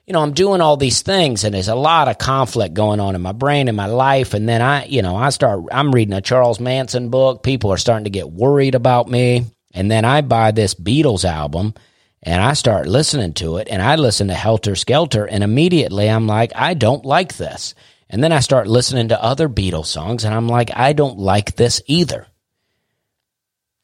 you 0.07 0.13
know, 0.13 0.21
I'm 0.21 0.33
doing 0.33 0.61
all 0.61 0.77
these 0.77 1.03
things 1.03 1.45
and 1.45 1.55
there's 1.55 1.69
a 1.69 1.75
lot 1.75 2.09
of 2.09 2.19
conflict 2.19 2.75
going 2.75 2.99
on 2.99 3.15
in 3.15 3.23
my 3.23 3.33
brain 3.33 3.69
and 3.69 3.77
my 3.77 3.87
life. 3.87 4.35
And 4.35 4.49
then 4.49 4.61
I, 4.61 4.85
you 4.87 5.01
know, 5.01 5.15
I 5.15 5.31
start, 5.31 5.65
I'm 5.71 5.93
reading 5.93 6.15
a 6.15 6.21
Charles 6.21 6.59
Manson 6.59 7.09
book. 7.09 7.43
People 7.43 7.73
are 7.73 7.79
starting 7.79 8.05
to 8.05 8.11
get 8.11 8.31
worried 8.31 8.75
about 8.75 9.09
me. 9.09 9.45
And 9.73 9.91
then 9.91 10.05
I 10.05 10.21
buy 10.23 10.51
this 10.51 10.75
Beatles 10.75 11.25
album 11.25 11.75
and 12.23 12.43
I 12.43 12.55
start 12.55 12.89
listening 12.89 13.33
to 13.35 13.59
it 13.59 13.69
and 13.71 13.81
I 13.81 13.97
listen 13.97 14.29
to 14.29 14.35
Helter 14.35 14.75
Skelter 14.75 15.25
and 15.25 15.45
immediately 15.45 16.11
I'm 16.11 16.27
like, 16.27 16.53
I 16.55 16.75
don't 16.75 17.05
like 17.05 17.37
this. 17.37 17.75
And 18.11 18.23
then 18.23 18.33
I 18.33 18.41
start 18.41 18.67
listening 18.67 19.09
to 19.09 19.23
other 19.23 19.49
Beatles 19.49 19.87
songs 19.87 20.25
and 20.25 20.35
I'm 20.35 20.49
like, 20.49 20.71
I 20.77 20.93
don't 20.93 21.19
like 21.19 21.57
this 21.57 21.81
either. 21.87 22.27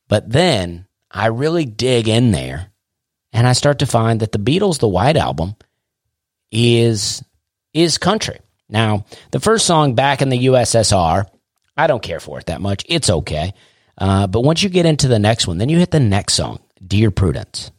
But 0.08 0.30
then 0.30 0.86
I 1.10 1.26
really 1.26 1.64
dig 1.64 2.08
in 2.08 2.32
there 2.32 2.72
and 3.32 3.46
I 3.46 3.52
start 3.52 3.78
to 3.78 3.86
find 3.86 4.20
that 4.20 4.32
the 4.32 4.38
Beatles, 4.38 4.78
the 4.78 4.88
White 4.88 5.16
Album, 5.16 5.54
is 6.50 7.22
is 7.74 7.98
country. 7.98 8.38
Now, 8.68 9.04
the 9.30 9.40
first 9.40 9.66
song 9.66 9.94
back 9.94 10.20
in 10.20 10.28
the 10.28 10.46
USSR, 10.46 11.26
I 11.76 11.86
don't 11.86 12.02
care 12.02 12.20
for 12.20 12.38
it 12.38 12.46
that 12.46 12.60
much. 12.60 12.84
It's 12.88 13.08
okay. 13.08 13.54
Uh, 13.96 14.26
but 14.26 14.42
once 14.42 14.62
you 14.62 14.68
get 14.68 14.86
into 14.86 15.08
the 15.08 15.18
next 15.18 15.46
one, 15.46 15.58
then 15.58 15.68
you 15.68 15.78
hit 15.78 15.90
the 15.90 16.00
next 16.00 16.34
song, 16.34 16.60
Dear 16.86 17.10
Prudence. 17.10 17.70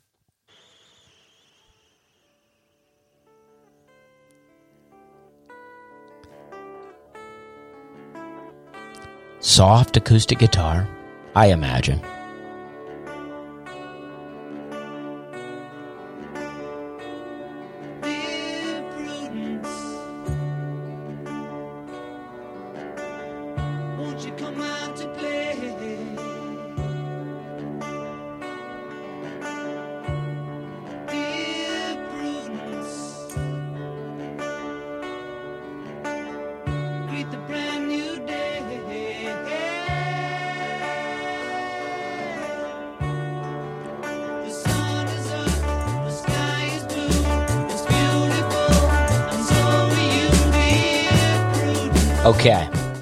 Soft 9.42 9.96
acoustic 9.96 10.40
guitar, 10.40 10.88
I 11.34 11.48
imagine. 11.48 12.02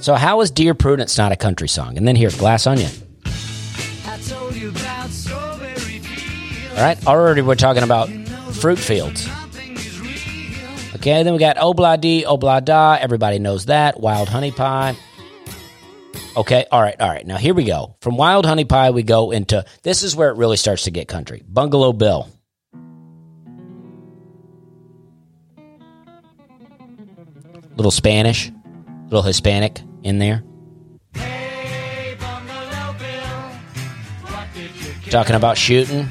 So 0.08 0.16
how 0.16 0.40
is 0.40 0.52
Dear 0.52 0.74
Prudence 0.74 1.18
not 1.18 1.34
a 1.34 1.36
country 1.36 1.68
song? 1.68 1.98
And 1.98 2.08
then 2.08 2.16
here's 2.16 2.34
Glass 2.34 2.66
Onion. 2.66 2.90
All 6.72 6.82
right. 6.82 6.98
Already 7.06 7.42
we're 7.42 7.56
talking 7.56 7.84
about 7.84 8.08
fruit 8.54 8.80
fields. 8.80 9.28
Okay. 10.96 11.24
Then 11.24 11.34
we 11.34 11.40
got 11.40 11.58
Obla 11.58 12.00
Di, 12.00 12.24
Obla 12.24 12.64
Da. 12.64 12.98
Everybody 12.98 13.38
knows 13.40 13.66
that. 13.66 14.00
Wild 14.00 14.30
Honey 14.30 14.52
Pie. 14.52 14.96
Okay. 16.38 16.66
All 16.72 16.82
right. 16.82 16.96
All 17.02 17.10
right. 17.10 17.28
Now 17.28 17.36
here 17.36 17.54
we 17.54 17.66
go. 17.66 17.98
From 18.00 18.16
Wild 18.16 18.46
Honey 18.46 18.64
Pie, 18.64 18.92
we 18.92 19.04
go 19.04 19.32
into 19.32 19.66
this 19.84 20.04
is 20.04 20.16
where 20.16 20.30
it 20.30 20.38
really 20.38 20.56
starts 20.56 20.84
to 20.84 20.92
get 20.92 21.10
country. 21.10 21.44
Bungalow 21.46 21.92
Bill. 21.92 22.30
Little 27.76 27.92
Spanish, 27.92 28.50
little 29.10 29.22
Hispanic 29.22 29.82
in 30.08 30.20
there. 30.20 30.44
Talking 35.10 35.36
about 35.36 35.58
shooting. 35.58 36.08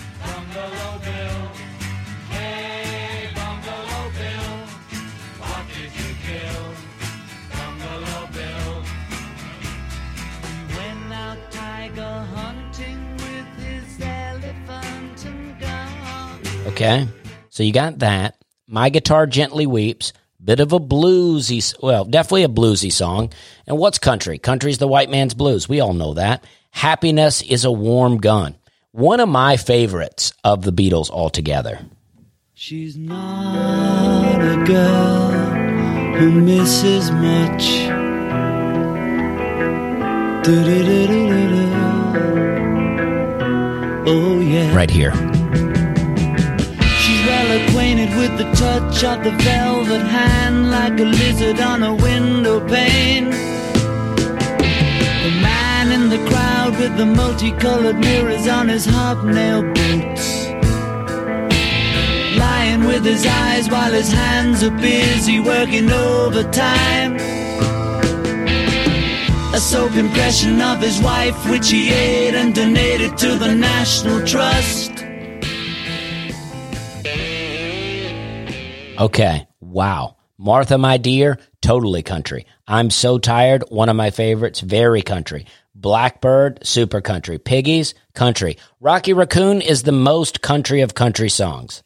Okay. 16.69 17.09
So 17.49 17.63
you 17.63 17.73
got 17.73 18.01
that. 18.01 18.37
My 18.69 18.91
Guitar 18.91 19.27
Gently 19.27 19.67
Weeps. 19.67 20.13
Bit 20.47 20.61
of 20.61 20.73
a 20.73 20.79
bluesy, 20.79 21.75
well, 21.83 22.05
definitely 22.05 22.45
a 22.45 22.49
bluesy 22.49 22.93
song. 22.93 23.33
And 23.67 23.79
what's 23.79 23.99
country? 23.99 24.39
Country's 24.39 24.79
the 24.79 24.87
white 24.87 25.11
man's 25.11 25.35
blues. 25.35 25.69
We 25.69 25.81
all 25.81 25.93
know 25.93 26.15
that. 26.15 26.45
Happiness 26.71 27.43
is 27.43 27.65
a 27.65 27.73
warm 27.73 28.19
gun. 28.19 28.55
One 28.93 29.19
of 29.19 29.29
my 29.29 29.57
favorites 29.57 30.33
of 30.45 30.63
the 30.63 30.73
Beatles 30.73 31.11
altogether. 31.11 31.81
She's 32.55 32.97
not 32.97 34.41
a 34.41 34.65
girl 34.65 35.31
who 36.15 36.31
misses 36.31 37.11
much. 37.11 37.65
Oh, 44.09 44.41
yeah. 44.41 44.73
Right 44.77 44.91
here. 44.91 45.46
With 48.27 48.39
the 48.39 48.53
touch 48.57 49.05
of 49.05 49.23
the 49.23 49.31
velvet 49.31 50.03
hand, 50.03 50.69
like 50.69 50.99
a 50.99 51.05
lizard 51.05 51.61
on 51.61 51.85
a 51.85 51.95
window 51.95 52.59
pane. 52.67 53.31
The 55.27 55.31
man 55.41 55.93
in 55.93 56.09
the 56.11 56.19
crowd 56.29 56.77
with 56.77 56.97
the 56.97 57.07
multicolored 57.07 58.01
mirrors 58.01 58.49
on 58.49 58.69
his 58.69 58.85
hobnail 58.85 59.63
boots. 59.63 60.49
Lying 62.37 62.85
with 62.85 63.05
his 63.05 63.25
eyes 63.25 63.71
while 63.71 63.93
his 63.93 64.11
hands 64.11 64.65
are 64.65 64.77
busy 64.77 65.39
working 65.39 65.89
overtime. 65.93 67.15
A 69.55 69.61
soap 69.61 69.95
impression 69.95 70.61
of 70.61 70.81
his 70.81 71.01
wife, 71.01 71.39
which 71.49 71.71
he 71.71 71.93
ate 71.93 72.35
and 72.35 72.53
donated 72.53 73.17
to 73.19 73.39
the 73.39 73.55
National 73.55 74.27
Trust. 74.27 74.96
Okay. 78.99 79.47
Wow. 79.61 80.17
Martha, 80.39 80.77
my 80.79 80.97
dear, 80.97 81.39
totally 81.63 82.03
country. 82.03 82.47
I'm 82.67 82.91
so 82.91 83.19
tired. 83.19 83.65
One 83.69 83.89
of 83.89 83.97
my 83.97 84.11
favorites, 84.11 84.61
very 84.61 85.03
country. 85.03 85.47
Blackbird, 85.75 86.67
super 86.67 87.01
country. 87.01 87.39
Piggies, 87.39 87.95
country. 88.15 88.57
Rocky 88.81 89.13
Raccoon 89.13 89.61
is 89.61 89.83
the 89.83 89.93
most 89.93 90.43
country 90.43 90.81
of 90.81 90.95
country 90.95 91.31
songs. 91.31 91.83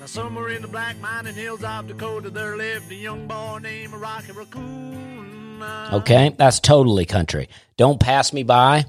Now 0.00 0.06
somewhere 0.06 0.50
in 0.50 0.62
the 0.62 0.68
black 0.68 1.00
mining 1.00 1.34
hills 1.34 1.62
of 1.62 1.86
Dakota, 1.86 2.30
there 2.30 2.56
lived 2.56 2.90
a 2.90 2.96
young 2.96 3.26
boy 3.26 3.58
named 3.62 3.94
Rocky 3.94 4.32
Raccoon. 4.32 5.62
Okay, 5.92 6.34
that's 6.36 6.58
totally 6.58 7.04
country. 7.04 7.48
Don't 7.76 8.00
pass 8.00 8.32
me 8.32 8.42
by. 8.42 8.86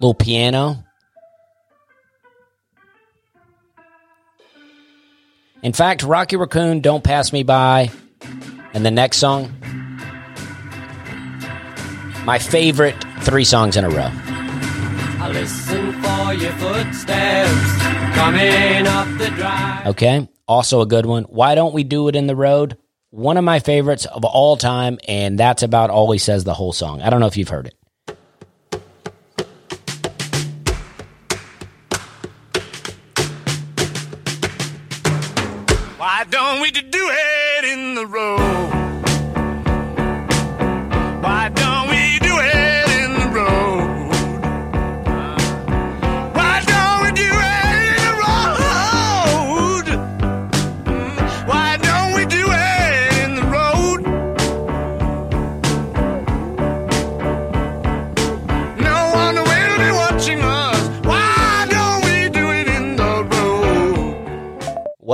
Little 0.00 0.14
piano. 0.14 0.84
In 5.62 5.72
fact, 5.72 6.02
Rocky 6.02 6.36
Raccoon, 6.36 6.80
Don't 6.80 7.02
Pass 7.02 7.32
Me 7.32 7.42
By, 7.42 7.90
and 8.74 8.84
the 8.84 8.90
next 8.90 9.16
song, 9.16 9.52
my 12.24 12.38
favorite 12.38 12.94
three 13.22 13.44
songs 13.44 13.76
in 13.76 13.84
a 13.84 13.88
row. 13.88 14.10
I 14.12 15.30
listen 15.32 15.92
for 15.94 16.34
your 16.34 16.52
footsteps 16.52 17.82
coming 18.14 18.86
up 18.86 19.18
the 19.18 19.30
drive. 19.34 19.86
Okay, 19.88 20.28
also 20.46 20.82
a 20.82 20.86
good 20.86 21.06
one. 21.06 21.24
Why 21.24 21.54
don't 21.54 21.74
we 21.74 21.84
do 21.84 22.08
it 22.08 22.16
in 22.16 22.26
the 22.26 22.36
road? 22.36 22.76
One 23.10 23.36
of 23.38 23.44
my 23.44 23.58
favorites 23.60 24.04
of 24.04 24.24
all 24.24 24.56
time, 24.56 24.98
and 25.08 25.38
that's 25.38 25.62
about 25.62 25.90
all 25.90 26.12
he 26.12 26.18
says 26.18 26.44
the 26.44 26.54
whole 26.54 26.72
song. 26.72 27.00
I 27.00 27.08
don't 27.08 27.20
know 27.20 27.26
if 27.26 27.36
you've 27.38 27.48
heard 27.48 27.66
it. 27.66 27.74
Don't 36.36 36.60
we 36.60 36.70
do 36.70 36.82
it 36.92 37.64
in 37.64 37.94
the 37.94 38.06
road? 38.06 38.55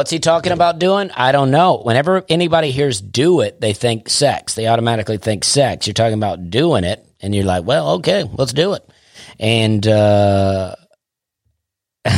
What's 0.03 0.11
he 0.11 0.19
talking 0.19 0.51
about 0.51 0.81
doing? 0.81 1.13
I 1.13 1.31
don't 1.31 1.53
know. 1.53 1.77
Whenever 1.77 2.25
anybody 2.29 2.73
hears 2.73 3.01
do 3.01 3.41
it, 3.41 3.61
they 3.61 3.73
think 3.73 4.09
sex. 4.09 4.55
They 4.55 4.67
automatically 4.67 5.17
think 5.17 5.45
sex. 5.45 5.87
You're 5.87 5.95
talking 5.95 6.19
about 6.19 6.51
doing 6.51 6.83
it, 6.83 7.07
and 7.21 7.33
you're 7.33 7.45
like, 7.45 7.65
well, 7.65 7.91
okay, 7.91 8.29
let's 8.33 8.53
do 8.53 8.73
it. 8.73 8.85
And, 9.39 9.87
uh, 9.87 10.75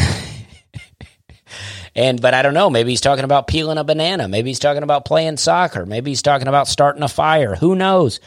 and, 1.94 2.22
but 2.22 2.32
I 2.32 2.40
don't 2.40 2.54
know. 2.54 2.70
Maybe 2.70 2.88
he's 2.88 3.02
talking 3.02 3.26
about 3.26 3.48
peeling 3.48 3.76
a 3.76 3.84
banana. 3.84 4.28
Maybe 4.28 4.48
he's 4.48 4.60
talking 4.60 4.82
about 4.82 5.04
playing 5.04 5.36
soccer. 5.36 5.84
Maybe 5.84 6.10
he's 6.10 6.22
talking 6.22 6.48
about 6.48 6.68
starting 6.68 7.02
a 7.02 7.08
fire. 7.08 7.54
Who 7.54 7.74
knows? 7.74 8.18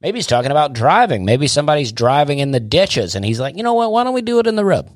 Maybe 0.00 0.18
he's 0.18 0.28
talking 0.28 0.52
about 0.52 0.72
driving. 0.72 1.24
Maybe 1.24 1.48
somebody's 1.48 1.90
driving 1.90 2.38
in 2.38 2.52
the 2.52 2.60
ditches, 2.60 3.16
and 3.16 3.24
he's 3.24 3.40
like, 3.40 3.56
you 3.56 3.64
know 3.64 3.74
what? 3.74 3.90
Why 3.90 4.04
don't 4.04 4.14
we 4.14 4.22
do 4.22 4.38
it 4.38 4.46
in 4.46 4.54
the 4.54 4.64
road? 4.64 4.88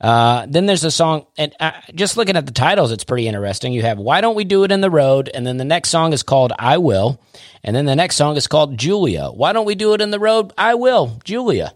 Uh, 0.00 0.44
then 0.46 0.66
there's 0.66 0.84
a 0.84 0.90
song, 0.90 1.26
and 1.38 1.54
uh, 1.58 1.72
just 1.94 2.18
looking 2.18 2.36
at 2.36 2.44
the 2.44 2.52
titles, 2.52 2.92
it's 2.92 3.04
pretty 3.04 3.26
interesting. 3.26 3.72
You 3.72 3.82
have 3.82 3.98
"Why 3.98 4.20
Don't 4.20 4.36
We 4.36 4.44
Do 4.44 4.64
It 4.64 4.72
in 4.72 4.82
the 4.82 4.90
Road," 4.90 5.30
and 5.32 5.46
then 5.46 5.56
the 5.56 5.64
next 5.64 5.88
song 5.88 6.12
is 6.12 6.22
called 6.22 6.52
"I 6.58 6.76
Will," 6.78 7.18
and 7.64 7.74
then 7.74 7.86
the 7.86 7.96
next 7.96 8.16
song 8.16 8.36
is 8.36 8.46
called 8.46 8.76
"Julia." 8.76 9.28
Why 9.28 9.54
don't 9.54 9.64
we 9.64 9.74
do 9.74 9.94
it 9.94 10.02
in 10.02 10.10
the 10.10 10.20
road? 10.20 10.52
I 10.58 10.74
will, 10.74 11.18
Julia. 11.24 11.72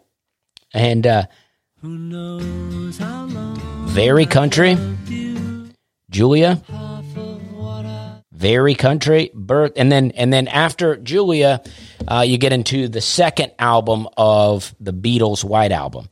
And 0.74 1.06
uh, 1.06 1.26
very 3.90 4.26
country, 4.26 4.76
Julia. 6.10 6.62
Very 8.32 8.74
country, 8.74 9.30
birth, 9.34 9.72
and 9.76 9.90
then 9.92 10.12
and 10.12 10.32
then 10.32 10.48
after 10.48 10.96
Julia, 10.96 11.62
uh, 12.06 12.24
you 12.26 12.38
get 12.38 12.52
into 12.52 12.88
the 12.88 13.00
second 13.02 13.52
album 13.58 14.08
of 14.16 14.74
the 14.80 14.92
Beatles' 14.92 15.44
White 15.44 15.72
Album. 15.72 16.08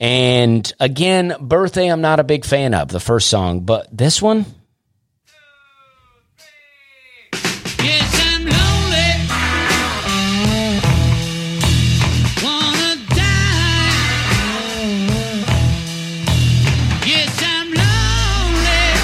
And 0.00 0.70
again, 0.80 1.34
Birthday, 1.40 1.86
I'm 1.88 2.00
not 2.00 2.20
a 2.20 2.24
big 2.24 2.44
fan 2.44 2.74
of 2.74 2.88
the 2.88 3.00
first 3.00 3.28
song, 3.30 3.60
but 3.60 3.86
this 3.96 4.20
one, 4.20 4.44
Yes, 7.82 8.20
I'm 8.26 8.44
lonely. 8.44 9.10
Wanna 12.42 12.96
die. 13.14 13.94
Yes, 17.06 17.42
I'm 17.44 17.68
lonely. 17.72 19.00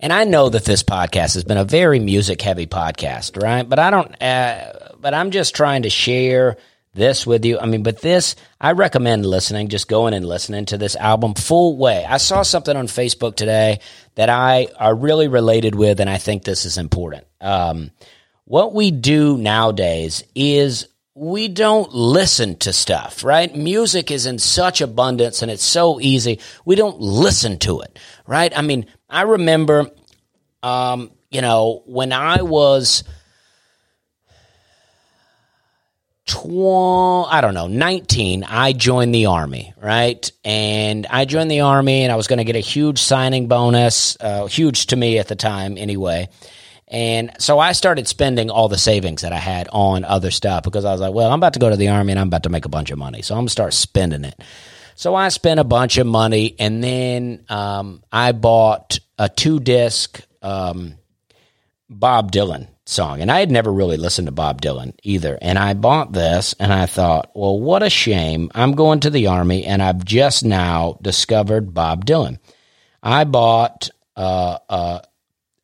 and 0.00 0.12
I 0.12 0.24
know 0.24 0.48
that 0.48 0.64
this 0.64 0.82
podcast 0.82 1.34
has 1.34 1.44
been 1.44 1.56
a 1.58 1.64
very 1.64 1.98
music 2.00 2.42
heavy 2.42 2.66
podcast, 2.66 3.40
right? 3.42 3.68
But 3.68 3.78
I 3.78 3.90
don't, 3.90 4.22
uh, 4.22 4.72
but 5.00 5.14
I'm 5.14 5.30
just 5.30 5.54
trying 5.54 5.82
to 5.82 5.90
share 5.90 6.56
this 6.94 7.26
with 7.26 7.44
you. 7.44 7.58
I 7.58 7.66
mean, 7.66 7.82
but 7.82 8.00
this, 8.00 8.36
I 8.60 8.72
recommend 8.72 9.26
listening, 9.26 9.68
just 9.68 9.88
going 9.88 10.14
and 10.14 10.26
listening 10.26 10.66
to 10.66 10.78
this 10.78 10.96
album 10.96 11.34
full 11.34 11.76
way. 11.76 12.04
I 12.04 12.16
saw 12.16 12.42
something 12.42 12.76
on 12.76 12.86
Facebook 12.86 13.36
today 13.36 13.80
that 14.14 14.30
I 14.30 14.68
are 14.78 14.94
really 14.94 15.28
related 15.28 15.74
with, 15.74 16.00
and 16.00 16.08
I 16.08 16.18
think 16.18 16.44
this 16.44 16.64
is 16.64 16.78
important. 16.78 17.26
Um, 17.40 17.90
what 18.44 18.74
we 18.74 18.90
do 18.90 19.36
nowadays 19.38 20.22
is 20.34 20.86
we 21.14 21.48
don't 21.48 21.92
listen 21.94 22.56
to 22.56 22.72
stuff, 22.72 23.22
right? 23.22 23.54
Music 23.54 24.10
is 24.10 24.26
in 24.26 24.38
such 24.38 24.80
abundance 24.80 25.42
and 25.42 25.50
it's 25.50 25.62
so 25.62 26.00
easy. 26.00 26.40
We 26.64 26.74
don't 26.74 27.00
listen 27.00 27.58
to 27.60 27.80
it, 27.80 27.98
right? 28.26 28.56
I 28.56 28.62
mean, 28.62 28.86
I 29.08 29.22
remember, 29.22 29.90
um, 30.62 31.12
you 31.30 31.40
know, 31.40 31.82
when 31.86 32.12
I 32.12 32.42
was 32.42 33.04
tw- 36.26 37.26
I 37.30 37.40
don't 37.40 37.54
know, 37.54 37.66
19, 37.66 38.44
I 38.44 38.72
joined 38.72 39.14
the 39.14 39.26
army, 39.26 39.74
right? 39.80 40.30
And 40.44 41.06
I 41.08 41.24
joined 41.24 41.50
the 41.50 41.60
army 41.60 42.02
and 42.02 42.12
I 42.12 42.16
was 42.16 42.26
going 42.26 42.38
to 42.38 42.44
get 42.44 42.56
a 42.56 42.60
huge 42.60 42.98
signing 42.98 43.48
bonus, 43.48 44.16
uh, 44.20 44.46
huge 44.46 44.86
to 44.86 44.96
me 44.96 45.18
at 45.18 45.28
the 45.28 45.36
time 45.36 45.76
anyway. 45.76 46.28
And 46.88 47.32
so 47.38 47.58
I 47.58 47.72
started 47.72 48.06
spending 48.06 48.50
all 48.50 48.68
the 48.68 48.78
savings 48.78 49.22
that 49.22 49.32
I 49.32 49.38
had 49.38 49.68
on 49.72 50.04
other 50.04 50.30
stuff 50.30 50.64
because 50.64 50.84
I 50.84 50.92
was 50.92 51.00
like, 51.00 51.14
well, 51.14 51.30
I'm 51.30 51.38
about 51.38 51.54
to 51.54 51.58
go 51.58 51.70
to 51.70 51.76
the 51.76 51.88
army 51.88 52.12
and 52.12 52.20
I'm 52.20 52.28
about 52.28 52.44
to 52.44 52.50
make 52.50 52.66
a 52.66 52.70
bunch 52.70 52.90
of 52.90 52.98
money. 52.98 53.22
So 53.22 53.34
I'm 53.34 53.40
going 53.40 53.46
to 53.46 53.52
start 53.52 53.74
spending 53.74 54.24
it. 54.24 54.40
So 54.94 55.14
I 55.14 55.28
spent 55.30 55.58
a 55.58 55.64
bunch 55.64 55.98
of 55.98 56.06
money 56.06 56.54
and 56.58 56.84
then 56.84 57.44
um, 57.48 58.02
I 58.12 58.32
bought 58.32 59.00
a 59.18 59.28
two 59.28 59.60
disc 59.60 60.20
um, 60.40 60.94
Bob 61.88 62.30
Dylan 62.30 62.68
song. 62.86 63.20
And 63.20 63.30
I 63.30 63.40
had 63.40 63.50
never 63.50 63.72
really 63.72 63.96
listened 63.96 64.26
to 64.26 64.32
Bob 64.32 64.60
Dylan 64.60 64.94
either. 65.02 65.38
And 65.40 65.58
I 65.58 65.74
bought 65.74 66.12
this 66.12 66.54
and 66.58 66.72
I 66.72 66.86
thought, 66.86 67.30
well, 67.34 67.58
what 67.58 67.82
a 67.82 67.90
shame. 67.90 68.50
I'm 68.54 68.72
going 68.72 69.00
to 69.00 69.10
the 69.10 69.28
army 69.28 69.64
and 69.64 69.82
I've 69.82 70.04
just 70.04 70.44
now 70.44 70.98
discovered 71.00 71.72
Bob 71.72 72.04
Dylan. 72.04 72.38
I 73.02 73.24
bought 73.24 73.90
uh, 74.16 74.58
uh, 74.68 75.00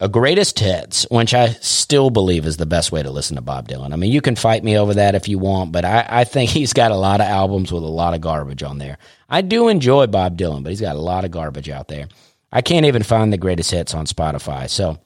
a 0.01 0.09
greatest 0.09 0.59
hits, 0.59 1.07
which 1.11 1.35
I 1.35 1.49
still 1.61 2.09
believe 2.09 2.47
is 2.47 2.57
the 2.57 2.67
best 2.67 2.91
way 2.91 3.03
to 3.03 3.11
listen 3.11 3.37
to 3.37 3.43
Bob 3.43 3.69
Dylan. 3.69 3.93
I 3.93 3.97
mean, 3.97 4.13
you 4.13 4.23
can 4.23 4.35
fight 4.35 4.65
me 4.65 4.79
over 4.79 4.95
that 4.95 5.15
if 5.15 5.29
you 5.29 5.39
want, 5.39 5.73
but 5.73 5.85
I, 5.85 6.07
I 6.09 6.25
think 6.25 6.51
he's 6.51 6.73
got 6.73 6.91
a 6.91 6.97
lot 6.97 7.21
of 7.21 7.27
albums 7.27 7.71
with 7.71 7.83
a 7.83 7.87
lot 7.87 8.15
of 8.15 8.23
garbage 8.23 8.63
on 8.63 8.79
there. 8.79 8.99
I 9.29 9.43
do 9.43 9.69
enjoy 9.69 10.07
Bob 10.07 10.39
Dylan, 10.39 10.63
but 10.63 10.71
he's 10.71 10.81
got 10.81 10.97
a 10.97 11.01
lot 11.01 11.25
of 11.25 11.31
garbage 11.31 11.69
out 11.69 11.89
there. 11.89 12.09
I 12.51 12.63
can't 12.63 12.87
even 12.87 13.03
find 13.03 13.33
the 13.33 13.39
greatest 13.39 13.71
hits 13.71 13.95
on 13.95 14.07
Spotify. 14.07 14.69
So 14.69 14.99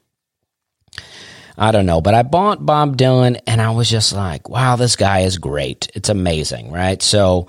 I 1.57 1.71
don't 1.71 1.87
know, 1.87 2.01
but 2.01 2.15
I 2.15 2.23
bought 2.23 2.65
Bob 2.65 2.97
Dylan 2.97 3.41
and 3.47 3.61
I 3.61 3.71
was 3.71 3.89
just 3.89 4.13
like, 4.13 4.49
wow, 4.49 4.77
this 4.77 4.97
guy 4.97 5.21
is 5.21 5.39
great. 5.39 5.89
It's 5.95 6.09
amazing, 6.09 6.73
right? 6.73 7.01
So, 7.01 7.47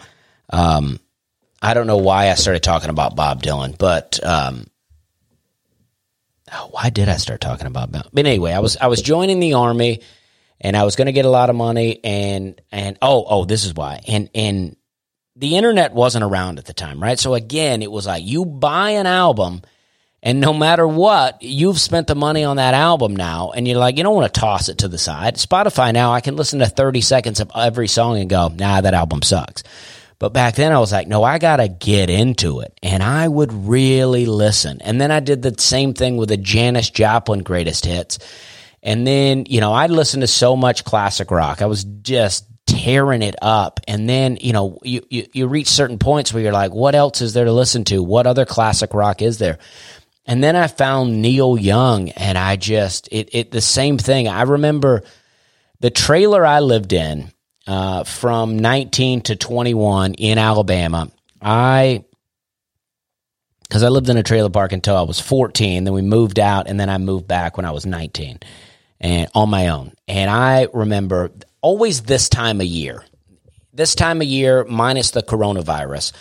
um, 0.51 0.99
I 1.62 1.74
don't 1.74 1.88
know 1.88 1.97
why 1.97 2.30
I 2.30 2.36
started 2.36 2.62
talking 2.62 2.91
about 2.91 3.16
Bob 3.16 3.41
Dylan, 3.41 3.76
but, 3.78 4.24
um, 4.24 4.68
oh, 6.53 6.68
why 6.70 6.91
did 6.91 7.10
I 7.10 7.18
start 7.18 7.41
talking 7.41 7.66
about 7.66 7.91
Bob? 7.91 8.10
But 8.14 8.28
anyway, 8.28 8.51
I 8.51 8.60
was, 8.60 8.78
I 8.78 8.88
was 8.88 9.01
joining 9.01 9.39
the 9.39 9.53
army 9.53 10.01
and 10.62 10.78
I 10.78 10.84
was 10.84 10.95
going 10.95 11.08
to 11.08 11.12
get 11.12 11.26
a 11.26 11.30
lot 11.30 11.49
of 11.49 11.56
money 11.56 11.99
and, 12.03 12.62
and, 12.72 12.99
oh, 13.01 13.26
oh, 13.28 13.45
this 13.45 13.66
is 13.66 13.74
why. 13.74 14.01
And, 14.08 14.30
and 14.36 14.76
the 15.36 15.58
internet 15.58 15.93
wasn't 15.93 16.24
around 16.24 16.60
at 16.60 16.66
the 16.66 16.74
time, 16.74 17.01
right? 17.01 17.18
So 17.18 17.34
again, 17.34 17.82
it 17.82 17.91
was 17.91 18.06
like 18.06 18.24
you 18.24 18.45
buy 18.45 18.91
an 18.91 19.08
album 19.08 19.64
and 20.26 20.41
no 20.41 20.53
matter 20.53 20.88
what, 20.88 21.43
you've 21.43 21.80
spent 21.80 22.07
the 22.07 22.15
money 22.15 22.43
on 22.43 22.57
that 22.57 22.73
album 22.73 23.15
now, 23.15 23.51
and 23.51 23.67
you're 23.67 23.78
like, 23.78 23.95
you 23.95 24.03
don't 24.03 24.15
want 24.15 24.34
to 24.34 24.39
toss 24.39 24.69
it 24.69 24.80
to 24.80 24.88
the 24.88 24.97
side. 24.97 25.36
Spotify 25.36 25.93
now, 25.93 26.13
I 26.13 26.19
can 26.19 26.36
listen 26.36 26.59
to 26.59 26.65
30 26.65 27.01
seconds 27.01 27.39
of 27.39 27.51
every 27.55 27.88
song 27.88 28.17
and 28.17 28.28
go, 28.28 28.47
nah, 28.47 28.82
that 28.82 28.95
album 28.95 29.21
sucks. 29.21 29.61
But 30.17 30.34
back 30.34 30.55
then, 30.55 30.71
I 30.71 30.80
was 30.80 30.91
like, 30.91 31.07
no, 31.07 31.23
I 31.23 31.38
got 31.38 31.57
to 31.57 31.67
get 31.67 32.09
into 32.09 32.61
it. 32.61 32.76
And 32.82 33.03
I 33.03 33.28
would 33.28 33.53
really 33.53 34.26
listen. 34.26 34.82
And 34.82 34.99
then 34.99 35.11
I 35.11 35.19
did 35.19 35.43
the 35.43 35.53
same 35.59 35.93
thing 35.93 36.17
with 36.17 36.30
the 36.30 36.38
Janis 36.38 36.89
Joplin 36.89 37.43
greatest 37.43 37.86
hits. 37.86 38.17
And 38.82 39.05
then, 39.05 39.45
you 39.47 39.61
know, 39.61 39.73
I'd 39.73 39.91
listen 39.91 40.21
to 40.21 40.28
so 40.28 40.55
much 40.55 40.86
classic 40.86 41.30
rock. 41.30 41.61
I 41.61 41.67
was 41.67 41.84
just 41.84 42.47
tearing 42.65 43.21
it 43.21 43.36
up. 43.41 43.80
And 43.88 44.09
then, 44.09 44.38
you 44.41 44.53
know, 44.53 44.80
you, 44.82 45.05
you, 45.09 45.28
you 45.34 45.47
reach 45.47 45.67
certain 45.67 45.99
points 45.99 46.34
where 46.34 46.41
you're 46.41 46.51
like, 46.51 46.73
what 46.73 46.95
else 46.95 47.21
is 47.21 47.34
there 47.34 47.45
to 47.45 47.51
listen 47.51 47.84
to? 47.86 48.01
What 48.01 48.26
other 48.26 48.45
classic 48.45 48.93
rock 48.93 49.21
is 49.21 49.38
there? 49.38 49.59
And 50.26 50.43
then 50.43 50.55
I 50.55 50.67
found 50.67 51.21
Neil 51.21 51.57
Young 51.57 52.09
and 52.09 52.38
I 52.38 52.55
just, 52.55 53.07
it, 53.11 53.30
it, 53.34 53.51
the 53.51 53.61
same 53.61 53.97
thing. 53.97 54.28
I 54.28 54.43
remember 54.43 55.03
the 55.80 55.91
trailer 55.91 56.45
I 56.45 56.61
lived 56.61 56.93
in, 56.93 57.32
uh, 57.67 58.03
from 58.03 58.57
19 58.57 59.21
to 59.21 59.36
21 59.36 60.15
in 60.15 60.38
Alabama. 60.38 61.11
I, 61.41 62.05
cause 63.69 63.84
I 63.84 63.89
lived 63.89 64.09
in 64.09 64.17
a 64.17 64.23
trailer 64.23 64.49
park 64.49 64.71
until 64.71 64.95
I 64.95 65.03
was 65.03 65.19
14. 65.19 65.84
Then 65.84 65.93
we 65.93 66.01
moved 66.01 66.39
out 66.39 66.67
and 66.67 66.80
then 66.80 66.89
I 66.89 66.97
moved 66.97 67.28
back 67.28 67.57
when 67.57 67.65
I 67.65 67.71
was 67.71 67.86
19 67.86 68.39
and 68.99 69.30
on 69.36 69.49
my 69.49 69.67
own. 69.69 69.93
And 70.07 70.30
I 70.30 70.67
remember 70.73 71.32
always 71.61 72.01
this 72.01 72.30
time 72.30 72.61
of 72.61 72.67
year, 72.67 73.03
this 73.73 73.93
time 73.93 74.21
of 74.21 74.28
year 74.28 74.63
minus 74.63 75.11
the 75.11 75.21
coronavirus, 75.21 76.13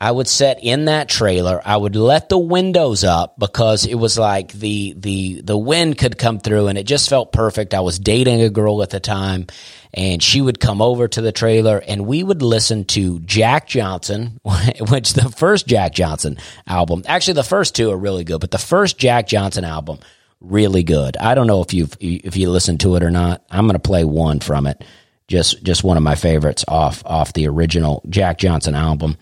I 0.00 0.12
would 0.12 0.28
sit 0.28 0.60
in 0.62 0.84
that 0.84 1.08
trailer. 1.08 1.60
I 1.64 1.76
would 1.76 1.96
let 1.96 2.28
the 2.28 2.38
windows 2.38 3.02
up 3.02 3.36
because 3.36 3.84
it 3.84 3.96
was 3.96 4.16
like 4.16 4.52
the 4.52 4.94
the 4.96 5.40
the 5.40 5.58
wind 5.58 5.98
could 5.98 6.16
come 6.16 6.38
through 6.38 6.68
and 6.68 6.78
it 6.78 6.84
just 6.84 7.08
felt 7.08 7.32
perfect. 7.32 7.74
I 7.74 7.80
was 7.80 7.98
dating 7.98 8.40
a 8.40 8.48
girl 8.48 8.82
at 8.82 8.90
the 8.90 9.00
time 9.00 9.48
and 9.92 10.22
she 10.22 10.40
would 10.40 10.60
come 10.60 10.80
over 10.80 11.08
to 11.08 11.20
the 11.20 11.32
trailer 11.32 11.78
and 11.78 12.06
we 12.06 12.22
would 12.22 12.42
listen 12.42 12.84
to 12.86 13.18
Jack 13.20 13.66
Johnson, 13.66 14.40
which 14.88 15.14
the 15.14 15.32
first 15.36 15.66
Jack 15.66 15.94
Johnson 15.94 16.38
album, 16.68 17.02
actually 17.06 17.34
the 17.34 17.42
first 17.42 17.74
two 17.74 17.90
are 17.90 17.98
really 17.98 18.22
good, 18.22 18.40
but 18.40 18.52
the 18.52 18.58
first 18.58 18.98
Jack 18.98 19.26
Johnson 19.26 19.64
album 19.64 19.98
really 20.40 20.84
good. 20.84 21.16
I 21.16 21.34
don't 21.34 21.48
know 21.48 21.62
if 21.62 21.74
you've 21.74 21.96
if 21.98 22.36
you 22.36 22.50
listened 22.50 22.80
to 22.80 22.94
it 22.94 23.02
or 23.02 23.10
not. 23.10 23.44
I'm 23.50 23.66
going 23.66 23.74
to 23.74 23.80
play 23.80 24.04
one 24.04 24.38
from 24.38 24.68
it. 24.68 24.84
Just 25.26 25.62
just 25.64 25.82
one 25.82 25.96
of 25.96 26.04
my 26.04 26.14
favorites 26.14 26.64
off 26.68 27.02
off 27.04 27.32
the 27.32 27.48
original 27.48 28.02
Jack 28.08 28.38
Johnson 28.38 28.76
album. 28.76 29.16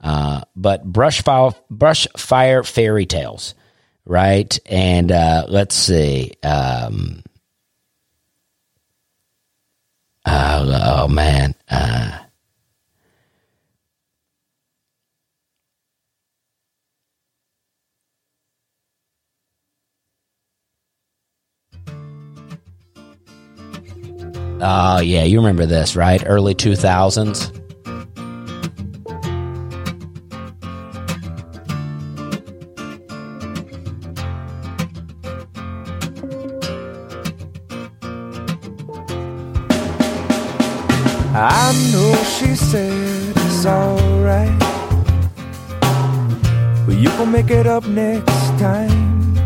Uh, 0.00 0.42
but 0.54 0.84
brush 0.84 1.22
fire, 1.22 1.50
brush 1.70 2.06
fire 2.16 2.62
fairy 2.62 3.06
tales, 3.06 3.54
right? 4.04 4.58
And 4.66 5.10
uh, 5.10 5.46
let's 5.48 5.74
see. 5.74 6.32
Um, 6.42 7.22
uh, 10.24 11.02
oh 11.04 11.08
man. 11.08 11.54
Oh, 24.60 24.98
yeah, 24.98 25.22
you 25.22 25.38
remember 25.38 25.66
this, 25.66 25.94
right? 25.94 26.22
Early 26.26 26.54
2000s. 26.54 27.67
Said 42.58 43.32
it's 43.36 43.64
alright. 43.64 44.58
But 46.86 46.96
you 46.96 47.08
gon' 47.10 47.32
make 47.32 47.50
it 47.50 47.66
up 47.66 47.86
next 47.86 48.58
time. 48.58 49.36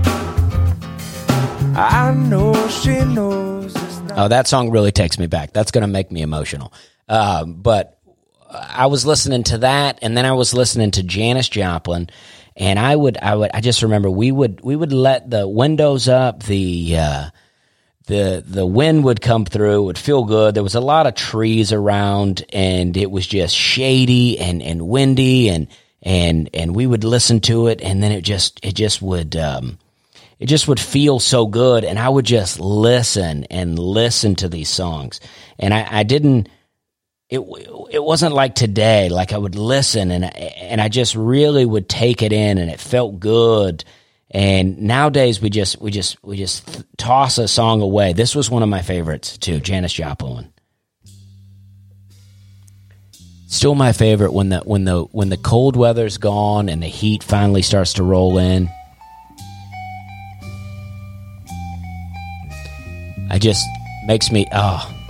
I 1.77 2.13
know 2.15 2.55
she 2.69 3.05
knows. 3.05 3.75
Oh, 4.17 4.29
that 4.29 4.47
song 4.47 4.71
really 4.71 4.93
takes 4.93 5.19
me 5.19 5.27
back. 5.27 5.53
That's 5.53 5.71
going 5.71 5.83
to 5.83 5.89
make 5.89 6.11
me 6.11 6.23
emotional. 6.23 6.73
Um, 7.09 7.55
but 7.55 7.99
I 8.51 8.87
was 8.87 9.07
listening 9.07 9.43
to 9.45 9.59
that, 9.59 9.99
and 10.03 10.17
then 10.17 10.27
I 10.27 10.33
was 10.33 10.55
listening 10.55 10.91
to 10.93 11.03
Janis 11.03 11.49
Joplin, 11.49 12.11
and 12.57 12.79
I 12.79 12.95
would, 12.95 13.17
I 13.17 13.35
would, 13.35 13.51
I 13.55 13.61
just 13.61 13.83
remember 13.83 14.11
we 14.11 14.31
would, 14.31 14.61
we 14.63 14.77
would 14.77 14.93
let 14.93 15.31
the 15.31 15.49
windows 15.49 16.09
up, 16.09 16.43
the, 16.43 16.97
uh, 16.99 17.31
the 18.07 18.43
the 18.47 18.67
wind 18.67 19.05
would 19.05 19.21
come 19.21 19.45
through, 19.45 19.83
it 19.83 19.85
would 19.85 19.99
feel 19.99 20.25
good. 20.25 20.55
There 20.55 20.63
was 20.63 20.75
a 20.75 20.81
lot 20.81 21.07
of 21.07 21.15
trees 21.15 21.73
around, 21.73 22.45
and 22.53 22.97
it 22.97 23.11
was 23.11 23.27
just 23.27 23.55
shady 23.55 24.39
and 24.39 24.63
and 24.63 24.89
windy, 24.89 25.49
and 25.49 25.69
and 26.03 26.51
and 26.53 26.75
we 26.75 26.87
would 26.87 27.05
listen 27.05 27.41
to 27.43 27.69
it, 27.69 27.81
and 27.81 28.03
then 28.03 28.13
it 28.13 28.23
just 28.23 28.61
it 28.63 28.75
just 28.75 29.03
would. 29.03 29.37
Um, 29.37 29.79
it 30.43 30.47
just 30.47 30.67
would 30.67 30.81
feel 30.81 31.21
so 31.21 31.47
good 31.47 31.85
and 31.85 32.01
i 32.01 32.09
would 32.09 32.25
just 32.25 32.59
listen 32.59 33.45
and 33.45 33.79
listen 33.79 34.35
to 34.35 34.49
these 34.49 34.69
songs 34.69 35.21
and 35.57 35.73
i, 35.73 35.87
I 35.89 36.03
didn't 36.03 36.49
it, 37.31 37.39
it 37.93 38.03
wasn't 38.03 38.35
like 38.35 38.57
today 38.57 39.09
like 39.09 39.33
i 39.33 39.39
would 39.39 39.55
listen 39.55 40.11
and 40.11 40.25
and 40.37 40.81
i 40.81 40.89
just 40.89 41.15
really 41.15 41.65
would 41.65 41.89
take 41.89 42.23
it 42.23 42.33
in 42.33 42.59
and 42.59 42.69
it 42.69 42.81
felt 42.81 43.21
good 43.21 43.85
and 44.33 44.81
nowadays 44.81 45.41
we 45.43 45.51
just 45.51 45.81
we 45.81 45.91
just 45.91 46.23
we 46.25 46.39
just 46.39 46.85
toss 46.97 47.37
a 47.37 47.47
song 47.47 47.83
away. 47.83 48.15
This 48.15 48.35
was 48.35 48.51
one 48.51 48.63
of 48.63 48.69
my 48.69 48.81
favorites 48.81 49.37
too 49.37 49.61
janis 49.61 49.93
joplin. 49.93 50.53
Still 53.47 53.75
my 53.75 53.93
favorite 53.93 54.33
when 54.33 54.49
the 54.49 54.61
when 54.61 54.85
the 54.85 55.03
when 55.13 55.29
the 55.29 55.37
cold 55.37 55.77
weather's 55.77 56.17
gone 56.17 56.71
and 56.71 56.83
the 56.83 56.87
heat 56.87 57.23
finally 57.23 57.61
starts 57.61 57.93
to 57.95 58.03
roll 58.03 58.39
in. 58.39 58.71
I 63.31 63.39
just 63.39 63.67
makes 64.07 64.33
me 64.33 64.47
oh 64.53 65.02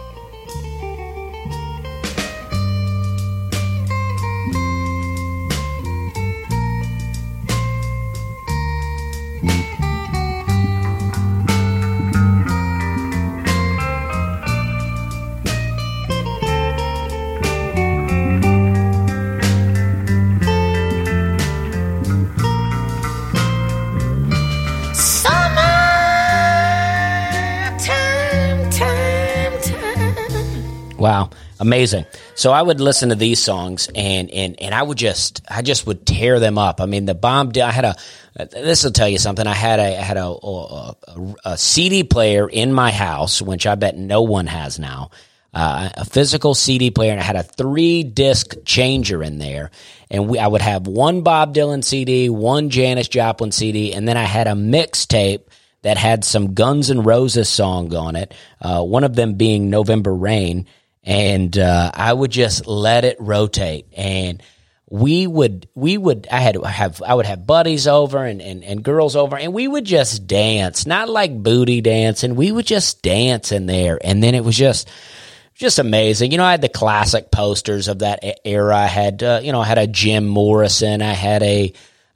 amazing. 31.73 32.05
So 32.35 32.53
I 32.53 32.61
would 32.61 32.81
listen 32.81 33.09
to 33.09 33.15
these 33.15 33.43
songs 33.43 33.89
and 33.95 34.31
and 34.31 34.61
and 34.61 34.75
I 34.75 34.83
would 34.83 34.99
just 34.99 35.43
I 35.49 35.63
just 35.63 35.87
would 35.87 36.05
tear 36.05 36.39
them 36.39 36.59
up. 36.59 36.81
I 36.81 36.87
mean, 36.87 37.07
the 37.07 37.15
bomb. 37.15 37.53
I 37.57 37.71
had 37.71 37.85
a. 37.85 37.95
This 38.51 38.85
will 38.85 38.93
tell 38.93 39.09
you 39.09 39.19
something. 39.19 39.47
I 39.47 39.55
had 39.55 39.81
a 39.81 39.99
I 39.99 40.03
had 40.03 40.17
a, 40.17 40.27
a, 40.27 40.95
a, 41.45 41.59
CD 41.59 42.05
player 42.05 42.49
in 42.49 42.73
my 42.73 42.91
house, 42.91 43.41
which 43.43 43.67
I 43.67 43.75
bet 43.75 43.97
no 43.97 44.23
one 44.23 44.47
has 44.47 44.79
now. 44.79 45.11
Uh, 45.55 45.91
a 45.99 46.05
physical 46.07 46.55
CD 46.55 46.91
player, 46.91 47.13
and 47.13 47.21
I 47.21 47.25
had 47.25 47.37
a 47.37 47.43
three 47.43 48.03
disc 48.05 48.55
changer 48.65 49.23
in 49.23 49.39
there. 49.39 49.71
And 50.11 50.29
we, 50.29 50.39
I 50.39 50.47
would 50.47 50.63
have 50.63 50.87
one 50.87 51.23
Bob 51.23 51.55
Dylan 51.55 51.85
CD, 51.85 52.31
one 52.31 52.71
Janis 52.71 53.09
Joplin 53.09 53.53
CD, 53.53 53.93
and 53.93 54.09
then 54.09 54.17
I 54.17 54.25
had 54.25 54.47
a 54.47 54.53
mixtape 54.53 55.43
that 55.83 55.99
had 55.99 56.25
some 56.25 56.55
Guns 56.55 56.91
N' 56.91 57.03
Roses 57.03 57.49
song 57.49 57.95
on 57.95 58.17
it. 58.17 58.33
Uh, 58.61 58.83
one 58.83 59.05
of 59.05 59.15
them 59.15 59.35
being 59.35 59.69
November 59.69 60.15
Rain, 60.15 60.67
and 61.05 61.57
uh, 61.59 61.91
I 61.93 62.13
would 62.13 62.31
just 62.31 62.67
let 62.67 63.05
it 63.05 63.17
rotate. 63.21 63.87
And 63.97 64.43
we 64.89 65.27
would 65.27 65.69
we 65.75 65.97
would 65.97 66.29
I 66.31 66.41
had 66.41 66.57
have 66.63 67.03
I 67.03 67.15
would 67.15 67.25
have 67.25 67.47
buddies 67.47 67.87
over 67.87 68.25
and, 68.25 68.43
and, 68.43 68.63
and 68.63 68.83
girls 68.83 69.17
over, 69.17 69.37
and 69.37 69.55
we 69.55 69.67
would 69.67 69.85
just 69.85 70.27
dance, 70.27 70.87
not 70.87 71.09
like 71.09 71.43
booty 71.43 71.81
dancing. 71.81 72.35
We 72.35 72.53
would 72.53 72.67
just 72.67 73.03
dance 73.03 73.53
in 73.53 73.67
there, 73.67 73.99
and 74.05 74.23
then 74.23 74.35
it 74.35 74.45
was 74.45 74.57
just 74.57 74.91
just 75.55 75.79
amazing. 75.79 76.33
You 76.33 76.39
know, 76.39 76.45
I 76.45 76.51
had 76.51 76.61
the 76.61 76.69
classic 76.69 77.31
posters 77.31 77.89
of 77.89 78.01
that 78.01 78.23
era. 78.45 78.77
I 78.77 78.87
had, 78.87 79.23
uh, 79.23 79.41
you 79.43 79.53
know, 79.53 79.61
I 79.61 79.65
had 79.65 79.79
a 79.79 79.87
Jim 79.87 80.27
Morrison. 80.27 81.01
I 81.03 81.13
had 81.13 81.43
a, 81.43 81.73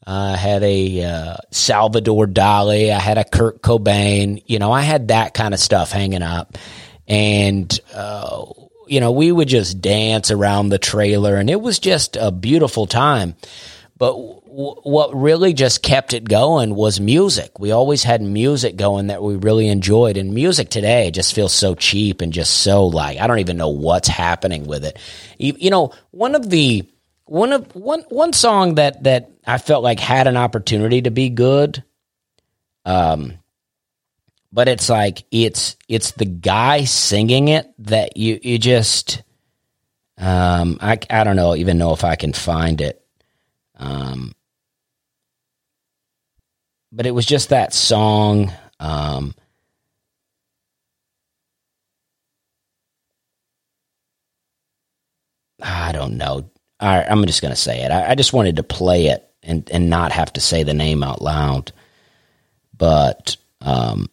uh, 0.07 0.37
had 0.37 0.63
a 0.63 1.05
uh, 1.05 1.37
Salvador 1.51 2.27
Dali. 2.27 2.93
I 2.93 2.99
had 2.99 3.19
a 3.19 3.25
Kurt 3.25 3.63
Cobain. 3.63 4.43
You 4.47 4.59
know, 4.59 4.73
I 4.73 4.83
had 4.83 5.09
that 5.09 5.35
kind 5.35 5.55
of 5.55 5.61
stuff 5.61 5.93
hanging 5.93 6.23
up, 6.23 6.59
and 7.07 7.79
uh, 7.95 8.45
you 8.87 9.01
know, 9.01 9.13
we 9.13 9.31
would 9.33 9.49
just 9.49 9.81
dance 9.81 10.31
around 10.31 10.69
the 10.69 10.79
trailer, 10.79 11.37
and 11.37 11.51
it 11.51 11.61
was 11.61 11.79
just 11.79 12.17
a 12.17 12.31
beautiful 12.31 12.87
time. 12.87 13.35
But 13.99 14.13
w- 14.13 14.81
what 14.83 15.15
really 15.15 15.55
just 15.55 15.83
kept 15.83 16.13
it 16.13 16.29
going 16.29 16.75
was 16.75 17.01
music. 17.01 17.59
We 17.59 17.71
always 17.71 18.03
had 18.03 18.21
music 18.21 18.77
going 18.77 19.07
that 19.07 19.23
we 19.23 19.37
really 19.37 19.69
enjoyed, 19.69 20.17
and 20.17 20.35
music 20.35 20.69
today 20.69 21.11
just 21.11 21.35
feels 21.35 21.53
so 21.53 21.75
cheap 21.75 22.21
and 22.21 22.33
just 22.33 22.61
so 22.61 22.87
like 22.87 23.19
I 23.19 23.27
don't 23.27 23.39
even 23.39 23.57
know 23.57 23.71
what's 23.71 24.09
happening 24.09 24.67
with 24.67 24.85
it. 24.85 24.99
You, 25.39 25.55
you 25.59 25.71
know, 25.71 25.93
one 26.11 26.35
of 26.35 26.51
the 26.51 26.85
one 27.25 27.53
of 27.53 27.75
one 27.75 28.05
one 28.09 28.33
song 28.33 28.77
that 28.77 29.03
that 29.05 29.31
I 29.47 29.59
felt 29.59 29.83
like 29.83 30.01
had 30.01 30.27
an 30.27 30.37
opportunity 30.37 31.03
to 31.03 31.11
be 31.11 31.31
good, 31.31 31.83
um, 32.85 33.35
but 34.53 34.69
it's 34.69 34.89
like 34.89 35.25
it's 35.31 35.77
it's 35.89 36.13
the 36.13 36.25
guy 36.25 36.85
singing 36.85 37.49
it 37.49 37.73
that 37.79 38.17
you 38.17 38.39
you 38.43 38.59
just 38.59 39.23
um 40.19 40.79
I 40.81 40.99
I 41.11 41.25
don't 41.25 41.37
know 41.37 41.55
even 41.57 41.79
know 41.79 41.93
if 41.93 42.05
I 42.05 42.17
can 42.17 42.33
find 42.33 42.81
it. 42.81 43.03
Um, 43.79 44.33
but 46.93 47.07
it 47.07 47.11
was 47.11 47.27
just 47.27 47.51
that 47.51 47.75
song. 47.75 48.53
Um, 48.81 49.35
I 55.63 55.93
don't 55.93 56.17
know. 56.17 56.51
Right, 56.81 57.07
I'm 57.09 57.25
just 57.27 57.41
going 57.43 57.55
to 57.55 57.61
say 57.61 57.83
it. 57.83 57.91
I, 57.91 58.11
I 58.11 58.15
just 58.15 58.33
wanted 58.33 58.57
to 58.57 58.63
play 58.63 59.07
it 59.07 59.29
and, 59.43 59.69
and 59.71 59.89
not 59.89 60.13
have 60.13 60.33
to 60.35 60.41
say 60.41 60.63
the 60.63 60.75
name 60.75 61.03
out 61.03 61.23
loud. 61.23 61.73
But, 62.77 63.37
um, 63.63 64.11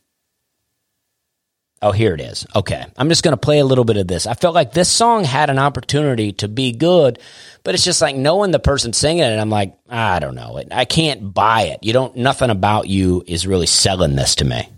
oh, 1.83 1.91
here 1.91 2.13
it 2.13 2.21
is. 2.21 2.47
Okay. 2.55 2.83
I'm 2.97 3.09
just 3.09 3.23
going 3.23 3.33
to 3.33 3.37
play 3.37 3.59
a 3.59 3.65
little 3.65 3.83
bit 3.83 3.97
of 3.97 4.07
this. 4.07 4.25
I 4.25 4.33
felt 4.33 4.55
like 4.55 4.73
this 4.73 4.89
song 4.89 5.23
had 5.25 5.49
an 5.49 5.59
opportunity 5.59 6.31
to 6.33 6.47
be 6.47 6.71
good, 6.71 7.19
but 7.63 7.75
it's 7.75 7.83
just 7.83 8.01
like 8.01 8.15
knowing 8.15 8.51
the 8.51 8.59
person 8.59 8.93
singing 8.93 9.23
it, 9.23 9.37
I'm 9.37 9.49
like, 9.49 9.77
I 9.89 10.19
don't 10.19 10.35
know. 10.35 10.59
I 10.71 10.85
can't 10.85 11.33
buy 11.33 11.63
it. 11.63 11.83
You 11.83 11.93
don't, 11.93 12.15
nothing 12.15 12.49
about 12.49 12.87
you 12.87 13.23
is 13.27 13.45
really 13.45 13.67
selling 13.67 14.15
this 14.15 14.35
to 14.35 14.45
me. 14.45 14.69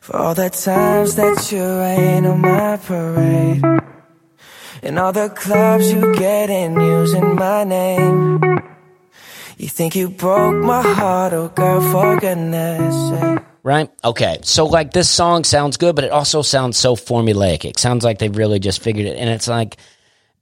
For 0.00 0.16
all 0.16 0.34
the 0.34 0.50
times 0.50 1.14
that 1.16 1.52
you 1.52 1.62
rain 1.62 2.26
on 2.26 2.40
my 2.40 2.76
parade. 2.76 3.62
And 4.82 4.98
all 4.98 5.12
the 5.12 5.28
clubs 5.28 5.92
you 5.92 6.14
get 6.16 6.50
in 6.50 6.80
using 6.80 7.36
my 7.36 7.64
name. 7.64 8.40
You 9.58 9.68
think 9.68 9.94
you 9.94 10.08
broke 10.08 10.56
my 10.56 10.80
heart, 10.80 11.34
oh 11.34 11.48
girl, 11.48 11.82
for 11.92 12.18
goodness 12.18 13.10
sake. 13.10 13.49
Right? 13.62 13.90
Okay. 14.02 14.38
So, 14.42 14.66
like, 14.66 14.92
this 14.92 15.10
song 15.10 15.44
sounds 15.44 15.76
good, 15.76 15.94
but 15.94 16.04
it 16.04 16.12
also 16.12 16.42
sounds 16.42 16.78
so 16.78 16.96
formulaic. 16.96 17.64
It 17.64 17.78
sounds 17.78 18.04
like 18.04 18.18
they've 18.18 18.36
really 18.36 18.58
just 18.58 18.82
figured 18.82 19.06
it. 19.06 19.18
And 19.18 19.28
it's 19.28 19.48
like, 19.48 19.76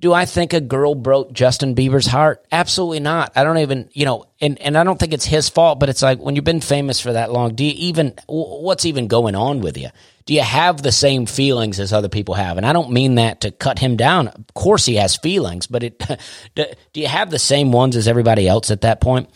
do 0.00 0.12
I 0.12 0.26
think 0.26 0.52
a 0.52 0.60
girl 0.60 0.94
broke 0.94 1.32
Justin 1.32 1.74
Bieber's 1.74 2.06
heart? 2.06 2.46
Absolutely 2.52 3.00
not. 3.00 3.32
I 3.34 3.42
don't 3.42 3.58
even, 3.58 3.88
you 3.92 4.04
know, 4.04 4.26
and, 4.40 4.60
and 4.60 4.78
I 4.78 4.84
don't 4.84 4.98
think 4.98 5.12
it's 5.12 5.24
his 5.24 5.48
fault, 5.48 5.80
but 5.80 5.88
it's 5.88 6.02
like 6.02 6.20
when 6.20 6.36
you've 6.36 6.44
been 6.44 6.60
famous 6.60 7.00
for 7.00 7.12
that 7.12 7.32
long, 7.32 7.56
do 7.56 7.64
you 7.64 7.72
even, 7.76 8.14
what's 8.28 8.86
even 8.86 9.08
going 9.08 9.34
on 9.34 9.60
with 9.60 9.76
you? 9.76 9.88
Do 10.24 10.34
you 10.34 10.42
have 10.42 10.82
the 10.82 10.92
same 10.92 11.26
feelings 11.26 11.80
as 11.80 11.92
other 11.92 12.08
people 12.08 12.34
have? 12.34 12.58
And 12.58 12.66
I 12.66 12.72
don't 12.72 12.92
mean 12.92 13.16
that 13.16 13.40
to 13.40 13.50
cut 13.50 13.80
him 13.80 13.96
down. 13.96 14.28
Of 14.28 14.54
course 14.54 14.86
he 14.86 14.96
has 14.96 15.16
feelings, 15.16 15.66
but 15.66 15.82
it, 15.82 15.98
do, 16.54 16.66
do 16.92 17.00
you 17.00 17.08
have 17.08 17.30
the 17.30 17.38
same 17.38 17.72
ones 17.72 17.96
as 17.96 18.06
everybody 18.06 18.46
else 18.46 18.70
at 18.70 18.82
that 18.82 19.00
point? 19.00 19.28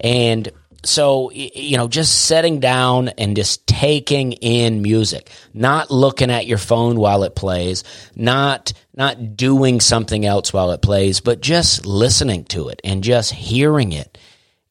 And 0.00 0.50
so 0.84 1.30
you 1.32 1.76
know, 1.76 1.88
just 1.88 2.22
sitting 2.26 2.60
down 2.60 3.08
and 3.10 3.36
just 3.36 3.66
taking 3.66 4.32
in 4.32 4.82
music, 4.82 5.30
not 5.54 5.90
looking 5.90 6.30
at 6.30 6.46
your 6.46 6.58
phone 6.58 6.96
while 6.96 7.22
it 7.22 7.34
plays, 7.34 7.84
not 8.16 8.72
not 8.94 9.36
doing 9.36 9.80
something 9.80 10.26
else 10.26 10.52
while 10.52 10.70
it 10.72 10.82
plays, 10.82 11.20
but 11.20 11.40
just 11.40 11.86
listening 11.86 12.44
to 12.44 12.68
it 12.68 12.80
and 12.84 13.04
just 13.04 13.32
hearing 13.32 13.92
it. 13.92 14.18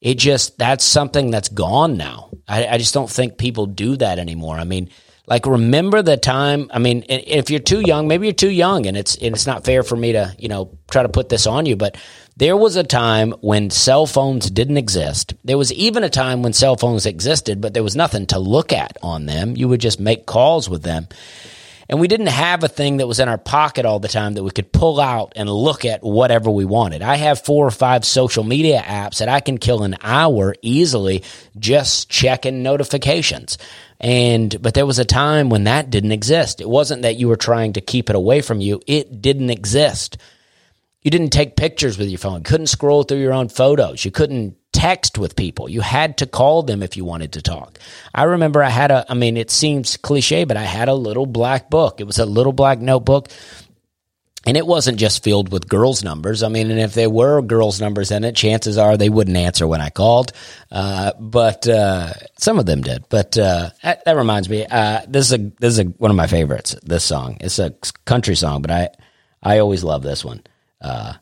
It 0.01 0.18
just 0.18 0.57
that's 0.57 0.84
something 0.84 1.32
that's 1.32 1.49
gone 1.49 1.97
now. 1.97 2.30
I, 2.47 2.68
I 2.68 2.78
just 2.78 2.93
don't 2.93 3.09
think 3.09 3.38
people 3.38 3.66
do 3.66 3.95
that 3.97 4.20
anymore. 4.20 4.57
I 4.57 4.64
mean, 4.64 4.89
like 5.28 5.45
remember 5.45 6.01
the 6.01 6.18
time 6.18 6.70
i 6.74 6.80
mean 6.80 7.05
if 7.07 7.49
you're 7.49 7.59
too 7.59 7.82
young 7.82 8.07
maybe 8.07 8.28
you're 8.28 8.34
too 8.34 8.49
young 8.49 8.86
and 8.86 8.97
it's 8.97 9.16
and 9.16 9.34
it's 9.36 9.47
not 9.47 9.64
fair 9.64 9.84
for 9.84 9.95
me 9.95 10.12
to 10.12 10.36
you 10.38 10.49
know 10.49 10.78
try 10.89 11.03
to 11.03 11.09
put 11.09 11.30
this 11.30 11.47
on 11.47 11.66
you 11.66 11.76
but 11.76 11.95
there 12.42 12.58
was 12.58 12.76
a 12.76 12.84
time 12.84 13.34
when 13.42 13.70
cell 13.70 14.08
phones 14.08 14.50
didn't 14.50 14.78
exist 14.78 15.36
there 15.44 15.60
was 15.60 15.72
even 15.74 16.04
a 16.04 16.10
time 16.10 16.42
when 16.42 16.54
cell 16.54 16.76
phones 16.76 17.06
existed 17.06 17.62
but 17.62 17.76
there 17.76 17.84
was 17.84 17.96
nothing 17.96 18.26
to 18.26 18.39
look 18.39 18.74
at 18.74 18.98
on 19.04 19.28
them 19.28 19.56
you 19.56 19.68
would 19.68 19.80
just 19.80 20.00
make 20.00 20.26
calls 20.26 20.68
with 20.68 20.82
them 20.82 21.08
and 21.88 22.00
we 22.00 22.08
didn't 22.08 22.28
have 22.28 22.64
a 22.64 22.70
thing 22.70 22.98
that 22.98 23.08
was 23.08 23.20
in 23.20 23.28
our 23.28 23.38
pocket 23.38 23.86
all 23.86 24.00
the 24.00 24.08
time 24.08 24.36
that 24.36 24.44
we 24.44 24.52
could 24.52 24.72
pull 24.72 25.00
out 25.00 25.34
and 25.36 25.50
look 25.50 25.84
at 25.84 26.02
whatever 26.02 26.50
we 26.50 26.64
wanted. 26.64 27.02
I 27.02 27.18
have 27.18 27.44
four 27.44 27.68
or 27.68 27.72
five 27.72 28.06
social 28.06 28.46
media 28.46 28.82
apps 28.82 29.18
that 29.18 29.28
I 29.28 29.42
can 29.42 29.58
kill 29.58 29.84
an 29.84 29.98
hour 30.02 30.56
easily 30.62 31.22
just 31.60 32.10
checking 32.10 32.64
notifications. 32.64 33.58
And 34.00 34.56
but 34.62 34.74
there 34.74 34.86
was 34.86 35.00
a 35.00 35.06
time 35.06 35.50
when 35.50 35.66
that 35.66 35.89
didn't 35.89 36.14
exist. 36.14 36.62
It 36.62 36.70
wasn't 36.70 37.02
that 37.02 37.18
you 37.18 37.28
were 37.28 37.36
trying 37.36 37.74
to 37.74 37.82
keep 37.82 38.10
it 38.10 38.16
away 38.16 38.39
from 38.39 38.62
you. 38.62 38.80
It 38.88 39.22
didn't 39.22 39.50
exist. 39.50 40.18
You 41.02 41.10
didn't 41.10 41.32
take 41.32 41.56
pictures 41.56 41.97
with 41.97 42.10
your 42.10 42.20
phone. 42.20 42.43
Couldn't 42.43 42.68
scroll 42.68 43.04
through 43.04 43.22
your 43.22 43.34
own 43.34 43.49
photos. 43.49 44.06
You 44.06 44.12
couldn't 44.12 44.56
text 44.72 45.18
with 45.18 45.36
people. 45.36 45.68
You 45.68 45.82
had 45.82 46.20
to 46.20 46.28
call 46.28 46.64
them 46.64 46.84
if 46.84 46.95
you 46.95 47.06
wanted 47.06 47.34
to 47.34 47.41
talk. 47.41 47.80
I 48.14 48.24
remember 48.24 48.64
I 48.64 48.70
had 48.70 48.91
a, 48.91 49.06
I 49.10 49.16
mean, 49.16 49.36
it 49.36 49.49
seems 49.49 49.97
cliche, 49.97 50.43
but 50.43 50.58
I 50.58 50.64
had 50.64 50.89
a 50.89 50.93
little 50.93 51.26
black 51.26 51.70
book. 51.70 51.99
It 51.99 52.06
was 52.06 52.20
a 52.20 52.26
little 52.26 52.54
black 52.54 52.80
notebook. 52.80 53.30
And 54.45 54.58
it 54.58 54.66
wasn't 54.66 54.97
just 54.97 55.24
filled 55.24 55.52
with 55.52 55.70
girls' 55.70 56.04
numbers. 56.04 56.41
I 56.41 56.49
mean, 56.49 56.72
and 56.72 56.80
if 56.80 56.95
there 56.95 57.12
were 57.12 57.43
girls' 57.43 57.80
numbers 57.80 58.10
in 58.10 58.24
it, 58.24 58.36
chances 58.36 58.76
are 58.76 58.97
they 58.97 59.10
wouldn't 59.10 59.38
answer 59.38 59.68
when 59.68 59.82
I 59.82 59.91
called. 59.91 60.32
Uh, 60.72 61.12
but 61.20 61.68
uh, 61.68 62.14
some 62.39 62.58
of 62.58 62.66
them 62.66 62.82
did. 62.82 63.06
But 63.08 63.38
uh, 63.38 63.70
that, 63.84 64.04
that 64.04 64.16
reminds 64.16 64.49
me, 64.49 64.66
uh, 64.66 65.02
this 65.08 65.28
is 65.28 65.34
a 65.34 65.52
this 65.60 65.74
is 65.74 65.80
a, 65.80 65.84
one 65.84 66.10
of 66.10 66.18
my 66.18 66.26
favorites. 66.26 66.76
This 66.82 67.04
song, 67.04 67.38
it's 67.39 67.60
a 67.60 67.76
country 68.06 68.34
song, 68.36 68.64
but 68.64 68.72
I 68.72 68.89
I 69.43 69.60
always 69.60 69.84
love 69.84 70.02
this 70.02 70.26
one. 70.26 70.41
Uh, 70.82 71.14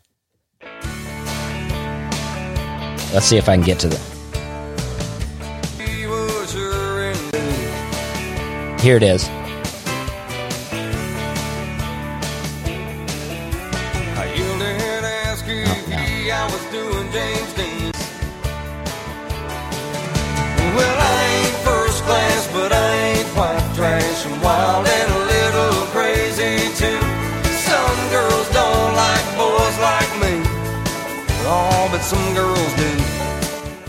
let's 3.13 3.25
see 3.25 3.37
if 3.37 3.49
I 3.49 3.55
can 3.55 3.63
get 3.63 3.79
to 3.79 3.87
the. 3.89 3.97
Here 8.81 8.95
it 8.95 9.03
is. 9.03 9.38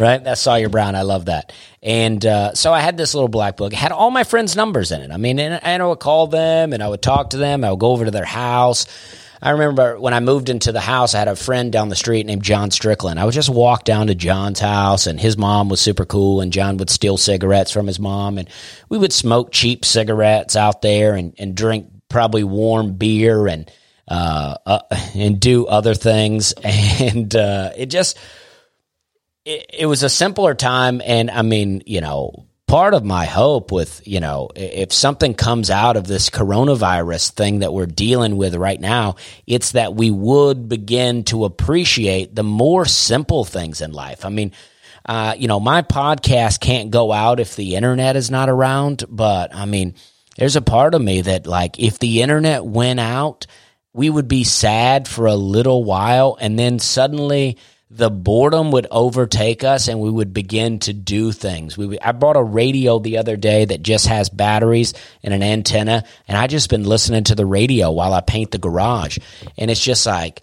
Right? 0.01 0.23
That's 0.23 0.41
Sawyer 0.41 0.69
Brown. 0.69 0.95
I 0.95 1.03
love 1.03 1.27
that. 1.27 1.53
And 1.83 2.25
uh, 2.25 2.55
so 2.55 2.73
I 2.73 2.81
had 2.81 2.97
this 2.97 3.15
little 3.15 3.29
black 3.29 3.57
book. 3.57 3.73
It 3.73 3.77
had 3.77 3.93
all 3.93 4.11
my 4.11 4.25
friends' 4.25 4.57
numbers 4.57 4.93
in 4.93 5.03
it. 5.03 5.11
I 5.11 5.17
mean, 5.17 5.39
and, 5.39 5.63
and 5.63 5.83
I 5.83 5.87
would 5.87 6.01
call 6.01 6.27
them 6.27 6.73
and 6.73 6.83
I 6.83 6.89
would 6.89 7.03
talk 7.03 7.31
to 7.31 7.37
them. 7.37 7.65
I 7.65 7.71
would 7.71 7.81
go 7.81 7.93
over 7.93 8.05
to 8.05 8.11
their 8.11 8.25
house. 8.25 8.87
I 9.43 9.51
remember 9.51 9.99
when 9.99 10.13
I 10.13 10.21
moved 10.21 10.51
into 10.51 10.71
the 10.71 10.81
house, 10.81 11.15
I 11.15 11.19
had 11.19 11.29
a 11.29 11.37
friend 11.37 11.73
down 11.73 11.89
the 11.89 11.97
street 11.97 12.27
named 12.27 12.43
John 12.43 12.71
Strickland. 12.71 13.19
I 13.19 13.25
would 13.25 13.33
just 13.33 13.49
walk 13.49 13.85
down 13.85 14.09
to 14.09 14.15
John's 14.15 14.61
house, 14.61 15.07
and 15.07 15.19
his 15.19 15.39
mom 15.39 15.71
was 15.71 15.81
super 15.81 16.05
cool, 16.05 16.43
and 16.43 16.53
John 16.53 16.77
would 16.77 16.91
steal 16.91 17.17
cigarettes 17.17 17.71
from 17.71 17.87
his 17.87 17.99
mom, 17.99 18.37
and 18.37 18.51
we 18.91 18.99
would 18.99 19.15
smoke 19.15 19.51
cheap 19.51 19.87
cigarettes 19.87 20.57
out 20.57 20.83
there 20.83 21.15
and, 21.15 21.35
and 21.39 21.55
drink 21.55 21.87
probably 22.11 22.45
warm 22.45 22.95
beer 22.95 23.47
and 23.49 23.71
uh, 24.07 24.57
uh, 24.67 24.81
and 25.15 25.41
do 25.41 25.67
other 25.67 25.95
things, 25.95 26.53
and 26.63 27.35
uh, 27.35 27.71
it 27.75 27.87
just 27.87 28.19
it, 29.45 29.67
it 29.71 29.87
was 29.87 30.03
a 30.03 30.09
simpler 30.09 30.55
time 30.55 31.01
and 31.05 31.31
i 31.31 31.43
mean 31.43 31.83
you 31.87 32.01
know 32.01 32.47
part 32.67 32.95
of 32.95 33.05
my 33.05 33.25
hope 33.25 33.73
with 33.73 34.07
you 34.07 34.21
know 34.21 34.49
if 34.55 34.93
something 34.93 35.35
comes 35.35 35.71
out 35.71 35.97
of 35.97 36.07
this 36.07 36.31
coronavirus 36.31 37.33
thing 37.33 37.59
that 37.59 37.73
we're 37.73 37.85
dealing 37.85 38.37
with 38.37 38.55
right 38.55 38.81
now 38.81 39.17
it's 39.45 39.73
that 39.73 39.95
we 39.95 40.09
would 40.11 40.69
begin 40.69 41.25
to 41.25 41.45
appreciate 41.45 42.33
the 42.33 42.45
more 42.45 42.85
simple 42.85 43.45
things 43.45 43.81
in 43.81 43.91
life. 43.91 44.25
I 44.25 44.29
mean 44.29 44.53
uh, 45.05 45.35
you 45.37 45.49
know 45.49 45.59
my 45.59 45.83
podcast 45.83 46.61
can't 46.61 46.93
go 46.93 47.11
out 47.11 47.41
if 47.41 47.57
the 47.57 47.75
internet 47.75 48.15
is 48.15 48.31
not 48.31 48.49
around 48.51 49.03
but 49.09 49.53
i 49.55 49.65
mean 49.65 49.95
there's 50.37 50.57
a 50.57 50.63
part 50.63 50.95
of 50.95 51.03
me 51.03 51.23
that 51.23 51.47
like 51.47 51.81
if 51.81 51.99
the 51.99 52.23
internet 52.23 52.65
went 52.65 53.01
out 53.01 53.47
we 53.93 54.09
would 54.09 54.29
be 54.29 54.45
sad 54.45 55.09
for 55.09 55.27
a 55.27 55.35
little 55.35 55.83
while 55.83 56.37
and 56.41 56.59
then 56.59 56.79
suddenly 56.79 57.57
the 57.93 58.11
boredom 58.11 58.71
would 58.71 58.87
overtake 58.91 59.65
us 59.65 59.89
and 59.89 60.01
we 60.01 60.11
would 60.11 60.33
begin 60.33 60.79
to 60.79 60.93
do 60.93 61.33
things. 61.33 61.77
We 61.77 61.99
I 61.99 62.13
bought 62.13 62.37
a 62.37 62.43
radio 62.43 63.01
the 63.01 63.19
other 63.19 63.37
day 63.37 63.65
that 63.65 63.83
just 63.83 64.07
has 64.07 64.29
batteries 64.29 64.95
and 65.25 65.35
an 65.35 65.43
antenna 65.43 66.05
and 66.29 66.39
I 66.39 66.47
just 66.47 66.71
been 66.71 66.85
listening 66.85 67.25
to 67.25 67.35
the 67.35 67.47
radio 67.47 67.91
while 67.91 68.15
I 68.15 68.21
paint 68.21 68.53
the 68.53 68.59
garage 68.59 69.19
and 69.59 69.71
it's 69.71 69.83
just 69.83 70.07
like 70.07 70.41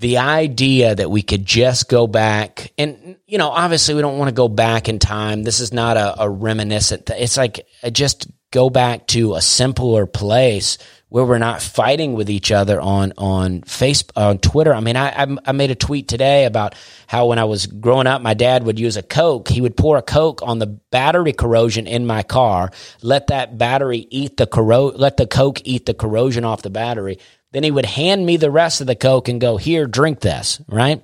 the 0.00 0.18
idea 0.18 0.96
that 0.96 1.12
we 1.12 1.22
could 1.22 1.46
just 1.46 1.88
go 1.88 2.08
back 2.08 2.72
and 2.76 3.16
you 3.26 3.38
know 3.38 3.50
obviously 3.50 3.94
we 3.94 4.00
don't 4.00 4.18
want 4.18 4.28
to 4.28 4.34
go 4.34 4.48
back 4.48 4.88
in 4.88 4.98
time 4.98 5.44
this 5.44 5.60
is 5.60 5.72
not 5.72 5.96
a, 5.96 6.22
a 6.22 6.28
reminiscent 6.28 7.06
th- 7.06 7.22
it's 7.22 7.36
like 7.36 7.68
just 7.92 8.26
go 8.50 8.68
back 8.68 9.06
to 9.06 9.36
a 9.36 9.40
simpler 9.40 10.06
place 10.06 10.76
where 11.12 11.26
we're 11.26 11.36
not 11.36 11.60
fighting 11.60 12.14
with 12.14 12.30
each 12.30 12.50
other 12.50 12.80
on 12.80 13.12
on 13.18 13.60
Facebook 13.60 14.12
on 14.16 14.38
Twitter. 14.38 14.72
I 14.72 14.80
mean, 14.80 14.96
I, 14.96 15.10
I 15.10 15.36
I 15.44 15.52
made 15.52 15.70
a 15.70 15.74
tweet 15.74 16.08
today 16.08 16.46
about 16.46 16.74
how 17.06 17.26
when 17.26 17.38
I 17.38 17.44
was 17.44 17.66
growing 17.66 18.06
up, 18.06 18.22
my 18.22 18.32
dad 18.32 18.64
would 18.64 18.80
use 18.80 18.96
a 18.96 19.02
Coke. 19.02 19.48
He 19.48 19.60
would 19.60 19.76
pour 19.76 19.98
a 19.98 20.02
Coke 20.02 20.40
on 20.42 20.58
the 20.58 20.66
battery 20.66 21.34
corrosion 21.34 21.86
in 21.86 22.06
my 22.06 22.22
car, 22.22 22.70
let 23.02 23.26
that 23.26 23.58
battery 23.58 24.06
eat 24.08 24.38
the 24.38 24.46
corro- 24.46 24.94
let 24.96 25.18
the 25.18 25.26
Coke 25.26 25.60
eat 25.64 25.84
the 25.84 25.92
corrosion 25.92 26.46
off 26.46 26.62
the 26.62 26.70
battery. 26.70 27.18
Then 27.52 27.62
he 27.62 27.70
would 27.70 27.84
hand 27.84 28.24
me 28.24 28.38
the 28.38 28.50
rest 28.50 28.80
of 28.80 28.86
the 28.86 28.96
Coke 28.96 29.28
and 29.28 29.38
go, 29.38 29.58
"Here, 29.58 29.86
drink 29.86 30.20
this." 30.20 30.62
Right, 30.66 31.02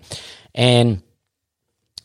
and 0.55 1.03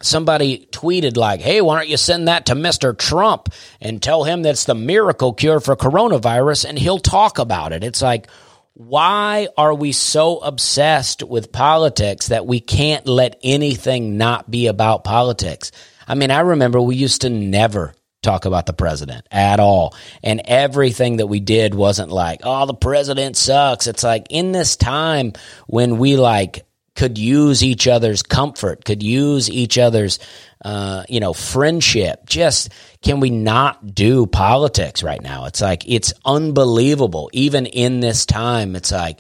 somebody 0.04 0.68
tweeted 0.72 1.18
like, 1.18 1.42
"Hey, 1.42 1.62
why 1.62 1.78
don't 1.78 1.90
you 1.90 1.98
send 1.98 2.28
that 2.28 2.48
to 2.48 2.56
Mr. 2.56 2.98
Trump 2.98 3.50
and 3.82 4.02
tell 4.02 4.24
him 4.24 4.42
that's 4.42 4.66
the 4.66 4.76
miracle 4.76 5.34
cure 5.34 5.60
for 5.60 5.76
coronavirus 5.76 6.66
and 6.66 6.78
he'll 6.78 7.00
talk 7.00 7.40
about 7.40 7.74
it." 7.74 7.84
It's 7.84 8.02
like, 8.02 8.28
why 8.76 9.48
are 9.56 9.74
we 9.74 9.92
so 9.92 10.40
obsessed 10.40 11.22
with 11.22 11.52
politics 11.52 12.30
that 12.30 12.48
we 12.48 12.60
can't 12.60 13.08
let 13.08 13.40
anything 13.44 14.18
not 14.18 14.50
be 14.50 14.68
about 14.68 15.04
politics? 15.04 15.72
I 16.08 16.16
mean, 16.16 16.32
I 16.32 16.40
remember 16.40 16.82
we 16.82 16.96
used 16.96 17.22
to 17.22 17.30
never 17.30 17.94
talk 18.24 18.46
about 18.46 18.66
the 18.66 18.74
president 18.74 19.28
at 19.32 19.60
all. 19.60 19.96
And 20.24 20.42
everything 20.46 21.18
that 21.18 21.28
we 21.28 21.40
did 21.40 21.76
wasn't 21.76 22.10
like, 22.10 22.40
oh, 22.44 22.66
the 22.66 22.74
president 22.74 23.38
sucks. 23.38 23.86
It's 23.86 24.04
like 24.04 24.28
in 24.30 24.52
this 24.54 24.76
time 24.76 25.34
when 25.68 25.98
we 25.98 26.18
like 26.18 26.66
could 26.96 27.18
use 27.18 27.64
each 27.64 27.88
other's 27.88 28.22
comfort, 28.22 28.86
could 28.86 29.02
use 29.02 29.50
each 29.50 29.78
other's, 29.78 30.20
uh, 30.64 31.04
you 31.10 31.20
know, 31.20 31.34
friendship. 31.34 32.26
Just 32.26 32.70
can 33.02 33.20
we 33.20 33.30
not 33.30 33.96
do 33.96 34.26
politics 34.28 35.02
right 35.04 35.22
now? 35.22 35.46
It's 35.46 35.62
like, 35.62 35.90
it's 35.90 36.14
unbelievable. 36.24 37.30
Even 37.34 37.66
in 37.66 38.00
this 38.00 38.26
time, 38.26 38.76
it's 38.76 38.92
like, 38.92 39.20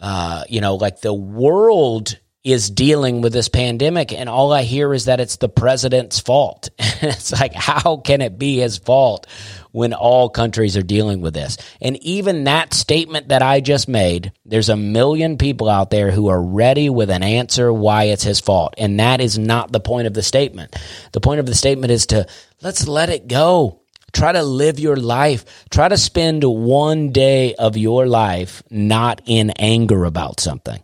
uh, 0.00 0.44
you 0.48 0.60
know, 0.60 0.76
like 0.76 1.00
the 1.00 1.14
world 1.14 2.18
is 2.42 2.70
dealing 2.70 3.20
with 3.20 3.34
this 3.34 3.48
pandemic, 3.48 4.12
and 4.12 4.28
all 4.28 4.52
I 4.52 4.62
hear 4.62 4.94
is 4.94 5.04
that 5.06 5.20
it's 5.20 5.36
the 5.36 5.48
president's 5.48 6.20
fault. 6.20 6.70
it's 6.78 7.32
like, 7.32 7.52
how 7.52 7.98
can 7.98 8.22
it 8.22 8.38
be 8.38 8.56
his 8.56 8.78
fault 8.78 9.26
when 9.72 9.92
all 9.92 10.28
countries 10.28 10.76
are 10.76 10.82
dealing 10.82 11.20
with 11.20 11.34
this? 11.34 11.56
And 11.80 11.96
even 11.98 12.44
that 12.44 12.74
statement 12.74 13.28
that 13.28 13.42
I 13.42 13.60
just 13.60 13.88
made, 13.88 14.32
there's 14.44 14.68
a 14.68 14.76
million 14.76 15.38
people 15.38 15.68
out 15.68 15.90
there 15.90 16.10
who 16.10 16.28
are 16.28 16.42
ready 16.42 16.90
with 16.90 17.10
an 17.10 17.22
answer 17.22 17.72
why 17.72 18.04
it's 18.04 18.24
his 18.24 18.40
fault. 18.40 18.74
And 18.78 19.00
that 19.00 19.20
is 19.20 19.38
not 19.38 19.72
the 19.72 19.80
point 19.80 20.06
of 20.06 20.14
the 20.14 20.22
statement. 20.22 20.76
The 21.12 21.20
point 21.20 21.40
of 21.40 21.46
the 21.46 21.54
statement 21.54 21.90
is 21.92 22.06
to 22.06 22.26
let's 22.62 22.88
let 22.88 23.10
it 23.10 23.28
go. 23.28 23.80
Try 24.12 24.32
to 24.32 24.42
live 24.42 24.80
your 24.80 24.96
life. 24.96 25.44
Try 25.70 25.88
to 25.88 25.96
spend 25.96 26.42
one 26.44 27.12
day 27.12 27.54
of 27.54 27.76
your 27.76 28.06
life 28.06 28.62
not 28.70 29.22
in 29.26 29.50
anger 29.50 30.04
about 30.04 30.40
something. 30.40 30.82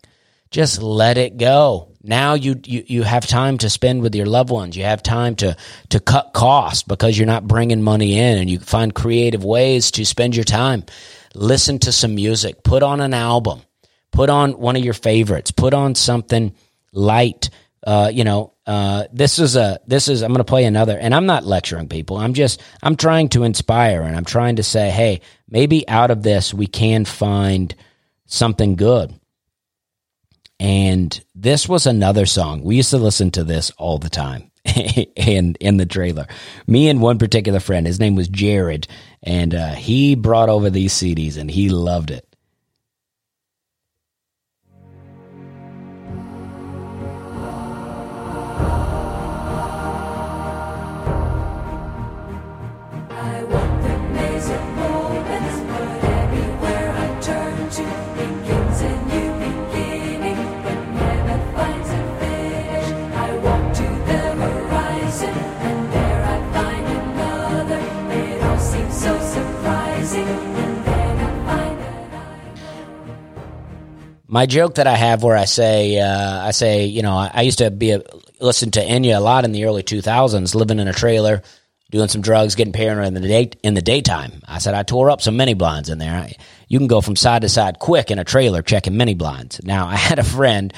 Just 0.51 0.81
let 0.81 1.19
it 1.19 1.37
go. 1.37 1.96
Now 2.07 2.35
you, 2.35 2.61
you 2.65 2.85
you 2.87 3.03
have 3.03 3.27
time 3.27 3.59
to 3.59 3.69
spend 3.69 4.01
with 4.01 4.15
your 4.15 4.27
loved 4.27 4.51
ones. 4.51 4.77
You 4.77 4.85
have 4.85 5.03
time 5.03 5.35
to 5.37 5.57
to 5.89 6.01
cut 6.01 6.33
costs 6.33 6.85
because 6.85 7.19
you're 7.19 7.27
not 7.27 7.49
bringing 7.49 7.83
money 7.83 8.17
in, 8.17 8.39
and 8.39 8.49
you 8.49 8.61
find 8.61 8.95
creative 8.95 9.45
ways 9.45 9.91
to 9.93 10.07
spend 10.07 10.37
your 10.37 10.45
time. 10.45 10.85
Listen 11.35 11.81
to 11.81 11.91
some 11.91 12.15
music. 12.15 12.63
Put 12.63 12.85
on 12.85 13.01
an 13.01 13.13
album. 13.13 13.63
Put 14.13 14.31
on 14.31 14.53
one 14.53 14.77
of 14.77 14.85
your 14.85 14.95
favorites. 14.95 15.51
Put 15.51 15.75
on 15.75 15.97
something 15.97 16.55
light. 16.93 17.51
Uh, 17.85 18.11
you 18.13 18.25
know, 18.25 18.55
uh, 18.67 19.05
this 19.13 19.41
is 19.41 19.57
a 19.57 19.81
this 19.87 20.07
is 20.07 20.23
I'm 20.23 20.31
going 20.31 20.39
to 20.39 20.45
play 20.45 20.65
another, 20.65 20.97
and 20.97 21.13
I'm 21.13 21.27
not 21.27 21.45
lecturing 21.45 21.89
people. 21.89 22.19
I'm 22.19 22.35
just 22.35 22.63
I'm 22.83 22.97
trying 22.97 23.31
to 23.31 23.43
inspire, 23.43 24.03
and 24.03 24.17
I'm 24.17 24.25
trying 24.25 24.57
to 24.57 24.63
say, 24.63 24.91
hey, 24.91 25.23
maybe 25.49 25.89
out 25.89 26.13
of 26.13 26.23
this 26.23 26.55
we 26.55 26.69
can 26.69 27.05
find 27.05 27.75
something 28.27 28.77
good. 28.77 29.13
And 30.59 31.23
this 31.35 31.69
was 31.69 31.87
another 31.87 32.27
song. 32.27 32.63
We 32.63 32.77
used 32.77 32.91
to 32.91 32.99
listen 32.99 33.31
to 33.33 33.45
this 33.45 33.71
all 33.79 33.99
the 33.99 34.09
time 34.09 34.51
in 35.17 35.55
in 35.61 35.77
the 35.77 35.87
trailer. 35.87 36.27
Me 36.67 36.89
and 36.89 37.01
one 37.01 37.19
particular 37.19 37.61
friend, 37.61 37.87
his 37.87 38.01
name 38.01 38.15
was 38.15 38.29
Jared, 38.29 38.89
and 39.23 39.55
uh, 39.55 39.75
he 39.75 40.15
brought 40.15 40.49
over 40.49 40.71
these 40.71 40.95
CDs 40.95 41.37
and 41.37 41.51
he 41.51 41.69
loved 41.69 42.11
it. 42.11 42.27
My 74.37 74.45
joke 74.45 74.75
that 74.75 74.87
I 74.87 74.97
have 74.97 75.23
where 75.23 75.35
I 75.35 75.47
say 75.47 75.99
uh, 75.99 76.47
I 76.47 76.51
say 76.51 76.85
you 76.85 77.01
know 77.01 77.17
I, 77.17 77.31
I 77.33 77.41
used 77.41 77.57
to 77.57 77.71
be 77.71 77.93
a, 77.93 78.03
listen 78.39 78.71
to 78.73 78.85
Enya 78.85 79.17
a 79.17 79.21
lot 79.21 79.47
in 79.47 79.53
the 79.53 79.65
early 79.65 79.83
2000s, 79.83 80.55
living 80.55 80.79
in 80.79 80.89
a 80.89 80.93
trailer, 80.93 81.41
doing 81.91 82.09
some 82.09 82.21
drugs, 82.21 82.55
getting 82.55 82.75
paranoid 82.75 83.07
in 83.07 83.15
the 83.15 83.21
day 83.21 83.51
in 83.63 83.73
the 83.73 83.81
daytime. 83.81 84.43
I 84.47 84.59
said 84.59 84.75
I 84.75 84.83
tore 84.83 85.11
up 85.11 85.23
some 85.23 85.39
mini 85.39 85.55
blinds 85.55 85.89
in 85.89 85.97
there. 85.97 86.15
I, 86.15 86.35
you 86.69 86.79
can 86.79 86.87
go 86.87 87.01
from 87.01 87.17
side 87.17 87.41
to 87.43 87.49
side 87.49 87.79
quick 87.79 88.11
in 88.11 88.19
a 88.19 88.25
trailer 88.25 88.61
checking 88.61 88.99
mini 88.99 89.15
blinds. 89.15 89.59
Now 89.65 89.87
I 89.89 89.97
had 89.97 90.19
a 90.19 90.23
friend. 90.23 90.71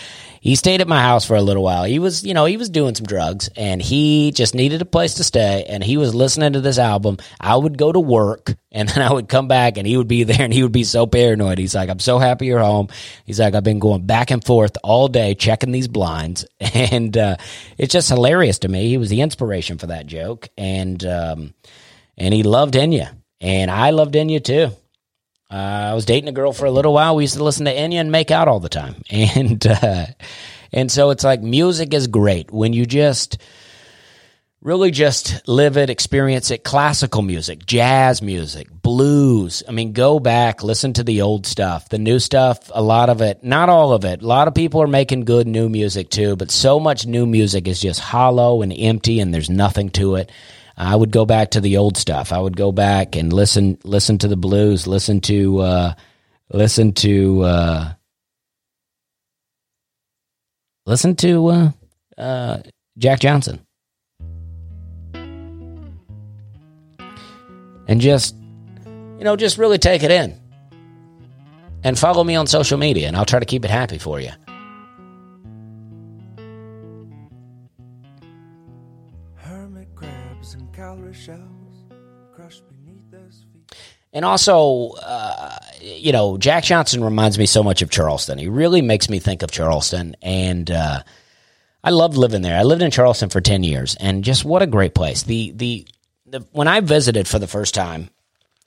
He 0.49 0.57
stayed 0.57 0.81
at 0.81 0.89
my 0.89 1.03
house 1.03 1.27
for 1.27 1.37
a 1.37 1.43
little 1.43 1.63
while. 1.63 1.85
He 1.85 1.99
was, 1.99 2.25
you 2.25 2.33
know, 2.33 2.47
he 2.47 2.57
was 2.57 2.71
doing 2.71 2.95
some 2.95 3.05
drugs 3.05 3.51
and 3.55 3.83
he 3.83 4.33
just 4.33 4.55
needed 4.55 4.81
a 4.81 4.87
place 4.87 5.13
to 5.17 5.25
stay 5.25 5.67
and 5.69 5.85
he 5.85 5.99
was 5.99 6.15
listening 6.15 6.55
to 6.55 6.63
this 6.63 6.79
album. 6.79 7.19
I 7.39 7.55
would 7.55 7.77
go 7.77 7.93
to 7.93 8.01
work 8.01 8.55
and 8.73 8.89
then 8.89 9.07
I 9.07 9.13
would 9.13 9.29
come 9.29 9.47
back 9.47 9.77
and 9.77 9.87
he 9.87 9.99
would 9.99 10.09
be 10.09 10.25
there 10.25 10.41
and 10.41 10.51
he 10.51 10.63
would 10.63 10.73
be 10.73 10.85
so 10.85 11.07
paranoid. 11.07 11.59
He's 11.59 11.75
like, 11.75 11.91
I'm 11.91 11.99
so 11.99 12.19
happy 12.19 12.47
you're 12.47 12.61
home. 12.61 12.89
He's 13.27 13.39
like, 13.39 13.55
I've 13.55 13.63
been 13.63 13.79
going 13.79 14.07
back 14.07 14.31
and 14.31 14.43
forth 14.43 14.79
all 14.83 15.09
day 15.09 15.35
checking 15.35 15.71
these 15.71 15.87
blinds. 15.87 16.47
And, 16.91 17.15
uh, 17.15 17.37
it's 17.77 17.93
just 17.93 18.09
hilarious 18.09 18.61
to 18.61 18.69
me. 18.69 18.89
He 18.89 18.97
was 18.97 19.11
the 19.11 19.21
inspiration 19.21 19.77
for 19.77 19.89
that 19.89 20.07
joke. 20.07 20.49
And, 20.57 21.05
um, 21.05 21.53
and 22.17 22.33
he 22.33 22.43
loved 22.43 22.73
Enya 22.73 23.15
and 23.43 23.71
I 23.71 23.91
loved 23.91 24.15
Enya 24.15 24.43
too. 24.43 24.71
Uh, 25.51 25.55
I 25.91 25.95
was 25.95 26.05
dating 26.05 26.29
a 26.29 26.33
girl 26.33 26.53
for 26.53 26.67
a 26.67 26.71
little 26.71 26.93
while. 26.93 27.17
We 27.17 27.25
used 27.25 27.37
to 27.37 27.45
listen 27.45 27.65
to 27.65 27.75
Enya 27.75 28.01
and 28.01 28.13
make 28.13 28.31
out 28.31 28.49
all 28.49 28.61
the 28.61 28.69
time. 28.69 29.03
And, 29.11 29.67
uh, 29.67 30.07
and 30.73 30.93
so 30.93 31.11
it's 31.11 31.25
like 31.25 31.41
music 31.41 31.95
is 31.95 32.07
great 32.07 32.51
when 32.51 32.73
you 32.73 32.85
just 32.85 33.39
really 34.61 34.91
just 34.91 35.47
live 35.49 35.77
it, 35.77 35.89
experience 35.89 36.51
it. 36.51 36.65
Classical 36.65 37.23
music, 37.23 37.65
jazz 37.65 38.21
music, 38.21 38.69
blues. 38.71 39.63
I 39.67 39.73
mean, 39.73 39.93
go 39.93 40.19
back, 40.19 40.63
listen 40.63 40.93
to 40.95 41.05
the 41.05 41.23
old 41.23 41.47
stuff. 41.47 41.89
The 41.89 41.99
new 41.99 42.19
stuff, 42.19 42.71
a 42.75 42.83
lot 42.83 43.09
of 43.09 43.23
it, 43.23 43.43
not 43.43 43.69
all 43.69 43.93
of 43.93 44.05
it. 44.05 44.23
A 44.23 44.27
lot 44.27 44.49
of 44.49 44.55
people 44.55 44.83
are 44.83 44.89
making 44.89 45.25
good 45.25 45.47
new 45.47 45.69
music 45.69 46.11
too, 46.11 46.37
but 46.37 46.51
so 46.51 46.79
much 46.79 47.07
new 47.07 47.27
music 47.27 47.69
is 47.69 47.81
just 47.81 48.01
hollow 48.01 48.61
and 48.63 48.73
empty 48.77 49.21
and 49.21 49.33
there's 49.33 49.51
nothing 49.51 49.91
to 49.91 50.17
it. 50.17 50.31
I 50.81 50.95
would 50.95 51.11
go 51.11 51.27
back 51.27 51.51
to 51.51 51.61
the 51.61 51.79
old 51.79 51.97
stuff. 51.97 52.33
I 52.33 52.39
would 52.39 52.57
go 52.57 52.71
back 52.71 53.17
and 53.17 53.33
listen 53.33 53.79
listen 53.83 54.17
to 54.19 54.29
the 54.29 54.37
blues, 54.37 54.87
listen 54.87 55.21
to 55.23 55.59
uh, 55.59 55.95
listen 56.53 56.93
to 56.93 57.43
uh, 57.43 57.93
listen 60.87 61.17
to 61.17 61.47
uh, 61.49 61.71
uh, 62.17 62.59
Jack 62.97 63.19
Johnson, 63.19 63.67
and 67.89 68.01
just 68.01 68.37
you 69.19 69.25
know 69.25 69.35
just 69.35 69.59
really 69.59 69.79
take 69.79 70.05
it 70.05 70.13
in, 70.13 70.41
and 71.83 71.99
follow 71.99 72.23
me 72.23 72.37
on 72.37 72.47
social 72.47 72.79
media, 72.79 73.09
and 73.09 73.17
I'll 73.17 73.27
try 73.27 73.41
to 73.41 73.47
keep 73.47 73.65
it 73.65 73.71
happy 73.73 73.99
for 73.99 74.21
you. 74.21 74.31
And 80.55 80.73
calorie 80.73 81.13
shells 81.13 81.85
crushed 82.35 82.63
beneath 82.69 83.11
those 83.11 83.45
feet. 83.53 83.77
And 84.13 84.25
also, 84.25 84.93
uh, 85.03 85.59
you 85.81 86.13
know, 86.13 86.39
Jack 86.39 86.65
Johnson 86.65 87.05
reminds 87.05 87.39
me 87.39 87.47
so 87.47 87.63
much 87.63 87.83
of 87.83 87.91
Charleston. 87.91 88.39
He 88.39 88.49
really 88.49 88.81
makes 88.81 89.11
me 89.11 89.19
think 89.19 89.43
of 89.43 89.51
Charleston. 89.51 90.17
And 90.23 90.71
uh, 90.71 91.03
I 91.85 91.91
loved 91.91 92.17
living 92.17 92.43
there. 92.43 92.59
I 92.59 92.63
lived 92.63 92.83
in 92.83 92.91
Charleston 92.91 93.29
for 93.29 93.41
10 93.41 93.63
years. 93.63 93.97
And 94.01 94.25
just 94.25 94.45
what 94.45 94.63
a 94.63 94.67
great 94.67 94.95
place. 94.95 95.25
The, 95.25 95.53
the, 95.55 95.87
the, 96.27 96.47
when 96.53 96.69
I 96.69 96.81
visited 96.81 97.29
for 97.29 97.39
the 97.39 97.47
first 97.47 97.75
time, 97.75 98.09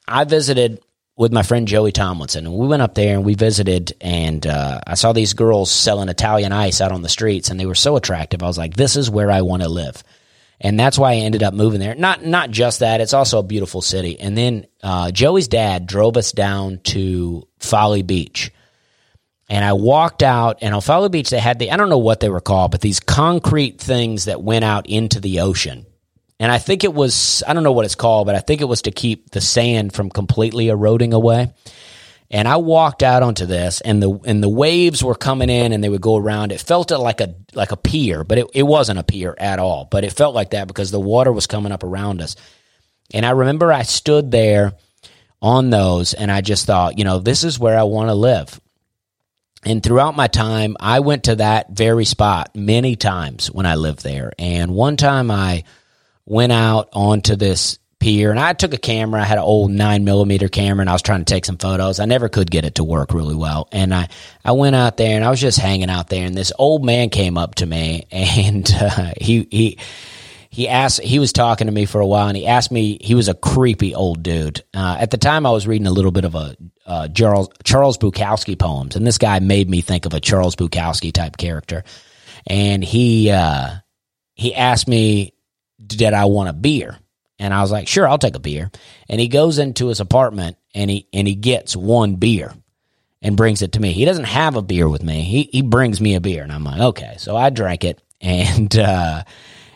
I 0.07 0.25
visited 0.25 0.79
with 1.15 1.34
my 1.34 1.41
friend 1.41 1.67
Joey 1.67 1.91
Tomlinson. 1.91 2.45
And 2.45 2.55
we 2.55 2.67
went 2.67 2.84
up 2.84 2.93
there 2.93 3.15
and 3.15 3.25
we 3.25 3.34
visited. 3.34 3.93
And 3.99 4.45
uh, 4.45 4.82
I 4.86 4.93
saw 4.93 5.13
these 5.13 5.34
girls 5.34 5.71
selling 5.71 6.09
Italian 6.09 6.51
ice 6.51 6.82
out 6.82 6.91
on 6.91 7.01
the 7.01 7.09
streets. 7.09 7.49
And 7.49 7.59
they 7.59 7.65
were 7.65 7.73
so 7.73 7.95
attractive. 7.95 8.43
I 8.43 8.47
was 8.47 8.57
like, 8.59 8.75
this 8.75 8.95
is 8.95 9.09
where 9.09 9.32
I 9.32 9.41
want 9.41 9.63
to 9.63 9.69
live 9.69 10.03
and 10.64 10.80
that's 10.80 10.97
why 10.97 11.14
I 11.14 11.16
ended 11.16 11.41
up 11.41 11.55
moving 11.55 11.80
there. 11.80 11.95
Not 11.95 12.24
not 12.24 12.51
just 12.51 12.80
that; 12.80 13.01
it's 13.01 13.16
also 13.16 13.39
a 13.39 13.43
beautiful 13.43 13.82
city. 13.82 14.20
And 14.20 14.38
then 14.38 14.68
uh, 14.84 15.09
Joey's 15.12 15.47
dad 15.47 15.88
drove 15.88 16.18
us 16.18 16.32
down 16.32 16.80
to 16.86 17.47
Folly 17.57 18.03
Beach, 18.03 18.51
and 19.49 19.66
I 19.66 19.74
walked 19.74 20.22
out. 20.22 20.59
And 20.62 20.76
on 20.76 20.82
Folly 20.82 21.09
Beach, 21.09 21.32
they 21.32 21.39
had 21.39 21.57
the 21.57 21.72
I 21.72 21.78
don't 21.78 21.89
know 21.89 21.97
what 21.97 22.20
they 22.20 22.30
were 22.30 22.41
called, 22.41 22.72
but 22.72 22.80
these 22.80 22.99
concrete 22.99 23.82
things 23.82 24.26
that 24.26 24.43
went 24.43 24.64
out 24.64 24.86
into 24.88 25.20
the 25.20 25.39
ocean. 25.39 25.88
And 26.39 26.51
I 26.51 26.59
think 26.59 26.84
it 26.84 26.93
was 26.93 27.41
I 27.47 27.53
don't 27.53 27.64
know 27.64 27.72
what 27.72 27.86
it's 27.86 27.95
called, 27.95 28.28
but 28.28 28.36
I 28.36 28.39
think 28.39 28.62
it 28.62 28.66
was 28.66 28.84
to 28.84 28.91
keep 28.91 29.32
the 29.32 29.41
sand 29.41 29.93
from 29.93 30.12
completely 30.12 30.70
eroding 30.70 31.14
away. 31.14 31.53
And 32.34 32.47
I 32.47 32.55
walked 32.55 33.03
out 33.03 33.23
onto 33.23 33.45
this, 33.45 33.82
and 33.82 34.01
the 34.01 34.09
and 34.23 34.41
the 34.41 34.47
waves 34.47 35.03
were 35.03 35.15
coming 35.15 35.49
in, 35.49 35.73
and 35.73 35.84
they 35.84 35.89
would 35.89 36.01
go 36.01 36.15
around. 36.15 36.53
It 36.53 36.61
felt 36.61 36.89
like 36.89 37.19
a 37.19 37.36
like 37.53 37.73
a 37.73 37.77
pier, 37.77 38.23
but 38.23 38.38
it, 38.38 38.47
it 38.53 38.63
wasn't 38.63 38.99
a 38.99 39.03
pier 39.03 39.36
at 39.38 39.59
all. 39.59 39.86
But 39.91 40.05
it 40.05 40.13
felt 40.13 40.34
like 40.34 40.51
that 40.51 40.69
because 40.69 40.91
the 40.91 40.99
water 40.99 41.34
was 41.34 41.45
coming 41.45 41.73
up 41.73 41.84
around 41.84 42.21
us. 42.21 42.38
And 43.13 43.25
I 43.25 43.32
remember 43.32 43.73
I 43.73 43.82
stood 43.82 44.32
there 44.32 44.73
on 45.41 45.71
those, 45.71 46.13
and 46.13 46.32
I 46.32 46.39
just 46.39 46.65
thought, 46.65 46.97
you 46.97 47.03
know, 47.03 47.19
this 47.19 47.43
is 47.43 47.59
where 47.59 47.77
I 47.77 47.84
want 47.84 48.07
to 48.07 48.15
live. 48.15 48.61
And 49.65 49.84
throughout 49.84 50.15
my 50.15 50.27
time, 50.27 50.77
I 50.79 51.01
went 51.01 51.25
to 51.25 51.36
that 51.36 51.71
very 51.71 52.05
spot 52.05 52.55
many 52.55 52.95
times 52.95 53.51
when 53.51 53.65
I 53.65 53.75
lived 53.75 54.03
there. 54.03 54.32
And 54.39 54.71
one 54.71 54.95
time 54.95 55.29
I 55.29 55.65
went 56.25 56.53
out 56.53 56.89
onto 56.93 57.36
this 57.36 57.77
pier 58.02 58.32
and 58.32 58.39
I 58.39 58.52
took 58.54 58.74
a 58.74 58.78
camera. 58.78 59.22
I 59.22 59.26
had 59.26 59.38
an 59.38 59.43
old 59.43 59.72
nine 59.72 60.04
millimeter 60.04 60.49
camera 60.49 60.82
and 60.82 60.89
I 60.89 60.93
was 60.93 61.04
trying 61.04 61.22
to 61.22 61.34
take 61.34 61.45
some 61.45 61.58
photos. 61.58 61.99
I 61.99 62.06
never 62.06 62.28
could 62.28 62.52
get 62.52 62.66
it 62.66 62.76
to 62.76 62.84
work 62.84 63.14
really 63.14 63.36
well. 63.36 63.70
And 63.72 63.93
I, 63.93 64.10
I 64.43 64.52
went 64.52 64.76
out 64.76 64.97
there 64.97 65.16
and 65.16 65.24
I 65.24 65.30
was 65.30 65.39
just 65.39 65.60
hanging 65.60 65.89
out 65.89 66.10
there 66.10 66.26
and 66.26 66.36
this 66.36 66.52
old 66.58 66.84
man 66.84 67.10
came 67.10 67.38
up 67.38 67.56
to 67.56 67.66
me 67.66 68.08
and 68.12 68.70
uh, 68.74 69.14
he, 69.22 69.47
he, 69.49 69.78
he 70.49 70.68
asked, 70.68 70.99
he 70.99 71.20
was 71.20 71.32
talking 71.32 71.68
to 71.68 71.72
me 71.72 71.86
for 71.86 72.02
a 72.02 72.06
while 72.06 72.28
and 72.28 72.36
he 72.36 72.47
asked 72.47 72.72
me, 72.72 72.97
he 72.99 73.16
was 73.16 73.30
a 73.30 73.34
creepy 73.34 73.95
old 73.95 74.24
dude. 74.24 74.64
Uh, 74.74 74.97
at 74.99 75.12
the 75.12 75.18
time 75.18 75.45
I 75.45 75.52
was 75.52 75.66
reading 75.66 75.88
a 75.88 75.91
little 75.91 76.12
bit 76.12 76.26
of 76.26 76.36
a, 76.36 76.58
uh, 76.86 77.08
Charles, 77.08 77.49
Charles 77.64 77.97
Bukowski 77.97 78.58
poems 78.58 78.95
and 78.95 79.08
this 79.08 79.20
guy 79.20 79.39
made 79.39 79.70
me 79.70 79.82
think 79.82 80.06
of 80.06 80.14
a 80.14 80.20
Charles 80.20 80.56
Bukowski 80.56 81.14
type 81.14 81.38
character. 81.38 81.84
And 82.47 82.84
he, 82.84 83.30
uh, 83.30 83.76
he 84.34 84.56
asked 84.56 84.88
me, 84.88 85.34
did 85.86 86.14
I 86.14 86.26
want 86.26 86.49
a 86.49 86.54
beer? 86.54 86.97
And 87.42 87.56
I 87.56 87.62
was 87.62 87.72
like, 87.72 87.88
sure, 87.88 88.08
I'll 88.08 88.20
take 88.20 88.36
a 88.36 88.39
beer. 88.39 88.70
And 89.10 89.20
he 89.20 89.28
goes 89.28 89.58
into 89.58 89.88
his 89.88 90.00
apartment 90.00 90.58
and 90.76 90.92
he 90.92 91.08
and 91.12 91.28
he 91.28 91.34
gets 91.34 91.76
one 91.76 92.18
beer 92.18 92.54
and 93.20 93.36
brings 93.36 93.64
it 93.64 93.72
to 93.72 93.80
me. 93.80 93.94
He 93.94 94.06
doesn't 94.06 94.26
have 94.26 94.56
a 94.56 94.62
beer 94.62 94.88
with 94.88 95.02
me. 95.02 95.24
He 95.24 95.50
he 95.52 95.64
brings 95.64 96.00
me 96.00 96.14
a 96.14 96.22
beer 96.22 96.44
and 96.44 96.52
I'm 96.52 96.64
like, 96.64 96.80
okay. 96.80 97.16
So 97.18 97.36
I 97.36 97.50
drank 97.50 97.84
it 97.84 98.00
and 98.22 98.78
uh 98.78 99.24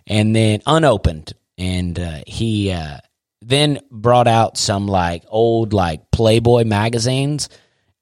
and 0.06 0.36
then 0.36 0.62
unopened 0.68 1.34
and 1.58 2.00
uh 2.00 2.20
he 2.28 2.72
uh 2.72 3.00
then 3.42 3.80
brought 3.90 4.28
out 4.28 4.58
some 4.60 4.88
like 4.88 5.24
old 5.28 5.74
like 5.74 6.12
Playboy 6.12 6.66
magazines 6.66 7.50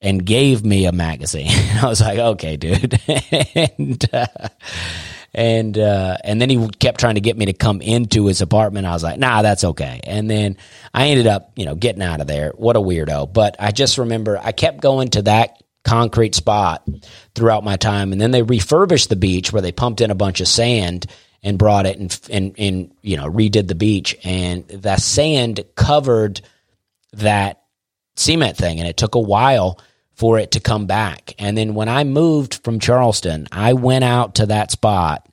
and 0.04 0.26
gave 0.26 0.66
me 0.66 0.86
a 0.86 0.92
magazine. 0.92 1.48
I 1.82 1.88
was 1.88 2.02
like, 2.02 2.20
okay, 2.20 2.58
dude. 2.58 3.00
and, 3.56 4.06
uh, 4.14 4.28
and, 5.34 5.78
uh, 5.78 6.18
and 6.24 6.40
then 6.40 6.50
he 6.50 6.68
kept 6.80 7.00
trying 7.00 7.16
to 7.16 7.22
get 7.22 7.38
me 7.38 7.46
to 7.46 7.54
come 7.54 7.82
into 7.82 8.28
his 8.28 8.42
apartment. 8.42 8.86
I 8.86 8.94
was 8.94 9.04
like, 9.04 9.18
nah, 9.18 9.42
that's 9.42 9.64
okay. 9.64 10.00
And 10.04 10.30
then 10.30 10.58
I 10.94 11.08
ended 11.08 11.28
up, 11.28 11.54
you 11.56 11.66
know, 11.66 11.76
getting 11.76 12.04
out 12.04 12.22
of 12.22 12.28
there. 12.28 12.52
What 12.56 12.76
a 12.76 12.80
weirdo. 12.80 13.34
But 13.34 13.56
I 13.60 13.72
just 13.72 13.98
remember 13.98 14.40
I 14.42 14.52
kept 14.52 14.82
going 14.82 15.10
to 15.10 15.24
that 15.24 15.62
concrete 15.84 16.36
spot 16.36 16.88
throughout 17.36 17.64
my 17.64 17.76
time. 17.76 18.12
And 18.12 18.22
then 18.22 18.32
they 18.32 18.42
refurbished 18.44 19.10
the 19.10 19.16
beach 19.16 19.52
where 19.52 19.62
they 19.62 19.72
pumped 19.72 20.02
in 20.02 20.12
a 20.12 20.16
bunch 20.16 20.40
of 20.40 20.48
sand 20.48 21.08
and 21.42 21.58
brought 21.58 21.86
it 21.86 21.98
and, 21.98 22.20
and, 22.30 22.56
and 22.58 22.92
you 23.02 23.18
know, 23.18 23.30
redid 23.30 23.68
the 23.68 23.76
beach. 23.76 24.16
And 24.24 24.68
that 24.70 25.02
sand 25.02 25.64
covered 25.76 26.42
that 27.14 27.64
cement 28.16 28.56
thing. 28.56 28.80
And 28.80 28.88
it 28.88 28.98
took 28.98 29.16
a 29.16 29.20
while 29.20 29.80
for 30.14 30.40
it 30.40 30.52
to 30.52 30.60
come 30.60 30.86
back. 30.86 31.34
And 31.40 31.58
then 31.58 31.74
when 31.74 31.90
I 31.90 32.04
moved 32.04 32.64
from 32.64 32.80
Charleston, 32.80 33.48
I 33.52 33.74
went 33.74 34.04
out 34.04 34.36
to 34.36 34.46
that 34.48 34.72
spot 34.72 35.28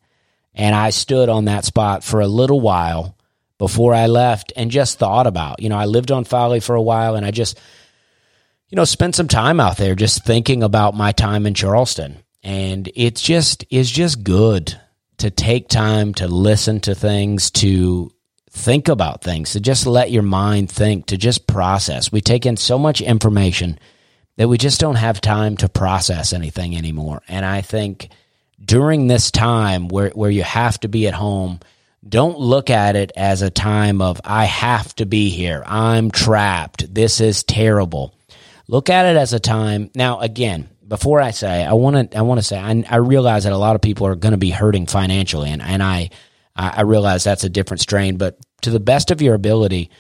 and 0.55 0.75
I 0.75 0.91
stood 0.91 1.29
on 1.29 1.45
that 1.45 1.65
spot 1.65 2.03
for 2.03 2.21
a 2.21 2.27
little 2.27 2.61
while 2.61 3.17
before 3.59 3.95
I 3.95 4.07
left 4.07 4.53
and 4.57 4.71
just 4.71 4.99
thought 4.99 5.27
about, 5.27 5.61
you 5.61 5.69
know, 5.69 5.77
I 5.77 5.85
lived 5.85 6.11
on 6.11 6.25
Folly 6.25 6.61
for 6.61 6.75
a 6.75 6.83
while 6.83 7.15
and 7.15 7.27
I 7.27 7.31
just, 7.31 7.61
you 8.71 8.77
know, 8.77 8.85
spent 8.85 9.15
some 9.15 9.29
time 9.29 9.61
out 9.61 9.77
there 9.77 9.95
just 9.95 10.25
thinking 10.25 10.63
about 10.63 10.95
my 10.95 11.13
time 11.13 11.47
in 11.47 11.55
Charleston. 11.55 12.19
And 12.43 12.91
it's 12.95 13.21
just, 13.21 13.67
it's 13.69 13.91
just 13.91 14.25
good 14.25 14.81
to 15.19 15.31
take 15.31 15.69
time 15.69 16.15
to 16.15 16.27
listen 16.27 16.81
to 16.81 16.95
things, 16.95 17.51
to 17.51 18.11
think 18.51 18.89
about 18.89 19.23
things, 19.23 19.53
to 19.53 19.61
just 19.61 19.87
let 19.87 20.11
your 20.11 20.23
mind 20.23 20.71
think, 20.71 21.07
to 21.07 21.19
just 21.19 21.47
process. 21.47 22.11
We 22.11 22.23
take 22.23 22.47
in 22.47 22.57
so 22.57 22.79
much 22.79 23.03
information 23.03 23.79
that 24.37 24.49
we 24.49 24.59
just 24.59 24.81
don't 24.81 24.97
have 24.97 25.21
time 25.21 25.57
to 25.59 25.69
process 25.69 26.33
anything 26.33 26.77
anymore. 26.77 27.23
And 27.29 27.45
I 27.45 27.61
think 27.61 28.09
during 28.63 29.07
this 29.07 29.31
time 29.31 29.89
where, 29.89 30.11
where 30.11 30.31
you 30.31 30.43
have 30.43 30.79
to 30.81 30.89
be 30.89 31.07
at 31.09 31.15
home, 31.15 31.61
don't 32.07 32.39
look 32.39 32.71
at 32.71 32.97
it 32.97 33.13
as 33.17 33.43
a 33.43 33.51
time 33.51 34.01
of, 34.01 34.21
I 34.25 34.47
have 34.47 34.95
to 34.97 35.07
be 35.07 35.29
here. 35.29 35.63
I'm 35.67 36.11
trapped. 36.11 36.93
This 36.93 37.21
is 37.21 37.43
terrible. 37.43 38.15
Look 38.69 38.89
at 38.89 39.07
it 39.07 39.17
as 39.17 39.33
a 39.33 39.41
time. 39.41 39.91
Now, 39.95 40.21
again, 40.21 40.69
before 40.87 41.21
I 41.21 41.31
say, 41.31 41.65
I 41.65 41.75
want 41.75 42.11
to, 42.11 42.19
I 42.19 42.23
want 42.23 42.41
to 42.41 42.47
say, 42.47 42.59
I, 42.59 42.85
I 42.89 42.97
realize 42.97 43.45
that 43.45 43.53
a 43.53 43.59
lot 43.59 43.77
of 43.77 43.83
people 43.83 44.07
are 44.07 44.17
going 44.17 44.33
to 44.33 44.39
be 44.39 44.51
hurting 44.51 44.87
financially, 44.87 45.51
and, 45.51 45.63
and 45.63 45.83
I, 45.83 46.11
I 46.57 46.83
realize 46.83 47.23
that's 47.23 47.45
a 47.45 47.49
different 47.49 47.81
strain. 47.81 48.17
But 48.17 48.39
to 48.63 48.71
the 48.71 48.81
best 48.81 49.11
of 49.11 49.23
your 49.23 49.35
ability, 49.35 49.91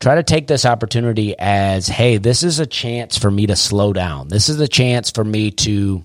try 0.00 0.16
to 0.16 0.22
take 0.22 0.46
this 0.46 0.66
opportunity 0.66 1.34
as, 1.38 1.86
hey, 1.86 2.16
this 2.18 2.42
is 2.42 2.58
a 2.58 2.66
chance 2.66 3.16
for 3.18 3.30
me 3.30 3.46
to 3.46 3.56
slow 3.56 3.92
down. 3.92 4.28
This 4.28 4.48
is 4.48 4.60
a 4.60 4.68
chance 4.68 5.10
for 5.10 5.24
me 5.24 5.50
to 5.52 6.04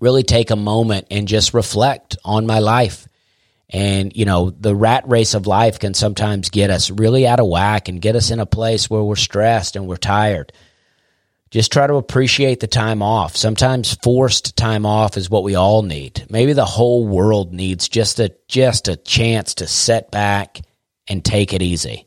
really 0.00 0.22
take 0.22 0.50
a 0.50 0.56
moment 0.56 1.06
and 1.10 1.28
just 1.28 1.54
reflect 1.54 2.16
on 2.24 2.46
my 2.46 2.58
life. 2.58 3.06
And, 3.68 4.16
you 4.16 4.24
know, 4.24 4.50
the 4.50 4.74
rat 4.74 5.04
race 5.06 5.34
of 5.34 5.46
life 5.46 5.78
can 5.78 5.94
sometimes 5.94 6.48
get 6.48 6.70
us 6.70 6.90
really 6.90 7.26
out 7.26 7.38
of 7.38 7.46
whack 7.46 7.88
and 7.88 8.00
get 8.00 8.16
us 8.16 8.30
in 8.30 8.40
a 8.40 8.46
place 8.46 8.90
where 8.90 9.02
we're 9.02 9.14
stressed 9.14 9.76
and 9.76 9.86
we're 9.86 9.96
tired. 9.96 10.52
Just 11.50 11.72
try 11.72 11.86
to 11.86 11.94
appreciate 11.94 12.60
the 12.60 12.68
time 12.68 13.02
off. 13.02 13.36
Sometimes 13.36 13.94
forced 14.02 14.56
time 14.56 14.86
off 14.86 15.16
is 15.16 15.28
what 15.28 15.42
we 15.42 15.56
all 15.56 15.82
need. 15.82 16.24
Maybe 16.30 16.52
the 16.52 16.64
whole 16.64 17.06
world 17.06 17.52
needs 17.52 17.88
just 17.88 18.20
a 18.20 18.32
just 18.46 18.86
a 18.86 18.96
chance 18.96 19.54
to 19.54 19.66
set 19.66 20.12
back 20.12 20.60
and 21.08 21.24
take 21.24 21.52
it 21.52 21.62
easy. 21.62 22.06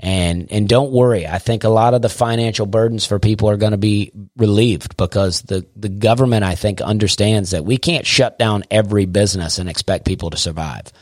And 0.00 0.52
and 0.52 0.68
don't 0.68 0.92
worry, 0.92 1.26
I 1.26 1.38
think 1.38 1.64
a 1.64 1.68
lot 1.68 1.92
of 1.92 2.02
the 2.02 2.08
financial 2.08 2.66
burdens 2.66 3.04
for 3.04 3.18
people 3.18 3.50
are 3.50 3.56
going 3.56 3.72
to 3.72 3.78
be 3.78 4.12
relieved 4.36 4.96
because 4.96 5.42
the 5.42 5.66
the 5.74 5.88
government 5.88 6.44
I 6.44 6.54
think 6.54 6.80
understands 6.80 7.50
that 7.50 7.64
we 7.64 7.78
can't 7.78 8.06
shut 8.06 8.38
down 8.38 8.62
every 8.70 9.06
business 9.06 9.58
and 9.58 9.68
expect 9.68 10.06
people 10.06 10.30
to 10.30 10.36
survive. 10.36 10.92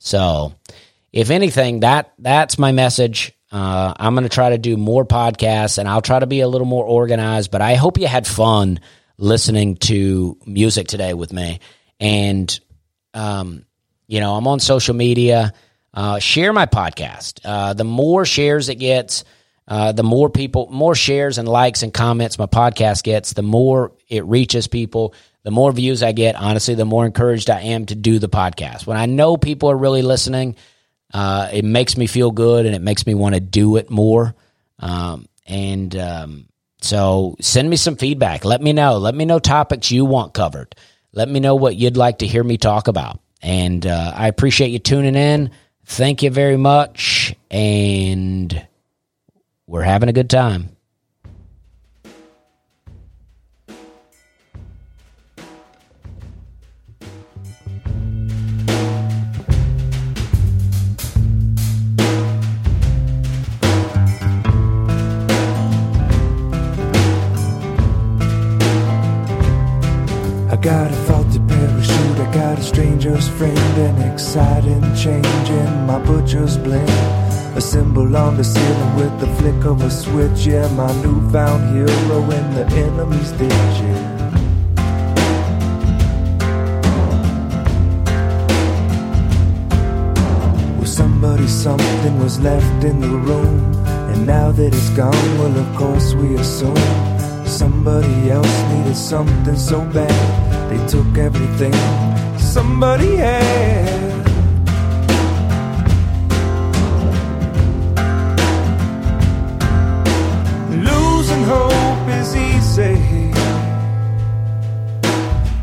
So, 0.00 0.54
if 1.12 1.30
anything, 1.30 1.80
that 1.80 2.12
that's 2.18 2.58
my 2.58 2.72
message. 2.72 3.32
Uh, 3.52 3.94
I'm 3.96 4.14
going 4.14 4.24
to 4.24 4.28
try 4.28 4.50
to 4.50 4.58
do 4.58 4.76
more 4.76 5.04
podcasts 5.04 5.78
and 5.78 5.88
I'll 5.88 6.02
try 6.02 6.18
to 6.18 6.26
be 6.26 6.40
a 6.40 6.48
little 6.48 6.66
more 6.66 6.84
organized. 6.84 7.50
But 7.50 7.62
I 7.62 7.74
hope 7.74 7.98
you 7.98 8.06
had 8.06 8.26
fun 8.26 8.80
listening 9.18 9.76
to 9.76 10.38
music 10.46 10.88
today 10.88 11.14
with 11.14 11.32
me. 11.32 11.60
And 12.00 12.58
um, 13.14 13.64
you 14.08 14.18
know, 14.18 14.34
I'm 14.34 14.48
on 14.48 14.58
social 14.58 14.94
media 14.94 15.52
uh, 15.94 16.18
share 16.18 16.52
my 16.52 16.66
podcast. 16.66 17.40
Uh, 17.44 17.74
the 17.74 17.84
more 17.84 18.24
shares 18.24 18.68
it 18.68 18.76
gets, 18.76 19.24
uh, 19.66 19.92
the 19.92 20.02
more 20.02 20.30
people, 20.30 20.68
more 20.70 20.94
shares 20.94 21.38
and 21.38 21.48
likes 21.48 21.82
and 21.82 21.94
comments 21.94 22.38
my 22.38 22.46
podcast 22.46 23.02
gets, 23.02 23.32
the 23.32 23.42
more 23.42 23.92
it 24.08 24.24
reaches 24.24 24.66
people, 24.66 25.14
the 25.42 25.50
more 25.50 25.72
views 25.72 26.02
I 26.02 26.12
get. 26.12 26.34
Honestly, 26.34 26.74
the 26.74 26.84
more 26.84 27.06
encouraged 27.06 27.50
I 27.50 27.60
am 27.60 27.86
to 27.86 27.94
do 27.94 28.18
the 28.18 28.28
podcast. 28.28 28.86
When 28.86 28.96
I 28.96 29.06
know 29.06 29.36
people 29.36 29.70
are 29.70 29.76
really 29.76 30.02
listening, 30.02 30.56
uh, 31.14 31.48
it 31.52 31.64
makes 31.64 31.96
me 31.96 32.06
feel 32.06 32.30
good 32.30 32.66
and 32.66 32.74
it 32.74 32.82
makes 32.82 33.06
me 33.06 33.14
want 33.14 33.34
to 33.34 33.40
do 33.40 33.76
it 33.76 33.90
more. 33.90 34.34
Um, 34.78 35.26
and 35.46 35.94
um, 35.96 36.48
so 36.80 37.36
send 37.40 37.68
me 37.68 37.76
some 37.76 37.96
feedback. 37.96 38.44
Let 38.44 38.60
me 38.60 38.72
know. 38.72 38.98
Let 38.98 39.14
me 39.14 39.24
know 39.24 39.38
topics 39.38 39.90
you 39.90 40.04
want 40.04 40.34
covered. 40.34 40.74
Let 41.12 41.28
me 41.28 41.40
know 41.40 41.56
what 41.56 41.76
you'd 41.76 41.96
like 41.96 42.18
to 42.18 42.26
hear 42.26 42.44
me 42.44 42.56
talk 42.56 42.88
about. 42.88 43.20
And 43.42 43.86
uh, 43.86 44.12
I 44.14 44.28
appreciate 44.28 44.70
you 44.70 44.78
tuning 44.78 45.16
in. 45.16 45.50
Thank 45.84 46.22
you 46.22 46.30
very 46.30 46.56
much. 46.56 47.34
And 47.50 48.66
we're 49.66 49.82
having 49.82 50.08
a 50.08 50.12
good 50.12 50.30
time. 50.30 50.76
I 70.52 70.56
got 70.56 70.90
a 70.90 71.09
stranger's 72.70 73.28
friend, 73.30 73.58
an 73.78 74.12
exciting 74.12 74.82
change 74.94 75.48
in 75.50 75.86
my 75.86 75.98
butcher's 75.98 76.56
blend. 76.56 76.88
A 77.56 77.60
symbol 77.60 78.16
on 78.16 78.36
the 78.36 78.44
ceiling 78.44 78.94
with 78.94 79.14
the 79.18 79.26
flick 79.38 79.64
of 79.64 79.82
a 79.82 79.90
switch, 79.90 80.46
yeah, 80.46 80.68
my 80.74 80.92
newfound 81.02 81.62
hero 81.74 82.18
in 82.38 82.46
the 82.54 82.64
enemy's 82.86 83.32
ditch, 83.32 83.76
yeah. 83.84 84.06
Somebody, 90.84 91.48
something 91.48 92.22
was 92.22 92.38
left 92.38 92.84
in 92.84 93.00
the 93.00 93.08
room, 93.08 93.74
and 94.10 94.26
now 94.26 94.52
that 94.52 94.72
it's 94.72 94.90
gone, 94.90 95.38
well, 95.38 95.56
of 95.64 95.76
course 95.76 96.14
we 96.14 96.36
assume 96.36 96.76
somebody 97.46 98.30
else 98.30 98.62
needed 98.70 98.96
something 98.96 99.56
so 99.56 99.80
bad. 99.86 100.70
They 100.70 100.86
took 100.86 101.18
everything 101.18 101.74
somebody 102.50 103.14
had. 103.14 104.26
Losing 110.88 111.44
hope 111.44 112.08
is 112.20 112.34
easy 112.34 112.96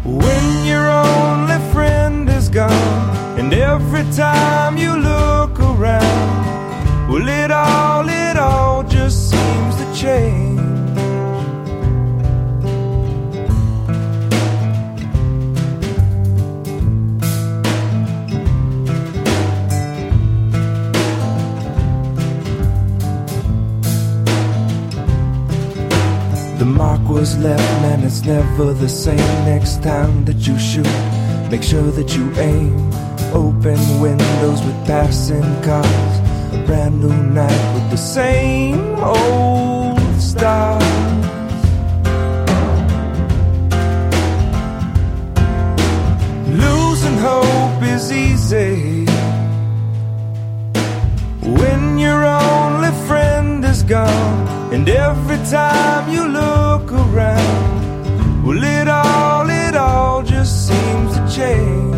when 0.06 0.66
your 0.66 0.90
only 0.90 1.60
friend 1.74 2.30
is 2.30 2.48
gone, 2.48 3.38
and 3.38 3.54
every 3.54 4.06
time 4.14 4.78
you 4.78 4.96
look 4.96 5.60
around, 5.60 7.10
well, 7.10 7.28
it 7.28 7.52
all, 7.52 8.08
it 8.08 8.38
all 8.38 8.84
just 8.84 9.30
seems 9.32 9.76
to 9.76 9.86
change. 9.94 10.47
Was 27.18 27.38
left, 27.40 27.82
man, 27.82 28.04
it's 28.04 28.24
never 28.26 28.74
the 28.74 28.88
same 28.88 29.18
next 29.46 29.82
time 29.82 30.24
that 30.26 30.48
you 30.48 30.58
shoot. 30.60 30.86
Make 31.50 31.64
sure 31.64 31.90
that 31.98 32.16
you 32.16 32.32
aim. 32.38 32.76
Open 33.34 33.80
windows 34.00 34.62
with 34.64 34.78
passing 34.86 35.50
cars. 35.64 36.14
A 36.54 36.64
brand 36.68 37.02
new 37.02 37.18
night 37.34 37.74
with 37.74 37.90
the 37.90 37.98
same 37.98 38.96
old 39.00 40.00
stars. 40.22 40.84
Losing 46.66 47.18
hope 47.18 47.82
is 47.96 48.12
easy 48.12 49.06
when 51.60 51.98
your 51.98 52.24
only 52.26 52.92
friend 53.08 53.66
is 53.66 53.82
gone. 53.82 54.57
And 54.70 54.90
every 54.90 55.38
time 55.50 56.10
you 56.12 56.28
look 56.28 56.92
around, 56.92 58.46
well, 58.46 58.62
it 58.62 58.88
all, 58.90 59.50
it 59.50 59.76
all 59.78 60.24
just 60.24 60.68
seems 60.68 61.16
to 61.16 61.22
change. 61.34 61.96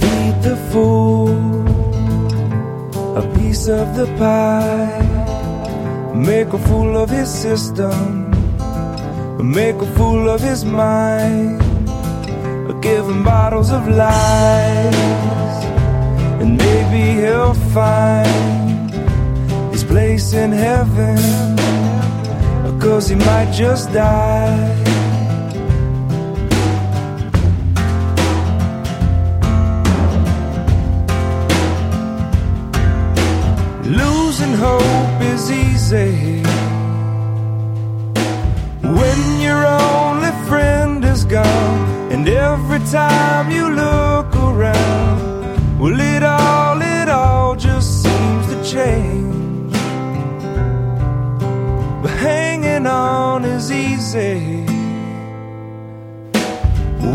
Feed 0.00 0.36
the 0.42 0.56
fool 0.70 1.28
a 3.18 3.22
piece 3.36 3.68
of 3.68 3.94
the 3.96 4.06
pie 4.18 5.03
Make 6.26 6.54
a 6.54 6.58
fool 6.58 6.96
of 6.96 7.10
his 7.10 7.28
system. 7.28 8.30
Make 9.52 9.76
a 9.76 9.86
fool 9.94 10.30
of 10.30 10.40
his 10.40 10.64
mind. 10.64 11.60
Give 12.80 13.06
him 13.06 13.24
bottles 13.24 13.70
of 13.70 13.88
lies. 13.88 14.94
And 16.40 16.58
maybe 16.58 17.20
he'll 17.20 17.54
find 17.72 18.90
his 19.72 19.84
place 19.84 20.32
in 20.34 20.52
heaven. 20.52 21.18
Cause 22.78 23.08
he 23.08 23.16
might 23.16 23.50
just 23.52 23.92
die. 23.92 24.84
Losing 33.84 34.54
hope 34.54 34.93
is 35.94 36.10
easy 36.10 36.42
when 38.82 39.40
your 39.40 39.64
only 39.66 40.30
friend 40.48 41.04
is 41.04 41.24
gone, 41.24 42.12
and 42.12 42.28
every 42.28 42.80
time 42.90 43.50
you 43.50 43.70
look 43.70 44.34
around, 44.36 45.78
well, 45.78 45.98
it 46.00 46.22
all, 46.22 46.80
it 46.80 47.08
all 47.08 47.56
just 47.56 48.02
seems 48.02 48.46
to 48.48 48.56
change. 48.64 49.72
But 52.02 52.10
hanging 52.10 52.86
on 52.86 53.44
is 53.44 53.70
easy 53.70 54.64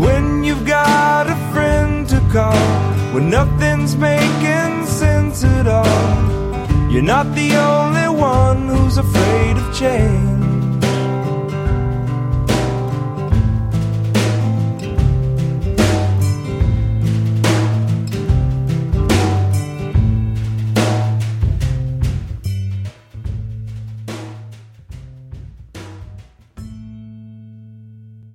when 0.04 0.44
you've 0.44 0.66
got 0.66 1.28
a 1.28 1.36
friend 1.52 2.08
to 2.08 2.20
call, 2.32 2.56
when 3.12 3.30
nothing's 3.30 3.96
making 3.96 4.86
sense 4.86 5.44
at 5.44 5.66
all. 5.66 6.90
You're 6.90 7.02
not 7.02 7.34
the 7.34 7.54
only 7.54 7.99
one 8.30 8.68
who's 8.68 8.96
afraid 8.98 9.56
of 9.56 9.74
change. 9.74 10.29